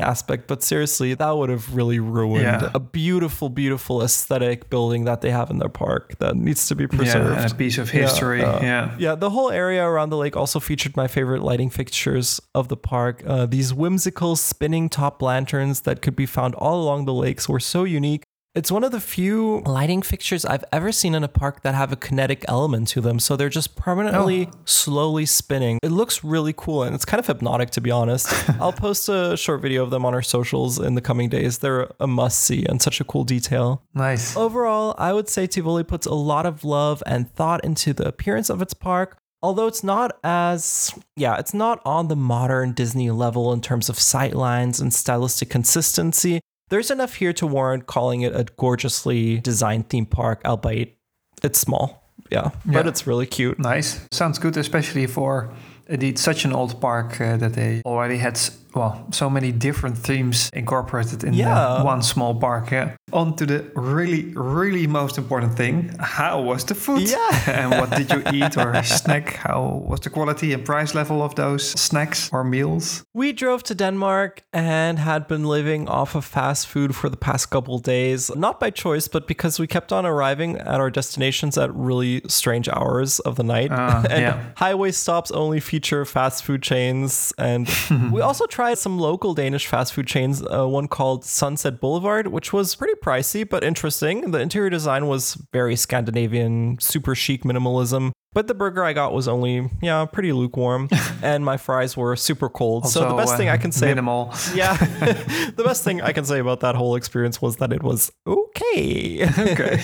aspect, 0.00 0.46
but 0.48 0.62
seriously, 0.62 1.12
that 1.14 1.30
would 1.36 1.50
have 1.50 1.74
really 1.74 2.00
ruined 2.00 2.42
Yeah. 2.44 2.70
a 2.74 2.80
beautiful, 2.80 3.50
beautiful 3.50 4.02
aesthetic 4.02 4.70
building 4.70 5.04
that 5.04 5.20
they 5.20 5.30
have 5.30 5.50
in 5.50 5.58
their 5.58 5.68
park 5.68 6.16
that 6.18 6.34
needs 6.34 6.66
to 6.68 6.74
be 6.74 6.86
preserved. 6.86 7.36
yeah, 7.40 7.46
a 7.46 7.54
piece 7.54 7.76
of 7.78 7.90
history. 7.90 8.42
uh, 8.42 8.60
Yeah. 8.62 8.94
Yeah, 8.98 9.14
the 9.16 9.30
whole 9.30 9.50
area 9.50 9.84
around 9.86 10.08
the 10.10 10.16
lake 10.16 10.36
also 10.36 10.60
featured 10.60 10.96
my 10.96 11.06
favorite 11.08 11.42
lighting 11.42 11.68
fixtures 11.70 12.40
of 12.54 12.68
the 12.68 12.76
park. 12.76 13.22
Uh, 13.26 13.44
these 13.46 13.74
whimsical 13.74 14.34
spinning 14.36 14.88
top 14.88 15.19
lanterns 15.22 15.82
that 15.82 16.02
could 16.02 16.16
be 16.16 16.26
found 16.26 16.54
all 16.56 16.82
along 16.82 17.04
the 17.04 17.14
lakes 17.14 17.48
were 17.48 17.60
so 17.60 17.84
unique. 17.84 18.22
It's 18.52 18.72
one 18.72 18.82
of 18.82 18.90
the 18.90 18.98
few 18.98 19.60
lighting 19.60 20.02
fixtures 20.02 20.44
I've 20.44 20.64
ever 20.72 20.90
seen 20.90 21.14
in 21.14 21.22
a 21.22 21.28
park 21.28 21.62
that 21.62 21.76
have 21.76 21.92
a 21.92 21.96
kinetic 21.96 22.44
element 22.48 22.88
to 22.88 23.00
them. 23.00 23.20
So 23.20 23.36
they're 23.36 23.48
just 23.48 23.76
permanently 23.76 24.48
oh. 24.52 24.58
slowly 24.64 25.24
spinning. 25.24 25.78
It 25.84 25.92
looks 25.92 26.24
really 26.24 26.52
cool 26.56 26.82
and 26.82 26.92
it's 26.92 27.04
kind 27.04 27.20
of 27.20 27.28
hypnotic 27.28 27.70
to 27.70 27.80
be 27.80 27.92
honest. 27.92 28.28
I'll 28.60 28.72
post 28.72 29.08
a 29.08 29.36
short 29.36 29.62
video 29.62 29.84
of 29.84 29.90
them 29.90 30.04
on 30.04 30.14
our 30.14 30.22
socials 30.22 30.80
in 30.80 30.96
the 30.96 31.00
coming 31.00 31.28
days. 31.28 31.58
They're 31.58 31.92
a 32.00 32.08
must 32.08 32.40
see 32.40 32.66
and 32.66 32.82
such 32.82 33.00
a 33.00 33.04
cool 33.04 33.22
detail. 33.22 33.84
Nice. 33.94 34.36
Overall, 34.36 34.96
I 34.98 35.12
would 35.12 35.28
say 35.28 35.46
Tivoli 35.46 35.84
puts 35.84 36.06
a 36.06 36.14
lot 36.14 36.44
of 36.44 36.64
love 36.64 37.04
and 37.06 37.32
thought 37.32 37.64
into 37.64 37.92
the 37.92 38.08
appearance 38.08 38.50
of 38.50 38.60
its 38.60 38.74
park. 38.74 39.19
Although 39.42 39.68
it's 39.68 39.82
not 39.82 40.18
as, 40.22 40.94
yeah, 41.16 41.38
it's 41.38 41.54
not 41.54 41.80
on 41.84 42.08
the 42.08 42.16
modern 42.16 42.72
Disney 42.72 43.10
level 43.10 43.52
in 43.52 43.60
terms 43.60 43.88
of 43.88 43.96
sightlines 43.96 44.80
and 44.80 44.92
stylistic 44.92 45.48
consistency, 45.48 46.40
there's 46.68 46.90
enough 46.90 47.14
here 47.14 47.32
to 47.32 47.46
warrant 47.46 47.86
calling 47.86 48.20
it 48.20 48.34
a 48.34 48.44
gorgeously 48.56 49.38
designed 49.40 49.88
theme 49.88 50.06
park, 50.06 50.42
albeit 50.44 50.96
it's 51.42 51.58
small. 51.58 52.12
Yeah, 52.30 52.50
but 52.64 52.86
it's 52.86 53.06
really 53.06 53.26
cute. 53.26 53.58
Nice. 53.58 54.06
Sounds 54.12 54.38
good, 54.38 54.56
especially 54.56 55.06
for 55.06 55.52
indeed 55.88 56.18
such 56.18 56.44
an 56.44 56.52
old 56.52 56.80
park 56.80 57.20
uh, 57.20 57.36
that 57.38 57.54
they 57.54 57.82
already 57.84 58.18
had, 58.18 58.38
well, 58.74 59.06
so 59.10 59.28
many 59.30 59.52
different 59.52 59.98
themes 59.98 60.50
incorporated 60.52 61.24
in 61.24 61.34
Yeah. 61.34 61.82
one 61.82 62.02
small 62.02 62.34
park. 62.34 62.70
Yeah. 62.72 62.90
On 63.12 63.34
to 63.36 63.46
the 63.46 63.64
really, 63.74 64.32
really 64.36 64.86
most 64.86 65.18
important 65.18 65.56
thing. 65.56 65.90
How 65.98 66.40
was 66.40 66.64
the 66.64 66.74
food? 66.74 67.08
Yeah. 67.10 67.50
and 67.60 67.70
what 67.80 67.90
did 67.90 68.10
you 68.10 68.22
eat 68.32 68.56
or 68.56 68.82
snack? 68.84 69.34
How 69.34 69.82
was 69.88 70.00
the 70.00 70.10
quality 70.10 70.52
and 70.54 70.64
price 70.64 70.94
level 70.94 71.22
of 71.22 71.34
those 71.34 71.64
snacks 71.80 72.30
or 72.32 72.44
meals? 72.44 73.02
We 73.14 73.32
drove 73.32 73.62
to 73.64 73.74
Denmark 73.74 74.42
and 74.52 74.98
had 74.98 75.26
been 75.26 75.44
living 75.44 75.88
off 75.88 76.14
of 76.14 76.24
fast 76.24 76.66
food 76.68 76.94
for 76.94 77.10
the 77.10 77.16
past 77.16 77.50
couple 77.50 77.78
days, 77.80 78.30
not 78.36 78.60
by 78.60 78.70
choice, 78.70 79.08
but 79.08 79.26
because 79.26 79.58
we 79.62 79.66
kept 79.66 79.92
on 79.92 80.06
arriving 80.06 80.56
at 80.58 80.80
our 80.80 80.90
destinations 80.90 81.58
at 81.58 81.70
really 81.74 82.20
strange 82.28 82.68
hours 82.68 83.20
of 83.20 83.34
the 83.34 83.42
night. 83.42 83.70
Ah, 83.72 84.04
and 84.10 84.22
yeah. 84.22 84.36
highway 84.56 84.92
stops 84.92 85.30
only 85.32 85.60
feature 85.60 86.04
fast 86.04 86.44
food 86.44 86.62
chains. 86.62 87.32
And 87.38 87.68
we 88.12 88.20
also 88.22 88.46
tried 88.46 88.59
some 88.74 88.98
local 88.98 89.32
Danish 89.32 89.66
fast 89.66 89.94
food 89.94 90.06
chains, 90.06 90.42
uh, 90.42 90.66
one 90.66 90.86
called 90.86 91.24
Sunset 91.24 91.80
Boulevard, 91.80 92.26
which 92.26 92.52
was 92.52 92.74
pretty 92.74 92.92
pricey 93.02 93.48
but 93.48 93.64
interesting. 93.64 94.32
The 94.32 94.38
interior 94.38 94.68
design 94.68 95.06
was 95.06 95.34
very 95.50 95.76
Scandinavian, 95.76 96.78
super 96.78 97.14
chic 97.14 97.42
minimalism. 97.42 98.12
But 98.32 98.46
the 98.46 98.54
burger 98.54 98.84
I 98.84 98.92
got 98.92 99.12
was 99.12 99.26
only, 99.26 99.68
yeah, 99.82 100.04
pretty 100.04 100.32
lukewarm. 100.32 100.88
and 101.22 101.44
my 101.44 101.56
fries 101.56 101.96
were 101.96 102.14
super 102.14 102.48
cold. 102.48 102.86
so 102.86 103.00
the 103.00 103.06
Also, 103.06 103.16
best 103.16 103.36
thing 103.36 103.48
uh, 103.48 103.52
I 103.54 103.56
can 103.56 103.72
say 103.72 103.86
Minimal. 103.88 104.32
yeah. 104.54 104.76
the 105.56 105.62
best 105.64 105.82
thing 105.82 106.00
I 106.00 106.12
can 106.12 106.24
say 106.24 106.38
about 106.38 106.60
that 106.60 106.76
whole 106.76 106.94
experience 106.94 107.42
was 107.42 107.56
that 107.56 107.72
it 107.72 107.82
was 107.82 108.12
okay. 108.28 109.26
Okay. 109.38 109.80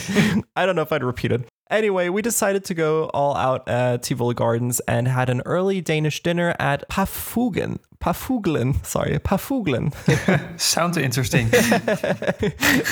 I 0.54 0.64
don't 0.64 0.76
know 0.76 0.82
if 0.82 0.92
I'd 0.92 1.02
repeat 1.02 1.32
it. 1.32 1.48
Anyway, 1.68 2.08
we 2.08 2.22
decided 2.22 2.64
to 2.66 2.74
go 2.74 3.06
all 3.12 3.34
out 3.36 3.68
at 3.68 4.04
Tivoli 4.04 4.34
Gardens 4.36 4.78
and 4.86 5.08
had 5.08 5.28
an 5.28 5.42
early 5.44 5.80
Danish 5.80 6.22
dinner 6.22 6.54
at 6.60 6.88
Pafugen. 6.88 7.78
Pafuglen, 7.98 8.84
sorry, 8.86 9.18
Pafuglen. 9.18 9.90
Sounds 10.60 10.96
interesting. 10.96 11.48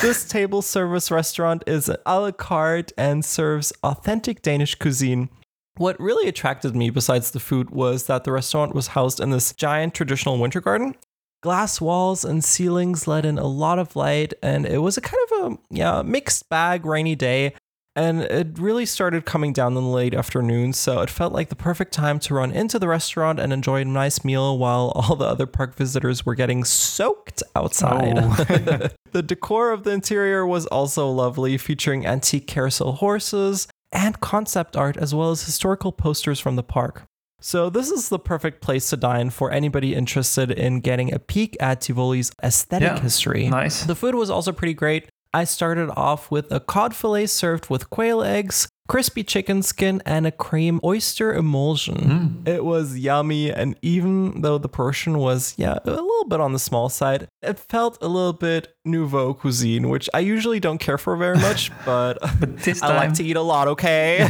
this 0.02 0.24
table 0.28 0.60
service 0.62 1.12
restaurant 1.12 1.62
is 1.68 1.88
a 1.88 2.20
la 2.20 2.32
carte 2.32 2.90
and 2.98 3.24
serves 3.24 3.72
authentic 3.84 4.42
Danish 4.42 4.74
cuisine. 4.74 5.28
What 5.76 5.98
really 5.98 6.28
attracted 6.28 6.76
me, 6.76 6.90
besides 6.90 7.32
the 7.32 7.40
food, 7.40 7.70
was 7.70 8.06
that 8.06 8.24
the 8.24 8.32
restaurant 8.32 8.74
was 8.74 8.88
housed 8.88 9.18
in 9.18 9.30
this 9.30 9.52
giant 9.52 9.92
traditional 9.92 10.38
winter 10.38 10.60
garden. 10.60 10.94
Glass 11.42 11.80
walls 11.80 12.24
and 12.24 12.44
ceilings 12.44 13.08
let 13.08 13.26
in 13.26 13.38
a 13.38 13.46
lot 13.46 13.78
of 13.80 13.96
light, 13.96 14.32
and 14.40 14.66
it 14.66 14.78
was 14.78 14.96
a 14.96 15.00
kind 15.00 15.22
of 15.30 15.52
a 15.52 15.58
yeah 15.70 16.02
mixed 16.02 16.48
bag 16.48 16.86
rainy 16.86 17.16
day. 17.16 17.54
and 17.96 18.22
it 18.22 18.58
really 18.58 18.86
started 18.86 19.24
coming 19.24 19.52
down 19.52 19.76
in 19.76 19.82
the 19.82 19.88
late 19.88 20.14
afternoon, 20.14 20.72
so 20.72 21.00
it 21.00 21.10
felt 21.10 21.32
like 21.32 21.48
the 21.48 21.56
perfect 21.56 21.92
time 21.92 22.18
to 22.20 22.34
run 22.34 22.50
into 22.52 22.78
the 22.78 22.88
restaurant 22.88 23.38
and 23.40 23.52
enjoy 23.52 23.80
a 23.82 23.84
nice 23.84 24.24
meal 24.24 24.56
while 24.56 24.90
all 24.94 25.16
the 25.16 25.24
other 25.26 25.46
park 25.46 25.74
visitors 25.74 26.24
were 26.24 26.34
getting 26.36 26.62
soaked 26.64 27.42
outside. 27.56 28.14
Oh. 28.16 28.88
the 29.12 29.22
decor 29.22 29.72
of 29.72 29.82
the 29.82 29.90
interior 29.90 30.46
was 30.46 30.66
also 30.66 31.10
lovely, 31.10 31.58
featuring 31.58 32.06
antique 32.06 32.46
carousel 32.46 32.92
horses 32.92 33.66
and 33.94 34.20
concept 34.20 34.76
art 34.76 34.96
as 34.98 35.14
well 35.14 35.30
as 35.30 35.44
historical 35.44 35.92
posters 35.92 36.38
from 36.40 36.56
the 36.56 36.62
park. 36.62 37.04
So, 37.40 37.68
this 37.70 37.90
is 37.90 38.08
the 38.08 38.18
perfect 38.18 38.62
place 38.62 38.88
to 38.90 38.96
dine 38.96 39.28
for 39.30 39.50
anybody 39.50 39.94
interested 39.94 40.50
in 40.50 40.80
getting 40.80 41.12
a 41.12 41.18
peek 41.18 41.56
at 41.60 41.80
Tivoli's 41.82 42.32
aesthetic 42.42 42.88
Yeah, 42.88 43.00
history. 43.00 43.48
nice. 43.48 43.84
The 43.84 43.94
food 43.94 44.14
was 44.14 44.30
also 44.30 44.50
pretty 44.50 44.72
great. 44.74 45.08
I 45.34 45.44
started 45.44 45.90
off 45.90 46.30
with 46.30 46.50
a 46.50 46.60
cod 46.60 46.94
fillet 46.94 47.26
served 47.26 47.68
with 47.68 47.90
quail 47.90 48.22
eggs, 48.22 48.68
crispy 48.86 49.24
chicken 49.24 49.62
skin, 49.62 50.02
and 50.04 50.26
a 50.26 50.30
cream 50.30 50.80
oyster 50.84 51.32
emulsion. 51.32 52.44
Mm. 52.44 52.48
It 52.48 52.64
was 52.64 52.98
yummy, 52.98 53.50
and 53.50 53.76
even 53.82 54.42
though 54.42 54.58
the 54.58 54.68
portion 54.68 55.18
was, 55.18 55.54
yeah, 55.56 55.78
a 55.84 55.90
little 55.90 56.26
bit 56.28 56.40
on 56.40 56.52
the 56.52 56.58
small 56.58 56.88
side, 56.88 57.28
it 57.42 57.58
felt 57.58 57.98
a 58.02 58.08
little 58.08 58.32
bit 58.32 58.74
nouveau 58.84 59.32
cuisine, 59.32 59.88
which 59.88 60.08
I 60.12 60.20
usually 60.20 60.60
don't 60.60 60.78
care 60.78 60.98
for 60.98 61.16
very 61.16 61.38
much, 61.48 61.70
but, 61.84 62.18
this 62.40 62.82
I 62.82 62.94
like 62.94 63.14
to 63.14 63.24
eat 63.24 63.36
a 63.36 63.42
lot, 63.42 63.68
okay? 63.68 64.28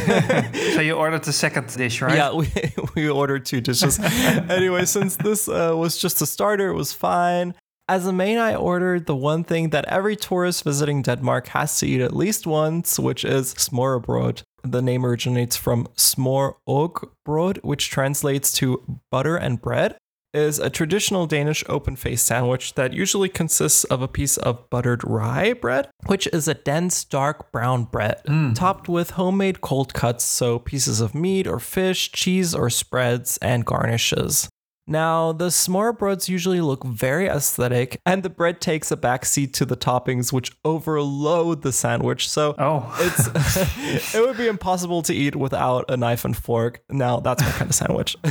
So 0.75 0.81
you 0.81 0.95
ordered 0.95 1.25
the 1.25 1.33
second 1.33 1.69
dish, 1.75 2.01
right? 2.01 2.17
Yeah, 2.17 2.33
we, 2.33 2.49
we 2.95 3.09
ordered 3.09 3.45
two 3.45 3.61
dishes. 3.61 3.99
anyway, 3.99 4.85
since 4.85 5.17
this 5.17 5.49
uh, 5.49 5.73
was 5.77 5.99
just 5.99 6.21
a 6.23 6.27
starter, 6.27 6.69
it 6.69 6.75
was 6.75 6.93
fine. 6.93 7.55
As 7.87 8.07
a 8.07 8.13
main, 8.15 8.39
I 8.39 8.55
ordered 8.55 9.05
the 9.05 9.15
one 9.15 9.45
thing 9.45 9.69
that 9.71 9.85
every 9.89 10.17
tourist 10.17 10.65
visiting 10.65 11.03
Denmark 11.03 11.49
has 11.49 11.79
to 11.81 11.87
eat 11.87 12.01
at 12.01 12.17
least 12.17 12.47
once, 12.47 12.99
which 12.99 13.25
is 13.25 13.53
smørrebrød. 13.55 14.43
The 14.63 14.81
name 14.81 15.05
originates 15.05 15.59
from 15.59 15.89
smør 15.95 16.55
og 16.67 17.11
brød, 17.27 17.59
which 17.63 17.91
translates 17.91 18.53
to 18.53 18.99
butter 19.11 19.37
and 19.37 19.61
bread. 19.61 19.97
Is 20.33 20.59
a 20.59 20.71
traditional 20.71 21.27
Danish 21.27 21.63
open 21.69 21.95
faced 21.95 22.27
sandwich 22.27 22.75
that 22.75 22.93
usually 22.93 23.29
consists 23.29 23.85
of 23.85 24.03
a 24.03 24.09
piece 24.09 24.37
of 24.39 24.69
buttered 24.69 25.05
rye 25.05 25.53
bread, 25.53 25.89
which 26.07 26.27
is 26.33 26.49
a 26.49 26.55
dense, 26.55 27.05
dark 27.05 27.53
brown 27.53 27.85
bread, 27.85 28.21
mm. 28.27 28.53
topped 28.55 28.89
with 28.89 29.11
homemade 29.11 29.61
cold 29.61 29.95
cuts, 29.95 30.25
so 30.25 30.59
pieces 30.59 31.01
of 31.01 31.15
meat 31.15 31.47
or 31.47 31.61
fish, 31.61 32.11
cheese 32.11 32.53
or 32.53 32.69
spreads, 32.69 33.39
and 33.43 33.65
garnishes. 33.65 34.49
Now, 34.87 35.33
the 35.33 35.47
smørrebrøds 35.49 36.29
usually 36.29 36.61
look 36.61 36.85
very 36.85 37.27
aesthetic, 37.27 37.99
and 38.05 38.23
the 38.23 38.29
bread 38.29 38.61
takes 38.61 38.93
a 38.93 38.97
backseat 38.97 39.53
to 39.55 39.65
the 39.65 39.77
toppings, 39.77 40.31
which 40.31 40.53
overload 40.65 41.63
the 41.63 41.73
sandwich. 41.73 42.29
So 42.29 42.55
Oh. 42.59 42.85
it's 43.01 44.15
it 44.15 44.21
would 44.21 44.37
be 44.37 44.47
impossible 44.47 45.01
to 45.03 45.15
eat 45.15 45.37
without 45.37 45.85
a 45.89 45.97
knife 45.97 46.25
and 46.27 46.37
fork. 46.37 46.81
Now 46.91 47.21
that's 47.21 47.43
my 47.43 47.51
kind 47.53 47.71
of 47.71 47.75
sandwich. 47.75 48.17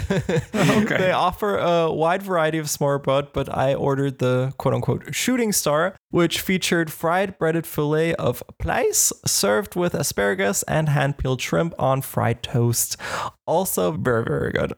Okay. 0.83 0.97
They 0.97 1.11
offer 1.11 1.57
a 1.57 1.91
wide 1.91 2.21
variety 2.23 2.57
of 2.59 2.67
smørrebrød, 2.67 3.33
but 3.33 3.47
I 3.49 3.73
ordered 3.73 4.19
the 4.19 4.53
quote 4.57 4.75
unquote 4.75 5.13
shooting 5.15 5.51
star, 5.51 5.95
which 6.11 6.39
featured 6.41 6.91
fried 6.91 7.37
breaded 7.39 7.65
fillet 7.65 8.13
of 8.15 8.43
plaice 8.59 9.11
served 9.25 9.75
with 9.75 9.93
asparagus 9.95 10.63
and 10.63 10.89
hand 10.89 11.17
peeled 11.17 11.41
shrimp 11.41 11.73
on 11.79 12.01
fried 12.01 12.43
toast. 12.43 12.97
Also 13.47 13.91
very 13.91 14.23
very 14.23 14.51
good. 14.51 14.73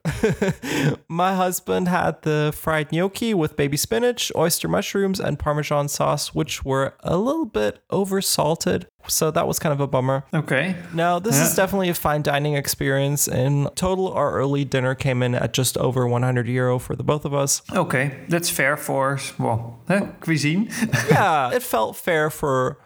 my 1.10 1.34
husband 1.36 1.65
had 1.68 2.22
the 2.22 2.54
fried 2.56 2.92
gnocchi 2.92 3.34
with 3.34 3.56
baby 3.56 3.78
spinach, 3.78 4.32
oyster 4.36 4.68
mushrooms, 4.68 5.20
and 5.20 5.40
parmesan 5.40 5.88
sauce, 5.88 6.34
which 6.34 6.64
were 6.64 6.94
a 7.04 7.18
little 7.18 7.46
bit 7.46 7.80
over 7.90 8.22
salted. 8.22 8.88
So 9.08 9.32
that 9.32 9.48
was 9.48 9.60
kind 9.60 9.74
of 9.74 9.80
a 9.80 9.88
bummer. 9.88 10.26
Okay. 10.34 10.76
Now, 10.94 11.20
this 11.20 11.40
is 11.40 11.56
definitely 11.56 11.90
a 11.90 11.94
fine 11.94 12.22
dining 12.22 12.56
experience. 12.56 13.28
In 13.28 13.70
total, 13.76 14.12
our 14.12 14.34
early 14.34 14.66
dinner 14.66 14.96
came 14.96 15.22
in 15.22 15.36
at 15.36 15.54
just 15.54 15.78
over 15.78 16.08
100 16.08 16.48
euro 16.48 16.80
for 16.80 16.96
the 16.96 17.04
both 17.04 17.26
of 17.26 17.34
us. 17.34 17.62
Okay. 17.72 18.20
That's 18.30 18.50
fair 18.50 18.78
for, 18.78 19.20
well, 19.38 19.80
eh, 19.90 20.08
cuisine. 20.22 20.70
yeah, 21.10 21.54
it 21.54 21.62
felt 21.62 21.98
fair 21.98 22.30
for 22.30 22.80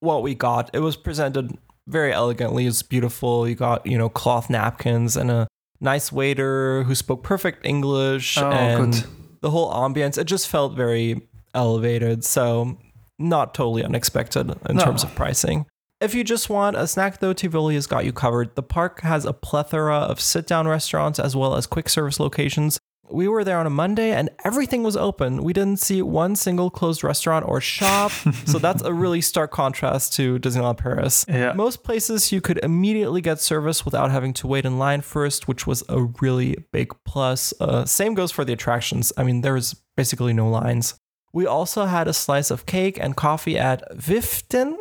what 0.00 0.22
we 0.22 0.34
got. 0.34 0.70
It 0.72 0.80
was 0.80 0.96
presented 0.96 1.58
very 1.86 2.12
elegantly. 2.12 2.66
It's 2.66 2.82
beautiful. 2.82 3.48
You 3.48 3.54
got, 3.54 3.86
you 3.86 3.98
know, 3.98 4.08
cloth 4.08 4.48
napkins 4.50 5.16
and 5.16 5.30
a 5.30 5.46
nice 5.80 6.10
waiter 6.12 6.82
who 6.84 6.94
spoke 6.94 7.22
perfect 7.22 7.64
English 7.66 8.38
Oh, 8.38 8.50
and 8.50 8.92
good. 8.94 9.04
the 9.42 9.50
whole 9.50 9.72
ambience. 9.72 10.18
It 10.18 10.24
just 10.24 10.48
felt 10.48 10.74
very 10.74 11.28
elevated. 11.54 12.24
So, 12.24 12.78
not 13.18 13.54
totally 13.54 13.82
unexpected 13.84 14.54
in 14.68 14.76
No. 14.76 14.84
terms 14.84 15.02
of 15.02 15.14
pricing. 15.14 15.66
If 16.00 16.14
you 16.14 16.24
just 16.24 16.50
want 16.50 16.76
a 16.76 16.86
snack, 16.86 17.20
though, 17.20 17.32
Tivoli 17.32 17.74
has 17.74 17.86
got 17.86 18.04
you 18.04 18.12
covered. 18.12 18.54
The 18.54 18.62
park 18.62 19.00
has 19.00 19.24
a 19.24 19.32
plethora 19.32 19.96
of 19.96 20.20
sit 20.20 20.46
down 20.46 20.68
restaurants 20.68 21.18
as 21.18 21.34
well 21.34 21.54
as 21.56 21.66
quick 21.66 21.88
service 21.88 22.20
locations. 22.20 22.78
We 23.10 23.28
were 23.28 23.44
there 23.44 23.58
on 23.58 23.66
a 23.66 23.70
Monday 23.70 24.10
and 24.12 24.30
everything 24.44 24.82
was 24.82 24.96
open. 24.96 25.42
We 25.42 25.52
didn't 25.52 25.80
see 25.80 26.02
one 26.02 26.36
single 26.36 26.70
closed 26.70 27.04
restaurant 27.04 27.46
or 27.46 27.60
shop. 27.60 28.10
so 28.46 28.58
that's 28.58 28.82
a 28.82 28.92
really 28.92 29.20
stark 29.20 29.50
contrast 29.50 30.12
to 30.14 30.38
Disneyland 30.38 30.78
Paris. 30.78 31.24
Yeah. 31.28 31.52
Most 31.52 31.82
places 31.82 32.32
you 32.32 32.40
could 32.40 32.58
immediately 32.62 33.20
get 33.20 33.40
service 33.40 33.84
without 33.84 34.10
having 34.10 34.32
to 34.34 34.46
wait 34.46 34.64
in 34.64 34.78
line 34.78 35.00
first, 35.00 35.48
which 35.48 35.66
was 35.66 35.82
a 35.88 36.02
really 36.20 36.56
big 36.72 36.92
plus. 37.04 37.54
Uh, 37.60 37.84
same 37.84 38.14
goes 38.14 38.32
for 38.32 38.44
the 38.44 38.52
attractions. 38.52 39.12
I 39.16 39.22
mean, 39.22 39.40
there 39.40 39.54
was 39.54 39.74
basically 39.96 40.32
no 40.32 40.48
lines. 40.48 40.94
We 41.32 41.46
also 41.46 41.84
had 41.84 42.08
a 42.08 42.12
slice 42.12 42.50
of 42.50 42.66
cake 42.66 42.98
and 42.98 43.14
coffee 43.14 43.58
at 43.58 43.82
Viften, 43.94 44.76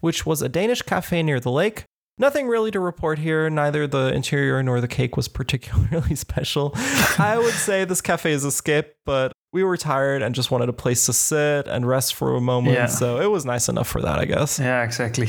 which 0.00 0.26
was 0.26 0.42
a 0.42 0.48
Danish 0.48 0.82
cafe 0.82 1.22
near 1.22 1.40
the 1.40 1.50
lake. 1.52 1.84
Nothing 2.20 2.48
really 2.48 2.70
to 2.70 2.78
report 2.80 3.18
here. 3.18 3.48
Neither 3.48 3.86
the 3.86 4.12
interior 4.14 4.62
nor 4.62 4.80
the 4.82 4.86
cake 4.88 5.16
was 5.16 5.26
particularly 5.40 6.14
special. 6.14 6.72
I 7.18 7.38
would 7.42 7.54
say 7.54 7.84
this 7.86 8.02
cafe 8.02 8.32
is 8.32 8.44
a 8.44 8.52
skip, 8.52 8.96
but 9.06 9.32
we 9.54 9.64
were 9.64 9.78
tired 9.78 10.20
and 10.22 10.34
just 10.34 10.50
wanted 10.50 10.68
a 10.68 10.72
place 10.74 11.06
to 11.06 11.14
sit 11.14 11.66
and 11.66 11.88
rest 11.88 12.14
for 12.14 12.36
a 12.36 12.40
moment. 12.40 12.74
Yeah. 12.76 12.86
So 12.86 13.20
it 13.20 13.30
was 13.30 13.44
nice 13.46 13.70
enough 13.70 13.88
for 13.88 14.02
that, 14.02 14.18
I 14.18 14.26
guess. 14.26 14.58
Yeah, 14.58 14.84
exactly. 14.84 15.28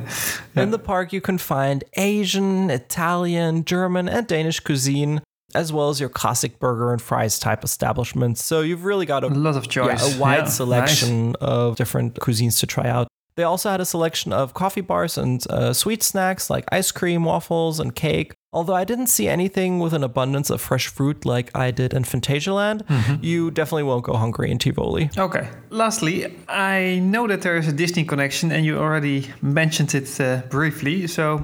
In 0.56 0.72
the 0.72 0.80
park, 0.80 1.12
you 1.12 1.20
can 1.20 1.38
find 1.38 1.84
Asian, 1.96 2.70
Italian, 2.70 3.64
German, 3.64 4.08
and 4.08 4.26
Danish 4.26 4.58
cuisine, 4.60 5.22
as 5.54 5.72
well 5.72 5.90
as 5.90 6.00
your 6.00 6.08
classic 6.08 6.58
burger 6.58 6.92
and 6.92 7.00
fries 7.00 7.38
type 7.38 7.62
establishments. 7.62 8.42
So 8.42 8.62
you've 8.62 8.84
really 8.84 9.06
got 9.06 9.22
a 9.22 9.28
a 9.28 9.28
lot 9.28 9.56
of 9.56 9.64
yeah, 9.66 9.70
choice. 9.70 10.16
a 10.16 10.20
wide 10.20 10.34
Yeah, 10.38 10.42
nice. 10.42 10.54
selection 10.56 11.36
of 11.40 11.76
different 11.76 12.16
cuisines 12.16 12.58
to 12.60 12.66
try 12.66 12.88
out. 12.88 13.06
They 13.36 13.42
also 13.44 13.70
had 13.70 13.80
a 13.80 13.84
selection 13.84 14.32
of 14.32 14.52
coffee 14.54 14.80
bars 14.82 15.16
and 15.18 15.44
uh, 15.50 15.72
sweet 15.72 16.02
snacks 16.02 16.50
like 16.50 16.64
ice 16.70 16.92
cream, 16.92 17.24
waffles, 17.24 17.80
and 17.80 17.94
cake. 17.94 18.34
Although 18.54 18.74
I 18.74 18.84
didn't 18.84 19.06
see 19.06 19.28
anything 19.28 19.78
with 19.78 19.94
an 19.94 20.04
abundance 20.04 20.50
of 20.50 20.60
fresh 20.60 20.86
fruit 20.86 21.24
like 21.24 21.50
I 21.56 21.70
did 21.70 21.94
in 21.94 22.02
Phantasialand, 22.04 22.82
Mm-hmm. 22.82 23.24
you 23.24 23.50
definitely 23.50 23.84
won't 23.84 24.04
go 24.04 24.12
hungry 24.14 24.50
in 24.50 24.58
Tivoli. 24.58 25.08
Okay. 25.16 25.48
Lastly, 25.70 26.26
I 26.48 26.98
know 27.02 27.26
that 27.28 27.40
there 27.40 27.56
is 27.56 27.66
a 27.68 27.72
Disney 27.72 28.04
connection, 28.04 28.52
and 28.52 28.66
you 28.66 28.76
already 28.78 29.28
mentioned 29.40 29.94
it 29.94 30.20
uh, 30.20 30.42
briefly. 30.50 31.06
So, 31.06 31.42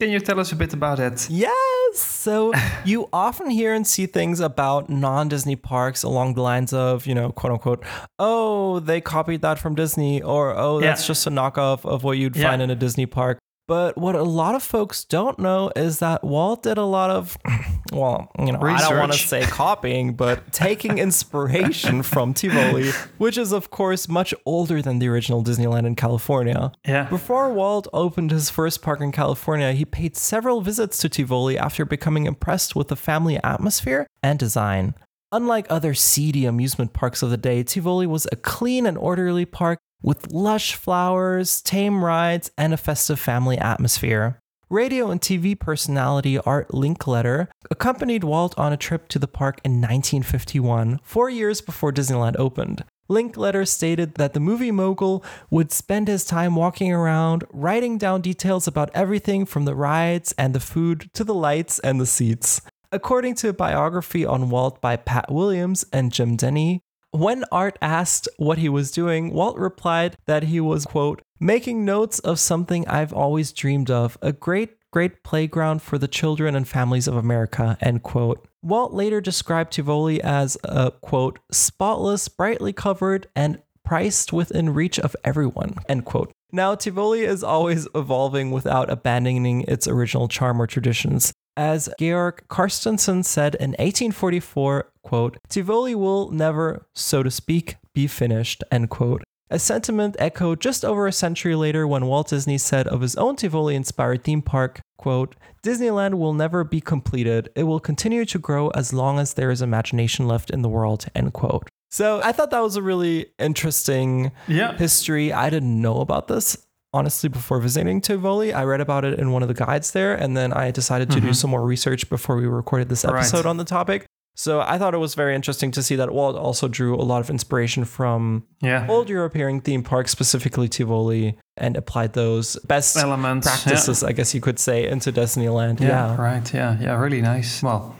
can 0.00 0.10
you 0.10 0.20
tell 0.20 0.40
us 0.40 0.52
a 0.52 0.56
bit 0.56 0.72
about 0.72 0.98
it? 1.00 1.28
Yes. 1.30 1.98
So 1.98 2.52
you 2.84 3.08
often 3.12 3.50
hear 3.50 3.72
and 3.74 3.86
see 3.86 4.06
things 4.06 4.40
about 4.40 4.88
non 4.90 5.28
Disney 5.28 5.56
parks 5.56 6.02
along 6.02 6.34
the 6.34 6.42
lines 6.42 6.72
of, 6.72 7.06
you 7.06 7.14
know, 7.14 7.30
quote 7.30 7.52
unquote, 7.52 7.84
oh, 8.18 8.80
they 8.80 9.00
copied 9.00 9.42
that 9.42 9.58
from 9.58 9.74
Disney, 9.74 10.20
or 10.22 10.56
oh, 10.56 10.80
that's 10.80 11.02
Yeah. 11.02 11.06
just 11.08 11.26
a 11.26 11.30
knockoff 11.30 11.84
of 11.84 12.02
what 12.02 12.18
you'd 12.18 12.36
Yeah. 12.36 12.48
find 12.50 12.62
in 12.62 12.70
a 12.70 12.74
Disney 12.76 13.06
park. 13.06 13.38
But 13.66 13.96
what 13.96 14.14
a 14.14 14.22
lot 14.22 14.54
of 14.54 14.62
folks 14.62 15.04
don't 15.04 15.38
know 15.38 15.72
is 15.74 15.98
that 16.00 16.22
Walt 16.22 16.64
did 16.64 16.76
a 16.76 16.84
lot 16.84 17.10
of, 17.10 17.38
well, 17.92 18.30
you 18.38 18.52
know, 18.52 18.60
I 18.60 18.78
don't 18.78 18.98
want 18.98 19.12
to 19.12 19.18
say 19.18 19.42
copying, 19.42 20.14
but 20.14 20.52
taking 20.52 20.98
inspiration 20.98 22.02
from 22.02 22.34
Tivoli, 22.34 22.90
which 23.16 23.38
is, 23.38 23.52
of 23.52 23.70
course, 23.70 24.06
much 24.06 24.34
older 24.44 24.82
than 24.82 24.98
the 24.98 25.08
original 25.08 25.42
Disneyland 25.42 25.86
in 25.86 25.96
California. 25.96 26.72
Yeah. 26.86 27.04
Before 27.04 27.50
Walt 27.52 27.88
opened 27.94 28.32
his 28.32 28.50
first 28.50 28.82
park 28.82 29.00
in 29.00 29.12
California, 29.12 29.72
he 29.72 29.86
paid 29.86 30.16
several 30.16 30.60
visits 30.60 30.98
to 30.98 31.08
Tivoli 31.08 31.56
after 31.56 31.86
becoming 31.86 32.26
impressed 32.26 32.76
with 32.76 32.88
the 32.88 32.96
family 32.96 33.42
atmosphere 33.42 34.06
and 34.22 34.38
design. 34.38 34.94
Unlike 35.32 35.66
other 35.68 35.94
seedy 35.94 36.44
amusement 36.44 36.92
parks 36.92 37.22
of 37.22 37.30
the 37.30 37.36
day, 37.36 37.62
Tivoli 37.62 38.06
was 38.06 38.28
a 38.30 38.36
clean 38.36 38.86
and 38.86 38.96
orderly 38.96 39.44
park 39.44 39.80
with 40.04 40.30
lush 40.30 40.74
flowers, 40.74 41.62
tame 41.62 42.04
rides, 42.04 42.50
and 42.58 42.74
a 42.74 42.76
festive 42.76 43.18
family 43.18 43.56
atmosphere. 43.56 44.38
Radio 44.68 45.10
and 45.10 45.20
TV 45.20 45.58
personality 45.58 46.38
Art 46.38 46.68
Linkletter 46.68 47.48
accompanied 47.70 48.22
Walt 48.22 48.54
on 48.58 48.72
a 48.72 48.76
trip 48.76 49.08
to 49.08 49.18
the 49.18 49.26
park 49.26 49.60
in 49.64 49.80
1951, 49.80 51.00
four 51.02 51.30
years 51.30 51.60
before 51.60 51.92
Disneyland 51.92 52.36
opened. 52.38 52.84
Linkletter 53.08 53.66
stated 53.68 54.14
that 54.14 54.32
the 54.32 54.40
movie 54.40 54.70
mogul 54.70 55.24
would 55.50 55.70
spend 55.72 56.08
his 56.08 56.24
time 56.24 56.56
walking 56.56 56.92
around, 56.92 57.44
writing 57.52 57.98
down 57.98 58.20
details 58.20 58.66
about 58.66 58.90
everything 58.94 59.46
from 59.46 59.64
the 59.64 59.74
rides 59.74 60.34
and 60.38 60.54
the 60.54 60.60
food 60.60 61.10
to 61.12 61.24
the 61.24 61.34
lights 61.34 61.78
and 61.78 62.00
the 62.00 62.06
seats. 62.06 62.60
According 62.90 63.34
to 63.36 63.48
a 63.48 63.52
biography 63.52 64.24
on 64.24 64.50
Walt 64.50 64.80
by 64.80 64.96
Pat 64.96 65.30
Williams 65.30 65.84
and 65.92 66.12
Jim 66.12 66.36
Denney, 66.36 66.80
when 67.14 67.44
Art 67.52 67.78
asked 67.80 68.28
what 68.38 68.58
he 68.58 68.68
was 68.68 68.90
doing, 68.90 69.32
Walt 69.32 69.56
replied 69.56 70.16
that 70.26 70.44
he 70.44 70.60
was, 70.60 70.84
quote, 70.84 71.22
making 71.38 71.84
notes 71.84 72.18
of 72.18 72.40
something 72.40 72.86
I've 72.88 73.12
always 73.12 73.52
dreamed 73.52 73.88
of, 73.88 74.18
a 74.20 74.32
great, 74.32 74.76
great 74.90 75.22
playground 75.22 75.80
for 75.80 75.96
the 75.96 76.08
children 76.08 76.56
and 76.56 76.66
families 76.66 77.06
of 77.06 77.14
America, 77.14 77.78
end 77.80 78.02
quote. 78.02 78.48
Walt 78.62 78.92
later 78.92 79.20
described 79.20 79.72
Tivoli 79.72 80.20
as 80.22 80.56
a 80.64 80.90
quote, 80.90 81.38
spotless, 81.52 82.26
brightly 82.26 82.72
covered, 82.72 83.28
and 83.36 83.62
priced 83.84 84.32
within 84.32 84.74
reach 84.74 84.98
of 84.98 85.14
everyone, 85.22 85.74
end 85.88 86.04
quote. 86.06 86.32
Now, 86.50 86.74
Tivoli 86.74 87.22
is 87.22 87.44
always 87.44 87.86
evolving 87.94 88.50
without 88.50 88.90
abandoning 88.90 89.62
its 89.68 89.86
original 89.86 90.26
charm 90.26 90.60
or 90.60 90.66
traditions. 90.66 91.32
As 91.56 91.88
Georg 92.00 92.42
Carstensen 92.48 93.24
said 93.24 93.54
in 93.54 93.70
1844, 93.72 94.90
quote, 95.02 95.36
Tivoli 95.48 95.94
will 95.94 96.30
never, 96.30 96.86
so 96.94 97.22
to 97.22 97.30
speak, 97.30 97.76
be 97.94 98.06
finished, 98.06 98.64
end 98.72 98.90
quote. 98.90 99.22
A 99.50 99.58
sentiment 99.58 100.16
echoed 100.18 100.60
just 100.60 100.84
over 100.84 101.06
a 101.06 101.12
century 101.12 101.54
later 101.54 101.86
when 101.86 102.06
Walt 102.06 102.28
Disney 102.30 102.58
said 102.58 102.88
of 102.88 103.02
his 103.02 103.14
own 103.16 103.36
Tivoli-inspired 103.36 104.24
theme 104.24 104.42
park, 104.42 104.80
quote, 104.96 105.36
Disneyland 105.62 106.14
will 106.14 106.32
never 106.32 106.64
be 106.64 106.80
completed. 106.80 107.48
It 107.54 107.64
will 107.64 107.78
continue 107.78 108.24
to 108.24 108.38
grow 108.38 108.68
as 108.70 108.92
long 108.92 109.18
as 109.20 109.34
there 109.34 109.50
is 109.50 109.62
imagination 109.62 110.26
left 110.26 110.50
in 110.50 110.62
the 110.62 110.68
world, 110.68 111.06
end 111.14 111.34
quote. 111.34 111.68
So 111.90 112.20
I 112.24 112.32
thought 112.32 112.50
that 112.50 112.62
was 112.62 112.74
a 112.74 112.82
really 112.82 113.26
interesting 113.38 114.32
Yeah. 114.48 114.76
history. 114.76 115.32
I 115.32 115.50
didn't 115.50 115.80
know 115.80 115.98
about 116.00 116.26
this 116.26 116.56
honestly 116.94 117.28
before 117.28 117.58
visiting 117.60 118.00
Tivoli. 118.00 118.52
I 118.54 118.64
read 118.64 118.80
about 118.80 119.04
it 119.04 119.18
in 119.18 119.32
one 119.32 119.42
of 119.42 119.48
the 119.48 119.54
guides 119.54 119.90
there, 119.90 120.14
and 120.14 120.36
then 120.36 120.52
I 120.52 120.70
decided 120.70 121.10
to 121.10 121.16
do 121.20 121.26
mm-hmm. 121.28 121.32
some 121.32 121.50
more 121.50 121.64
research 121.66 122.08
before 122.08 122.36
we 122.36 122.46
recorded 122.46 122.88
this 122.88 123.04
Right. 123.04 123.16
episode 123.16 123.44
on 123.46 123.56
the 123.58 123.64
topic. 123.64 124.06
So 124.36 124.60
I 124.60 124.78
thought 124.78 124.94
it 124.94 124.98
was 124.98 125.14
very 125.14 125.34
interesting 125.34 125.70
to 125.72 125.82
see 125.82 125.94
that 125.96 126.10
Walt 126.12 126.36
also 126.36 126.66
drew 126.66 126.94
a 126.96 127.06
lot 127.12 127.20
of 127.20 127.30
inspiration 127.30 127.84
from 127.84 128.44
Yeah. 128.60 128.86
old 128.88 129.08
European 129.08 129.60
theme 129.60 129.82
parks, 129.84 130.10
specifically 130.10 130.68
Tivoli, 130.68 131.36
and 131.56 131.76
applied 131.76 132.14
those 132.14 132.56
best 132.66 132.96
Elements, 132.96 133.46
yeah. 133.46 133.52
practices, 133.52 134.02
I 134.02 134.12
guess 134.12 134.34
you 134.34 134.40
could 134.40 134.58
say, 134.58 134.88
into 134.88 135.12
Disneyland. 135.12 135.80
Yeah, 135.80 135.88
Yeah. 135.88 136.16
right. 136.20 136.54
Yeah, 136.54 136.76
yeah, 136.80 136.98
really 136.98 137.22
nice. 137.22 137.62
Well, 137.62 137.94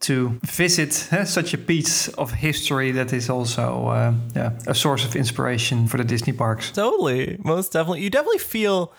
to 0.00 0.38
visit 0.44 1.08
eh, 1.12 1.24
such 1.24 1.54
a 1.54 1.58
piece 1.58 2.08
of 2.08 2.30
history 2.32 2.92
that 2.92 3.12
is 3.12 3.28
also 3.28 3.88
uh, 3.88 4.12
yeah 4.36 4.52
a 4.66 4.74
source 4.74 5.04
of 5.04 5.16
inspiration 5.16 5.86
for 5.88 5.96
the 5.98 6.04
Disney 6.04 6.32
parks. 6.32 6.70
Totally. 6.72 7.36
Most 7.44 7.72
definitely. 7.72 8.02
You 8.02 8.10
definitely 8.10 8.38
feel 8.38 8.92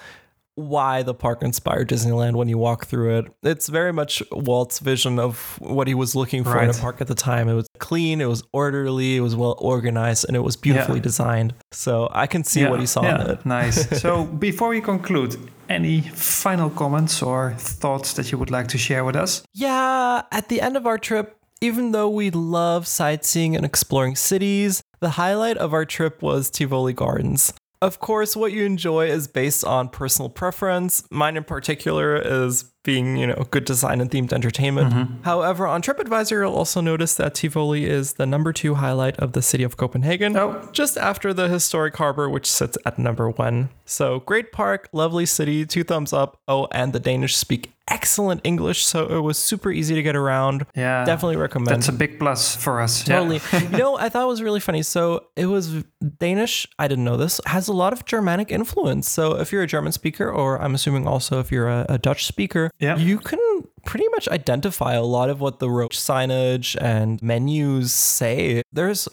why 0.56 1.04
the 1.04 1.14
park 1.14 1.41
inspired 1.41 1.88
Disneyland 1.88 2.34
when 2.36 2.50
you 2.50 2.58
walk 2.58 2.86
through 2.86 3.18
it. 3.20 3.26
It's 3.43 3.70
very 3.70 3.93
much 3.93 4.22
Walt's 4.32 4.80
vision 4.80 5.18
of 5.18 5.58
what 5.60 5.88
he 5.88 5.95
was 5.95 6.16
looking 6.16 6.43
for 6.43 6.62
in 6.62 6.70
a 6.70 6.74
park 6.74 7.00
at 7.00 7.08
the 7.08 7.16
time. 7.16 7.47
It 7.47 7.54
was 7.54 7.68
clean, 7.78 8.20
it 8.20 8.26
was 8.28 8.43
orderly, 8.52 9.16
it 9.16 9.22
was 9.22 9.38
well 9.38 9.56
organized, 9.60 10.26
and 10.28 10.36
it 10.36 10.41
was 10.41 10.58
beautifully 10.58 10.97
Yeah. 10.97 11.04
designed. 11.04 11.54
So 11.72 12.10
I 12.12 12.28
can 12.28 12.43
see 12.43 12.66
what 12.66 12.82
he 12.82 12.86
saw 12.86 13.04
yeah, 13.04 13.24
in 13.24 13.30
it. 13.32 13.45
nice. 13.45 14.02
so 14.02 14.26
before 14.26 14.68
we 14.70 14.82
conclude, 14.82 15.38
any 15.70 16.01
final 16.01 16.70
comments 16.70 17.22
or 17.22 17.53
thoughts 17.53 18.13
that 18.13 18.32
you 18.32 18.38
would 18.38 18.51
like 18.51 18.67
to 18.70 18.78
share 18.78 19.05
with 19.05 19.15
us? 19.15 19.43
Yeah, 19.53 20.24
at 20.32 20.49
the 20.49 20.61
end 20.61 20.76
of 20.76 20.86
our 20.86 20.97
trip, 20.97 21.38
even 21.61 21.91
though 21.91 22.09
we 22.09 22.32
love 22.32 22.88
sightseeing 22.88 23.55
and 23.55 23.65
exploring 23.65 24.15
cities, 24.15 24.82
the 24.99 25.11
highlight 25.11 25.57
of 25.57 25.74
our 25.74 25.86
trip 25.86 26.22
was 26.22 26.49
Tivoli 26.49 26.93
Gardens. 26.93 27.53
Of 27.82 27.99
course, 27.99 28.36
what 28.36 28.51
you 28.51 28.65
enjoy 28.65 29.07
is 29.07 29.28
based 29.28 29.63
on 29.63 29.88
personal 29.88 30.30
preference. 30.30 31.03
Mine 31.11 31.38
in 31.38 31.45
particular 31.45 32.17
is 32.17 32.72
being, 32.84 33.17
you 33.17 33.27
know, 33.27 33.45
good 33.51 33.65
design 33.65 33.99
and 34.01 34.09
themed 34.09 34.32
entertainment. 34.32 34.93
Mm-hmm. 34.93 35.23
However, 35.23 35.67
on 35.67 35.82
TripAdvisor, 35.82 36.32
you'll 36.41 36.55
also 36.55 36.80
notice 36.82 37.15
that 37.15 37.36
Tivoli 37.36 37.86
is 37.86 38.13
the 38.13 38.25
number 38.25 38.53
two 38.53 38.75
highlight 38.75 39.17
of 39.17 39.34
the 39.34 39.41
city 39.41 39.63
of 39.63 39.77
Copenhagen, 39.77 40.36
Oh. 40.38 40.67
just 40.71 40.97
after 40.97 41.34
the 41.34 41.49
historic 41.49 41.95
harbor, 41.97 42.30
which 42.30 42.49
sits 42.49 42.77
at 42.86 42.97
number 42.97 43.30
one. 43.30 43.69
So, 43.86 44.19
great 44.21 44.51
park, 44.51 44.88
lovely 44.93 45.25
city, 45.25 45.65
two 45.65 45.84
thumbs 45.84 46.13
up. 46.13 46.38
Oh, 46.47 46.67
and 46.71 46.93
the 46.93 46.99
Danish 46.99 47.36
speak 47.36 47.71
excellent 47.91 48.39
English, 48.43 48.86
so 48.86 49.07
it 49.07 49.19
was 49.21 49.38
super 49.38 49.71
easy 49.71 49.95
to 49.95 50.03
get 50.03 50.15
around. 50.15 50.63
Yeah, 50.75 51.03
Definitely 51.05 51.38
recommend. 51.38 51.69
That's 51.75 51.88
a 51.88 51.91
big 51.91 52.19
plus 52.19 52.55
for 52.55 52.82
us. 52.82 53.07
Yeah. 53.07 53.17
Totally. 53.17 53.41
you 53.71 53.77
know, 53.80 53.97
I 53.97 54.09
thought 54.09 54.23
it 54.23 54.27
was 54.27 54.43
really 54.43 54.59
funny. 54.59 54.84
So 54.84 55.25
it 55.36 55.47
was 55.47 55.84
Danish. 56.19 56.67
I 56.77 56.88
didn't 56.88 57.03
know 57.03 57.17
this. 57.17 57.41
Has 57.47 57.67
a 57.67 57.73
lot 57.73 57.91
of 57.93 58.05
Germanic 58.05 58.51
influence. 58.51 59.09
So 59.09 59.39
if 59.39 59.51
you're 59.51 59.63
a 59.63 59.67
German 59.67 59.91
speaker, 59.91 60.30
or 60.32 60.61
I'm 60.61 60.75
assuming 60.75 61.07
also 61.07 61.39
if 61.39 61.51
you're 61.51 61.67
a, 61.67 61.86
a 61.89 61.97
Dutch 61.97 62.25
speaker, 62.27 62.68
Yeah. 62.80 62.97
you 62.97 63.17
can 63.20 63.39
pretty 63.86 64.07
much 64.09 64.28
identify 64.28 64.93
a 64.93 65.03
lot 65.03 65.30
of 65.30 65.39
what 65.41 65.59
the 65.59 65.70
roach 65.70 65.97
signage 65.97 66.76
and 66.82 67.22
menus 67.22 67.93
say. 67.93 68.61
There's 68.72 69.07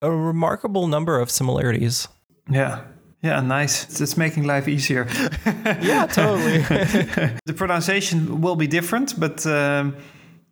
a 0.00 0.10
remarkable 0.10 0.86
number 0.88 1.20
of 1.20 1.30
similarities. 1.30 2.08
Yeah. 2.50 2.80
Yeah, 3.22 3.40
nice. 3.40 3.84
It's- 3.84 4.00
It's 4.00 4.16
making 4.16 4.44
life 4.44 4.66
easier. 4.68 5.06
Yeah, 5.82 6.06
totally. 6.06 6.58
the 7.46 7.54
pronunciation 7.54 8.40
will 8.40 8.56
be 8.56 8.66
different, 8.66 9.18
but 9.18 9.46
um, 9.46 9.94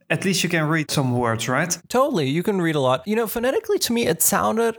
at 0.09 0.25
least 0.25 0.43
you 0.45 0.49
can 0.49 0.69
read 0.69 0.91
some 0.91 1.17
words, 1.19 1.49
right? 1.49 1.77
Totally. 1.89 2.29
You 2.29 2.43
can 2.43 2.61
read 2.63 2.77
a 2.77 2.81
lot. 2.81 3.07
You 3.07 3.17
know, 3.17 3.27
phonetically 3.27 3.79
to 3.81 3.93
me, 3.93 4.07
it 4.07 4.23
sounded 4.23 4.77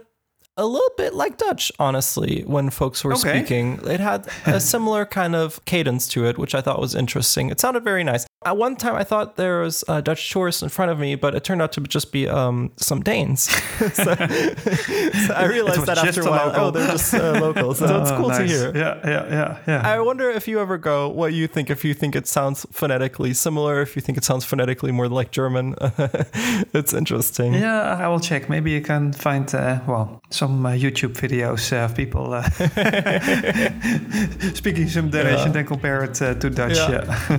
a 0.62 0.66
little 0.76 0.92
bit 0.98 1.14
like 1.14 1.38
Dutch, 1.38 1.72
honestly, 1.80 2.44
when 2.46 2.70
folks 2.70 3.04
were 3.04 3.14
Okay. 3.14 3.40
speaking. 3.40 3.80
It 3.86 4.00
had 4.00 4.28
a 4.46 4.60
similar 4.74 5.06
kind 5.06 5.36
of 5.36 5.64
cadence 5.66 6.08
to 6.14 6.20
it, 6.30 6.38
which 6.38 6.54
I 6.56 6.62
thought 6.62 6.80
was 6.80 6.94
interesting. 6.96 7.50
It 7.50 7.60
sounded 7.60 7.84
very 7.84 8.04
nice. 8.04 8.26
At 8.44 8.58
one 8.58 8.76
time, 8.76 8.96
I 8.96 9.04
thought 9.04 9.36
there 9.36 9.62
was 9.62 9.84
a 9.88 10.02
Dutch 10.02 10.24
tourist 10.34 10.64
in 10.64 10.70
front 10.70 10.90
of 10.92 10.98
me, 11.00 11.16
but 11.16 11.32
it 11.36 11.44
turned 11.44 11.62
out 11.62 11.72
to 11.74 11.82
just 11.82 12.12
be 12.12 12.28
um, 12.40 12.72
some 12.78 13.00
Danes. 13.02 13.42
so, 13.94 14.04
so 15.26 15.34
I 15.42 15.46
realized 15.58 15.86
that 15.86 15.98
after 15.98 16.22
a 16.22 16.30
while, 16.30 16.48
local. 16.48 16.66
oh, 16.66 16.72
they're 16.72 16.92
just 16.98 17.14
uh, 17.14 17.40
locals. 17.40 17.78
So 17.80 17.86
it's 18.02 18.12
Oh, 18.12 18.18
cool 18.18 18.30
to 18.40 18.44
hear. 18.44 18.72
Yeah, 18.76 18.94
yeah, 19.14 19.24
yeah, 19.38 19.58
yeah. 19.68 19.82
I 19.94 20.00
wonder 20.00 20.30
if 20.40 20.48
you 20.48 20.60
ever 20.60 20.78
go, 20.78 20.98
what 21.10 21.34
you 21.34 21.48
think, 21.48 21.70
if 21.70 21.84
you 21.86 21.94
think 21.94 22.16
it 22.16 22.28
sounds 22.28 22.66
phonetically 22.72 23.34
similar, 23.34 23.82
if 23.82 23.96
you 23.96 24.02
think 24.02 24.18
it 24.18 24.24
sounds 24.24 24.44
phonetically 24.46 24.92
more 24.92 25.08
like 25.10 25.30
German. 25.40 25.76
it's 26.78 26.94
interesting. 27.02 27.54
yeah, 27.54 27.98
I 28.04 28.08
will 28.08 28.20
check. 28.20 28.50
Maybe 28.50 28.72
you 28.72 28.82
can 28.82 29.14
find, 29.14 29.54
uh, 29.54 29.80
well, 29.88 30.22
some 30.32 30.51
uh, 30.66 30.72
YouTube 30.72 31.14
videos 31.14 31.72
uh, 31.72 31.86
of 31.86 31.96
people 31.96 32.34
uh, 32.34 32.42
speaking 34.54 34.88
some 34.88 35.10
Danish 35.10 35.46
and 35.46 35.54
then 35.54 35.66
compare 35.66 36.04
it 36.04 36.14
to 36.16 36.50
Dutch. 36.50 36.78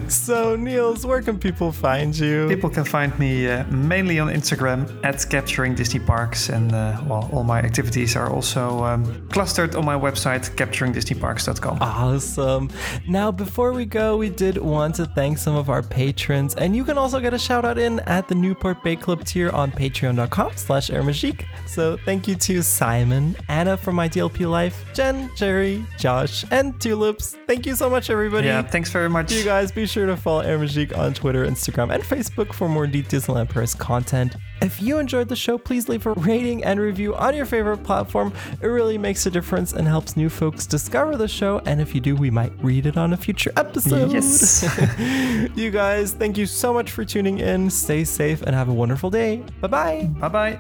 So, 0.09 0.57
Niels, 0.57 1.07
where 1.07 1.23
can 1.23 1.39
people 1.39 1.73
find 1.73 2.17
you? 2.17 2.49
People 2.49 2.71
can 2.71 2.85
find 2.85 3.17
me 3.19 3.47
mainly 3.71 4.19
on 4.19 4.29
Instagram 4.29 4.89
at 5.05 5.25
capturing 5.29 5.75
Disney 5.75 6.01
parks, 6.01 6.49
and 6.49 6.73
uh, 6.73 7.01
well, 7.07 7.29
all 7.33 7.45
my 7.45 7.61
activities 7.61 8.17
are 8.17 8.31
also 8.31 8.85
um, 8.85 9.29
clustered 9.29 9.75
on 9.75 9.85
my 9.85 9.95
website 9.95 10.51
capturingdisneyparks.com. 10.57 11.79
Awesome. 11.81 12.71
Now, 13.09 13.33
before 13.33 13.73
we 13.73 13.85
go, 13.85 14.17
we 14.17 14.31
did 14.31 14.59
want 14.59 14.95
to 14.97 15.07
thank 15.07 15.39
some 15.39 15.57
of 15.57 15.71
our 15.71 15.83
patrons, 15.83 16.55
and 16.55 16.77
you 16.77 16.85
can 16.85 16.99
also 16.99 17.21
get 17.21 17.35
a 17.35 17.39
shout 17.39 17.65
out 17.65 17.79
in 17.79 18.01
at 18.01 18.29
the 18.29 18.35
Newport 18.35 18.83
Bay 18.83 18.97
Club 18.97 19.25
tier 19.25 19.51
on 19.51 19.71
patreon.com 19.71 20.53
slash 20.57 20.91
airmagique. 20.91 21.45
So 21.67 21.97
thank 22.05 22.29
you 22.29 22.35
to 22.37 22.63
Simon, 22.63 22.92
Anna 22.97 23.77
from 23.77 23.97
My 23.97 24.09
DLP 24.09 24.49
Life, 24.49 24.85
Jen, 24.93 25.31
Jerry, 25.37 25.85
Josh, 25.99 26.45
and 26.51 26.79
Tulips. 26.81 27.37
Thank 27.47 27.67
you 27.67 27.75
so 27.75 27.89
much, 27.89 28.11
everybody. 28.11 28.47
Yeah, 28.49 28.63
thanks 28.63 28.91
very 28.91 29.09
much. 29.09 29.33
You 29.33 29.45
guys 29.45 29.73
be 29.73 29.87
sure 29.87 30.07
to 30.07 30.17
follow 30.17 30.41
Air 30.41 30.59
Magique 30.59 30.97
on 30.97 31.15
Twitter, 31.15 31.47
Instagram, 31.47 31.93
and 31.93 32.03
Facebook 32.03 32.53
for 32.53 32.69
more 32.69 32.87
deep 32.87 33.09
Disneyland 33.09 33.49
Paris 33.49 33.75
content. 33.75 34.37
If 34.61 34.81
you 34.81 34.99
enjoyed 34.99 35.29
the 35.29 35.37
show, 35.37 35.59
please 35.59 35.89
leave 35.89 36.07
a 36.07 36.13
rating 36.13 36.63
and 36.63 36.79
review 36.79 37.17
on 37.17 37.35
your 37.35 37.47
favorite 37.47 37.79
platform. 37.79 38.33
It 38.61 38.67
really 38.67 38.97
makes 38.97 39.27
a 39.27 39.31
difference 39.31 39.73
and 39.73 39.89
helps 39.89 40.17
new 40.17 40.29
folks 40.29 40.67
discover 40.67 41.17
the 41.17 41.27
show. 41.27 41.61
And 41.67 41.81
if 41.81 41.95
you 41.95 42.01
do, 42.01 42.15
we 42.15 42.31
might 42.31 42.53
read 42.63 42.87
it 42.87 42.97
on 42.97 43.13
a 43.13 43.17
future 43.17 43.53
episode. 43.57 44.13
Yes. 44.13 44.63
you 45.57 45.71
guys, 45.73 46.13
thank 46.13 46.39
you 46.39 46.47
so 46.47 46.73
much 46.73 46.93
for 46.93 47.05
tuning 47.05 47.39
in. 47.39 47.71
Stay 47.71 48.05
safe 48.05 48.43
and 48.43 48.55
have 48.55 48.69
a 48.69 48.75
wonderful 48.75 49.11
day. 49.11 49.43
Bye 49.61 49.69
bye. 49.69 50.05
bye 50.21 50.29
bye. 50.29 50.59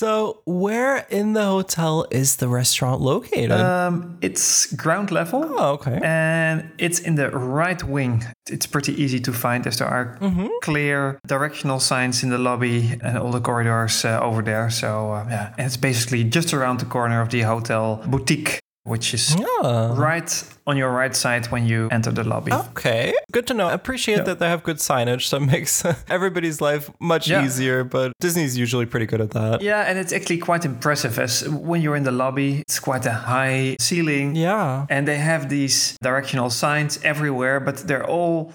So, 0.00 0.40
where 0.46 1.06
in 1.10 1.34
the 1.34 1.42
hotel 1.44 2.06
is 2.10 2.36
the 2.36 2.48
restaurant 2.48 3.02
located? 3.02 3.50
Um, 3.50 4.16
it's 4.22 4.72
ground 4.72 5.10
level. 5.10 5.44
oh, 5.44 5.72
okay. 5.74 6.00
And 6.02 6.70
it's 6.78 7.00
in 7.00 7.16
the 7.16 7.28
right 7.28 7.82
wing. 7.84 8.24
It's 8.48 8.66
pretty 8.66 8.94
easy 9.02 9.20
to 9.20 9.32
find 9.32 9.66
as 9.66 9.76
there 9.76 9.88
are 9.88 10.16
Mm-hmm. 10.20 10.46
clear 10.62 11.18
directional 11.26 11.80
signs 11.80 12.22
in 12.22 12.30
the 12.30 12.38
lobby 12.38 12.98
and 13.04 13.18
all 13.18 13.30
the 13.30 13.40
corridors 13.42 14.04
uh, 14.04 14.18
over 14.22 14.42
there. 14.42 14.70
So, 14.70 15.12
uh, 15.12 15.26
yeah. 15.28 15.52
And 15.58 15.66
it's 15.66 15.76
basically 15.76 16.24
just 16.24 16.54
around 16.54 16.80
the 16.80 16.86
corner 16.86 17.20
of 17.20 17.28
the 17.28 17.42
hotel 17.42 18.00
boutique, 18.06 18.58
which 18.90 19.14
is 19.14 19.34
Oh. 19.62 19.94
right 19.96 20.30
on 20.66 20.76
your 20.76 20.90
right 21.02 21.14
side 21.16 21.46
when 21.52 21.66
you 21.66 21.88
enter 21.90 22.12
the 22.12 22.24
lobby. 22.24 22.52
Okay, 22.52 23.12
good 23.32 23.46
to 23.46 23.54
know. 23.54 23.68
I 23.68 23.72
appreciate 23.72 24.24
that 24.24 24.38
they 24.40 24.48
have 24.48 24.62
good 24.62 24.76
signage 24.78 25.30
that 25.30 25.40
makes 25.40 25.84
everybody's 26.16 26.60
life 26.60 26.90
much 27.00 27.28
Yeah. 27.28 27.44
easier, 27.44 27.84
but 27.84 28.12
Disney's 28.20 28.56
usually 28.58 28.86
pretty 28.86 29.06
good 29.06 29.20
at 29.20 29.30
that. 29.30 29.62
Yeah, 29.62 29.88
and 29.88 29.98
it's 29.98 30.12
actually 30.12 30.38
quite 30.38 30.64
impressive 30.64 31.18
as 31.18 31.48
when 31.48 31.80
you're 31.82 31.96
in 31.96 32.04
the 32.04 32.12
lobby, 32.24 32.50
it's 32.60 32.78
quite 32.80 33.06
a 33.06 33.12
high 33.12 33.76
ceiling. 33.80 34.36
Yeah. 34.36 34.86
And 34.88 35.06
they 35.08 35.18
have 35.18 35.48
these 35.48 35.96
directional 36.02 36.50
signs 36.50 36.98
everywhere, 37.02 37.60
but 37.60 37.76
they're 37.88 38.06
all 38.08 38.52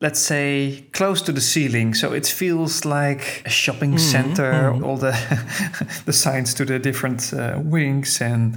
let's 0.00 0.18
say 0.20 0.84
close 0.92 1.22
to 1.22 1.32
the 1.32 1.40
ceiling 1.40 1.94
so 1.94 2.12
it 2.12 2.26
feels 2.26 2.84
like 2.84 3.42
a 3.46 3.48
shopping 3.48 3.96
center 3.96 4.74
all 4.84 4.96
the 4.98 5.14
the 6.04 6.12
signs 6.12 6.52
to 6.52 6.64
the 6.64 6.78
different 6.78 7.32
uh, 7.32 7.58
wings 7.62 8.20
and 8.20 8.54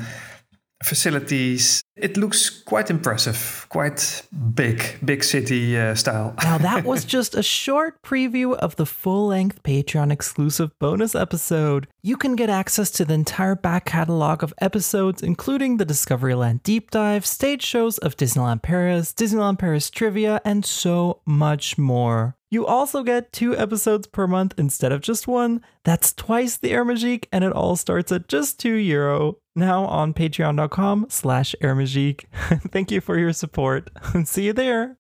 facilities 0.84 1.82
it 1.95 2.17
looks 2.17 2.49
quite 2.49 2.89
impressive 2.89 3.65
quite 3.69 4.21
big 4.53 4.84
big 5.03 5.23
city 5.23 5.78
uh, 5.78 5.95
style 5.95 6.34
Now, 6.43 6.57
that 6.59 6.84
was 6.91 7.05
just 7.05 7.36
a 7.36 7.43
short 7.43 8.01
preview 8.03 8.55
of 8.55 8.75
the 8.75 8.86
full 8.86 9.28
length 9.28 9.63
Patreon 9.63 10.11
exclusive 10.11 10.78
bonus 10.80 11.15
episode. 11.15 11.88
You 12.08 12.16
can 12.16 12.38
get 12.38 12.49
access 12.49 12.89
to 12.91 13.03
the 13.03 13.16
entire 13.16 13.53
back 13.53 13.84
catalog 13.84 14.41
of 14.41 14.53
episodes, 14.60 15.22
including 15.22 15.76
the 15.76 15.86
Discoveryland 15.86 16.64
deep 16.64 16.89
dive, 16.89 17.26
stage 17.26 17.62
shows 17.62 17.97
of 17.97 18.16
Disneyland 18.16 18.62
Paris, 18.62 19.12
Disneyland 19.12 19.60
Paris 19.60 19.89
trivia, 19.89 20.39
and 20.45 20.66
so 20.66 21.20
much 21.26 21.78
more. 21.78 22.38
You 22.49 22.66
also 22.66 23.03
get 23.03 23.34
two 23.34 23.58
episodes 23.58 24.08
per 24.08 24.26
month 24.26 24.53
instead 24.58 24.93
of 24.93 25.01
just 25.01 25.28
one. 25.28 25.60
That's 25.84 26.14
twice 26.14 26.55
the 26.55 26.72
Air 26.72 26.89
and 27.34 27.43
it 27.43 27.51
all 27.51 27.76
starts 27.76 28.10
at 28.14 28.30
just 28.30 28.58
two 28.58 28.76
euro. 28.76 29.39
Now 29.53 29.84
on 29.84 30.14
patreon.com 30.14 31.08
slash. 31.10 31.55
Thank 31.62 32.89
you 32.89 33.01
for 33.01 33.20
your 33.20 33.34
support. 33.34 33.89
See 34.24 34.45
you 34.45 34.53
there. 34.53 34.95